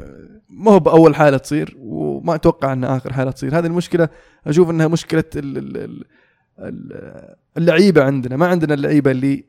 [0.50, 3.58] ما هو بأول حالة تصير وما أتوقع انها آخر حالة تصير.
[3.60, 4.10] هذه المشكلة
[4.48, 6.04] أشوف إنها مشكلة ال- ال- ال-
[6.60, 8.38] ال- اللعيبة عندنا.
[8.38, 9.44] ما عندنا اللعيبة اللي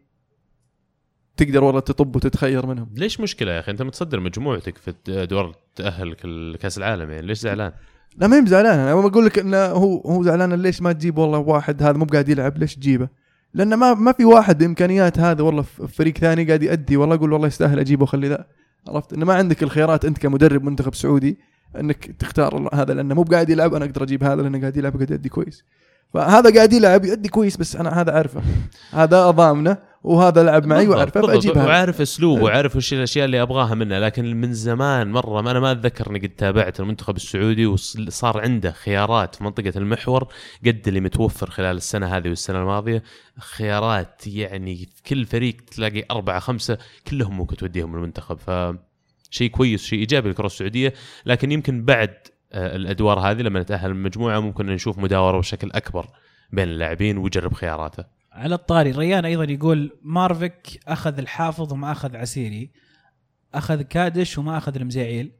[1.44, 2.88] تقدر والله تطب وتتخير منهم.
[2.94, 7.72] ليش مشكلة يا أخي؟ أنت متصدر مجموعتك في ادوار تاهلك لكاس العالم يعني ليش زعلان؟
[8.16, 8.78] لا ما هي بزعلان.
[8.78, 12.28] أنا بقول لك إنه هو هو زعلان ليش ما تجيب والله واحد هذا مو قاعد
[12.28, 13.08] يلعب؟ ليش تجيبه؟
[13.54, 16.96] لأن ما ما في واحد بإمكانيات هذا والله في فريق ثاني قاعد يأدي.
[16.96, 18.44] والله أقول والله يستاهل أجيبه وخلي ذا.
[18.88, 21.38] عرفت؟ إنه ما عندك الخيارات أنت كمدرب منتخب سعودي
[21.80, 25.10] إنك تختار هذا لأنه مو قاعد يلعب أنا أقدر أجيب هذا لأنه قاعد يلعب قاعد
[25.10, 25.64] يأدي كويس.
[26.14, 28.42] فهذا قاعد يلعب يؤدي كويس بس أنا هذا أعرفه.
[28.92, 32.42] هذا ضامنه وهذا لعب معي واعرفه بالضبط، فاجيب هذا وعارف أسلوبه.
[32.42, 36.18] وعارف وش الأشياء اللي أبغاها منه لكن من زمان مرة ما أنا ما أتذكر إني
[36.18, 40.28] قد تابعت المنتخب السعودي وصار عنده خيارات في منطقة المحور
[40.66, 43.02] قد اللي متوفر خلال السنة هذه والسنة الماضية.
[43.38, 46.78] خيارات يعني في كل فريق تلاقي أربعة خمسة
[47.10, 48.38] كلهم ممكن توديهم المنتخب.
[48.38, 48.50] ف
[49.30, 50.94] شيء كويس شيء إيجابي للكرة السعودية
[51.26, 52.14] لكن يمكن بعد
[52.52, 56.06] الأدوار هذه لما نتأهل المجموعه ممكن نشوف مداورة بشكل أكبر
[56.52, 58.04] بين اللاعبين ويجرب خياراته.
[58.32, 62.70] على الطاري ريان أيضا يقول مارفك أخذ الحافظ وما أخذ عسيري.
[63.54, 65.32] أخذ كادش وما أخذ المزيعيل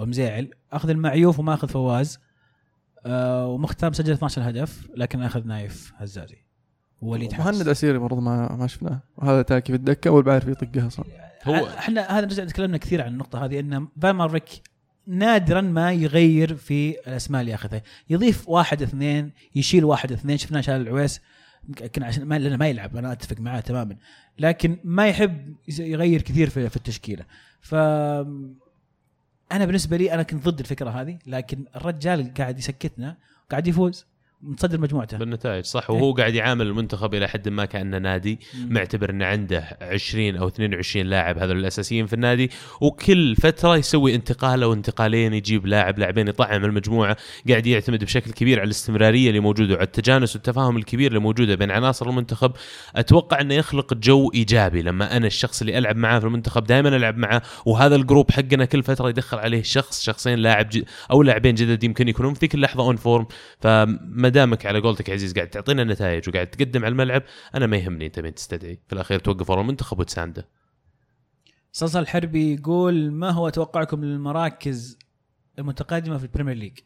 [0.00, 2.18] أو مزيعل أخذ المعيوف وما أخذ فواز.
[3.06, 6.36] آه ومختار سجل 12 هدف لكن أخذ نايف هزازي.
[7.00, 9.00] ووليد حارس مهند عسيري برضه ما ما شفناه.
[9.16, 11.04] وهذا تاكي في الدكة والبعرف يطقها أصلا
[11.44, 14.48] هو- هو إحنا هذا نرجع تكلمنا كثير عن النقطة هذه إن فان مارفيك
[15.06, 20.36] نادرا ما يغير في الأسماء اللي ياخذها يضيف واحد اثنين يشيل واحد اثنين.
[20.38, 21.20] شفناه شال العويس
[21.68, 23.96] يمكن عشان ما لأنه ما يلعب أنا أتفق معاه تماما.
[24.38, 27.24] لكن ما يحب يغير كثير في, في التشكيلة.
[27.60, 27.74] ف
[29.52, 33.16] أنا بالنسبة لي أنا كنت ضد الفكرة هذه لكن الرجال قاعد يسكتنا
[33.50, 34.06] قاعد يفوز.
[34.46, 35.18] متصدر مجموعته.
[35.18, 40.36] بالنتائج صح؟ وهو قاعد يعامل المنتخب إلى حد ما كأنه نادي معتبر إنه عنده 20
[40.36, 42.50] أو 22 لاعب هذول الأساسيين في النادي
[42.80, 47.16] وكل فترة يسوي انتقال أو انتقالين يجيب لاعب لاعبين يطعم المجموعة
[47.48, 51.70] قاعد يعتمد بشكل كبير على الاستمرارية اللي موجودة وعلى التجانس والتفاهم الكبير اللي موجودة بين
[51.70, 52.52] عناصر المنتخب.
[52.96, 57.18] أتوقع إنه يخلق جو إيجابي لما أنا الشخص اللي ألعب معاه في المنتخب دائما ألعب
[57.18, 60.64] معاه وهذا ال group حقنا كل فترة يدخل عليه شخص شخصين لاعب.
[61.10, 63.26] أو لاعبين جدد يمكن يكونون في ذيك اللحظه on form
[63.60, 67.22] فما دامك على قولتك عزيز قاعد تعطينا نتائج وقاعد تقدم على الملعب
[67.54, 68.78] أنا ما يهمني أنت مين تستدعي.
[68.86, 70.48] في الأخير توقف ورا المنتخب وتسانده.
[71.72, 74.98] صلصال الحربي يقول ما هو توقعكم للمراكز
[75.58, 76.78] المتقدمة في ال Premier League؟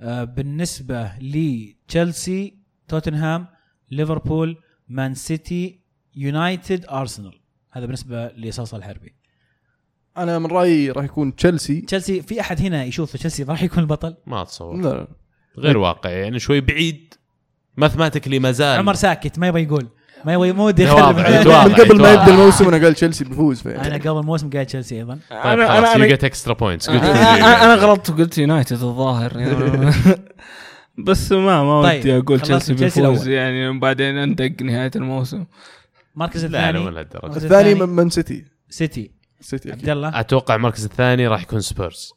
[0.00, 2.58] آه بالنسبة لتشيلسي
[2.88, 3.46] توتنهام
[3.90, 5.80] ليفربول مان سيتي
[6.16, 7.40] يونايتد أرسنال.
[7.70, 9.14] هذا بالنسبة لصلصال الحربي.
[10.16, 11.80] أنا من رأيي راح يكون تشيلسي.
[11.80, 14.76] تشيلسي في أحد هنا يشوف تشيلسي راح يكون البطل؟ ما أتصور.
[14.76, 15.08] لا.
[15.58, 17.14] غير واقعي يعني شوي بعيد.
[17.76, 18.78] mathematically ما زال.
[18.78, 19.88] عمر ساكت ما يبغى يقول.
[20.24, 20.78] ما يبغى يخرب
[21.18, 21.66] يتواضع.
[21.66, 22.12] من قبل ما.
[22.12, 25.18] يبدأ الموسم أنا قال تشيلسي بيفوز أنا قبل الموسم قاعد تشيلسي أيضا.
[25.30, 29.92] طيب أنا خلاص أنا أنا extra points أنا غلطت وقلت يونايتد الظاهر يعني.
[31.06, 33.28] بس ما ما طيب، ودي أقول تشيلسي بيفوز.
[33.28, 33.78] يعني.
[33.78, 35.44] بعدين أندق نهاية الموسم.
[36.14, 37.24] المركز لا الثاني؟ ولا الدرجة.
[37.24, 39.10] المركز الثاني من سيتي سيتي
[39.40, 39.88] سيتي عبد.
[39.88, 42.12] الله؟ أتوقع المركز الثاني راح يكون سبيرز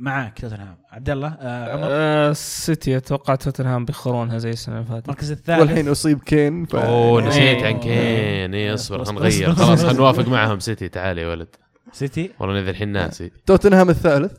[0.00, 0.76] معاك توتنهام.
[0.92, 5.04] عبد الله آه عمر؟ آه، السيتي أتوقع توتنهام بيخرونها زي السنة اللي فاتت.
[5.04, 5.60] المركز الثالث.
[5.60, 6.76] والحين أصيب كين ف...
[6.76, 7.66] أوه نسيت إيه.
[7.66, 8.54] عن كين.
[8.54, 9.54] اي أصبر خلينا نغير.
[9.54, 9.80] خلاص.
[9.80, 10.58] خلينا نوافق معهم.
[10.58, 11.48] سيتي تعال يا ولد.
[11.92, 13.30] سيتي؟ والله أنا الحين ناسي.
[13.46, 14.32] توتنهام الثالث.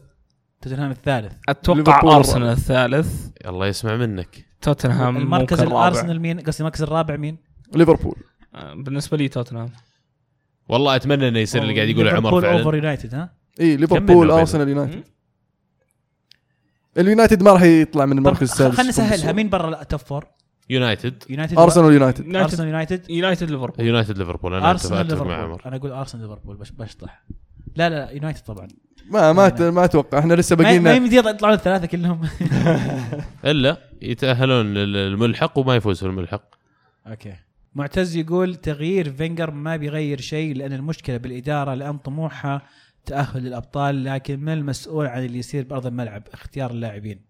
[0.61, 1.34] توتنهام الثالث.
[1.49, 3.27] أتوقع ليفربول أرسنال الثالث.
[3.45, 4.45] الله يسمع منك.
[4.61, 7.38] توتنهام المركز الأرسنال مين؟ قصدي المركز الرابع مين؟
[7.76, 8.15] ليفربول.
[8.56, 9.69] آه، بالنسبة لي توتنهام.
[10.69, 12.60] والله أتمنى إنه يصير اللي قاعد يقوله عمر ليفربول فعلا.
[12.60, 15.03] over يونايتد ها؟ إي ليفربول أرسنال يونايتد
[16.98, 18.76] اليونايتد ما راح يطلع من المركز السادس.
[18.76, 20.26] خلينا نسهلها مين برا التوب فور؟
[20.70, 21.24] يونايتد.
[21.30, 22.26] يونايتد أرسنال يونايتد.
[22.26, 22.49] يونايتد.
[22.49, 23.86] أرسنال يونايتد يونايتد ليفربول.
[23.86, 25.61] يونايتد ليفربول أنا أرسنال أتفق مع ليفربول.
[25.66, 27.24] أنا أقول أرسنال ليفربول بش بشطح
[27.76, 28.68] لا لا يونايتد طبعا.
[29.11, 30.20] ما ما ما أتوقع.
[30.20, 32.22] إحنا لسه ما باقي ما لنا يمدي يطلعون الثلاثة كلهم.
[33.45, 36.44] إلا يتأهلون للملحق وما يفوز في الملحق.
[37.07, 37.34] أوكي.
[37.76, 42.61] معتز يقول تغيير فينجر ما بيغير شيء لأن المشكلة بالإدارة لأن طموحها
[43.10, 47.30] تأهل للأبطال لكن من المسؤول عن اللي يصير بأرض الملعب؟ اختيار اللاعبين.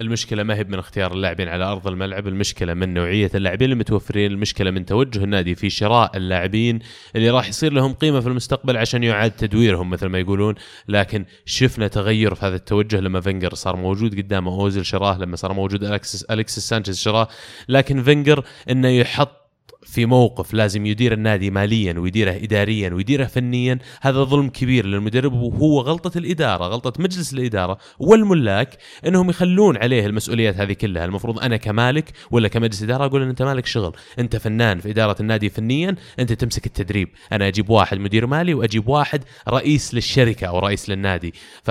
[0.00, 4.70] المشكلة ما هي من اختيار اللاعبين على أرض الملعب المشكلة من نوعية اللاعبين المتوفرين المشكلة
[4.70, 6.78] من توجه النادي في شراء اللاعبين
[7.16, 10.54] اللي راح يصير لهم قيمة في المستقبل عشان يعاد تدويرهم مثل ما يقولون.
[10.88, 15.52] لكن شفنا تغير في هذا التوجه لما فينجر صار موجود قدامه أوزيل شراه لما صار
[15.52, 17.28] موجود الكسس ألكسيس سانشيز شراه.
[17.68, 19.39] لكن فينجر إنه يحط
[19.82, 25.80] في موقف لازم يدير النادي ماليا ويديره اداريا ويديره فنيا هذا ظلم كبير للمدرب وهو
[25.80, 31.04] غلطة الإدارة غلطة مجلس الإدارة والملاك إنهم يخلون عليه المسؤوليات هذه كلها.
[31.04, 33.92] المفروض أنا كمالك ولا كمجلس إدارة أقول إن أنت مالك شغل.
[34.18, 37.08] أنت فنان في إدارة النادي فنيا أنت تمسك التدريب.
[37.32, 41.34] أنا أجيب واحد مدير مالي وأجيب واحد رئيس للشركة أو رئيس للنادي.
[41.62, 41.70] ف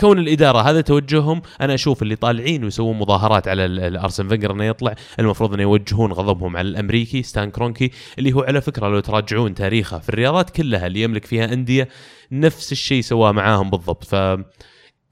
[0.00, 4.52] كون الإدارة هذا توجههم أنا أشوف اللي طالعين ويسوون مظاهرات على ال- ال- أرسن فينجر
[4.52, 9.00] إنه يطلع المفروض إنه يوجهون غضبهم على الأمريكي ستان كرونكي اللي هو على فكرة لو
[9.00, 11.88] تراجعون تاريخه في الرياضات كلها اللي يملك فيها أندية
[12.32, 14.04] نفس الشيء سواه معاهم بالضبط.
[14.04, 14.14] ف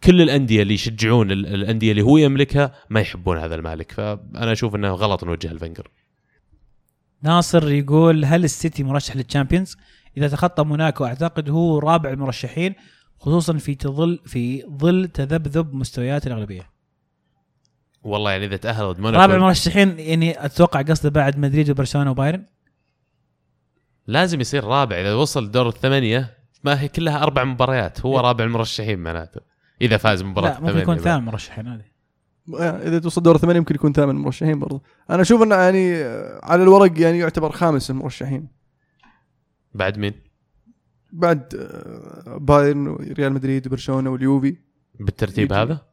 [0.05, 3.93] كل الأندية اللي يشجعون ال- الأندية اللي هو يملكها ما يحبون هذا المالك.
[3.93, 5.89] فأنا أشوف إنه غلط نوجه لفينجر
[7.23, 9.77] ناصر يقول هل السيتي مرشح للتشامبيونز؟
[10.17, 12.75] إذا تخطى موناكو أعتقد هو رابع المرشحين.
[13.21, 16.71] خصوصا في تظل في ظل تذبذب مستويات الأغلبية.
[18.03, 22.47] والله يعني إذا تاهل ضد موناكو رابع مرشحين يعني أتوقع قصده بعد مدريد وبرشلونة وبايرن.
[24.07, 25.01] لازم يصير رابع.
[25.01, 28.01] إذا وصل دور الثمانية ما هي كلها أربع مباريات.
[28.01, 29.41] هو رابع المرشحين معناته.
[29.83, 30.97] إذا فاز مباراة لا ممكن يكون.
[30.97, 31.85] ثامن مرشحين هذه.
[32.49, 34.83] يعني إذا توصل دور الثمانية يمكن يكون ثامن مرشحين برضو.
[35.11, 38.49] أنا أشوف إنه يعني آه، على الورق يعني يعتبر خامس المرشحين.
[39.75, 40.30] بعد مين؟
[41.13, 44.57] بعد آه، بايرن وريال مدريد وبرشلونة واليوفي
[45.01, 45.55] بالترتيب يجي.
[45.55, 45.87] هذا؟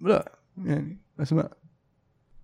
[0.00, 0.32] لا
[0.64, 1.62] يعني أسماء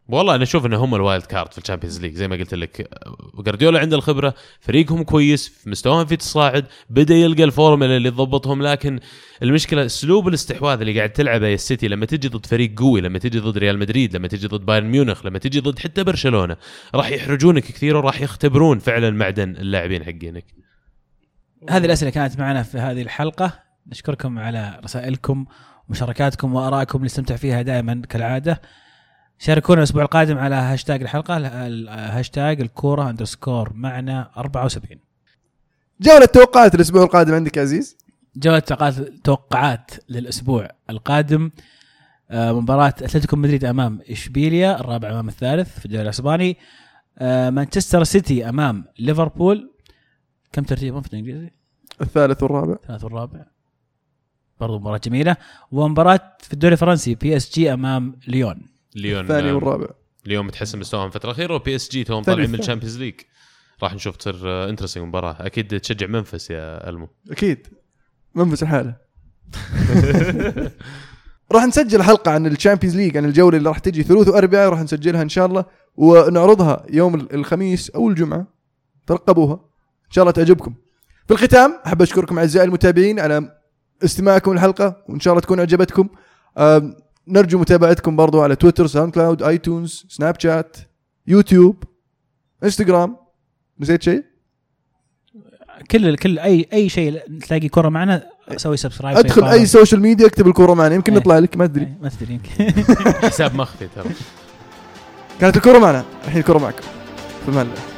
[0.08, 2.54] والله أنا أشوف إنهم هم ال wild card في ال Champions League زي ما قلت
[2.54, 2.90] لك
[3.38, 9.00] جارديولا عنده الخبرة فريقهم كويس في مستواهم في تصاعد بدأ يلقى الفورمولا اللي تضبطهم لكن
[9.42, 13.38] المشكلة أسلوب الاستحواذ اللي قاعد تلعبه يا السيتي لما تجي ضد فريق قوي لما تجي
[13.38, 16.56] ضد ريال مدريد لما تجي ضد بايرن ميونخ لما تجي ضد حتى برشلونة
[16.94, 20.44] راح يحرجونك كثير وراح يختبرون فعلا معدن اللاعبين حقينك
[21.70, 23.52] هذه الأسئلة كانت معنا في هذه الحلقة.
[23.86, 25.46] نشكركم على رسائلكم
[25.88, 28.60] ومشاركاتكم وآرائكم اللي نستمتع فيها دائما كالعادة.
[29.38, 34.98] شاركونا الأسبوع القادم على هاشتاج الحلقة ال- ال- هاشتاج الكورة underscore معنا 74
[36.00, 37.96] جولة توقعات الأسبوع القادم عندك يا عزيز؟
[38.36, 38.94] جولة توقعات
[39.24, 41.50] توقعات للأسبوع القادم.
[42.30, 46.56] آه، مباراة أتلتيكو مدريد أمام إشبيليا الرابع أمام الثالث في الدوري الأسباني.
[47.18, 49.70] آه، مانشستر سيتي أمام ليفربول.
[50.52, 51.50] كم ترتيبهم في الإنجليزي؟
[52.00, 52.72] الثالث والرابع.
[52.72, 53.44] الثالث والرابع.
[54.60, 55.36] برضو مباراة جميلة.
[55.72, 58.66] ومباراة في الدوري الفرنسي بي اس جي أمام ليون.
[58.94, 59.86] ليون الثاني آه، والرابع.
[60.26, 62.58] اليوم متحسن مستواهم الفترة الأخيرة وبي اس جي توهم طالعين من.
[62.58, 63.14] ال Champions League
[63.82, 65.36] راح نشوف تصير interesting مباراة.
[65.40, 67.08] أكيد تشجع منفيس يا ألمو.
[67.30, 67.66] أكيد.
[68.34, 68.96] منفس الحالة.
[71.52, 74.02] راح نسجل حلقة عن ال Champions League عن الجولة اللي راح تجي.
[74.02, 75.64] ثلاث واربعاء راح نسجلها إن شاء الله
[75.96, 78.46] ونعرضها يوم الخميس أو الجمعة.
[79.06, 79.67] ترقبوها.
[80.08, 80.74] إن شاء الله تعجبكم.
[81.26, 83.58] في الختام أحب أشكركم أعزائي المتابعين على
[84.04, 86.08] استماعكم الحلقة وإن شاء الله تكون عجبتكم
[87.28, 90.76] نرجو متابعتكم برضو على تويتر ساوند كلاود آيتونز سناب شات
[91.26, 91.84] يوتيوب
[92.64, 93.16] إنستغرام.
[93.80, 94.24] نسيت شيء؟
[95.90, 98.26] كل كل اي أي شيء تلاقي كرة معنا
[98.56, 101.20] سوي subscribe أدخل أي social media اكتب الكوره معنا يمكن إيه.
[101.20, 101.88] نطلع لك ما أدري.
[102.02, 102.82] ما تدري يمكن.
[103.28, 104.10] حساب مخفي ترى.
[105.40, 106.82] كانت الكوره معنا الحين الكوره معكم.
[107.44, 107.97] في أمان الله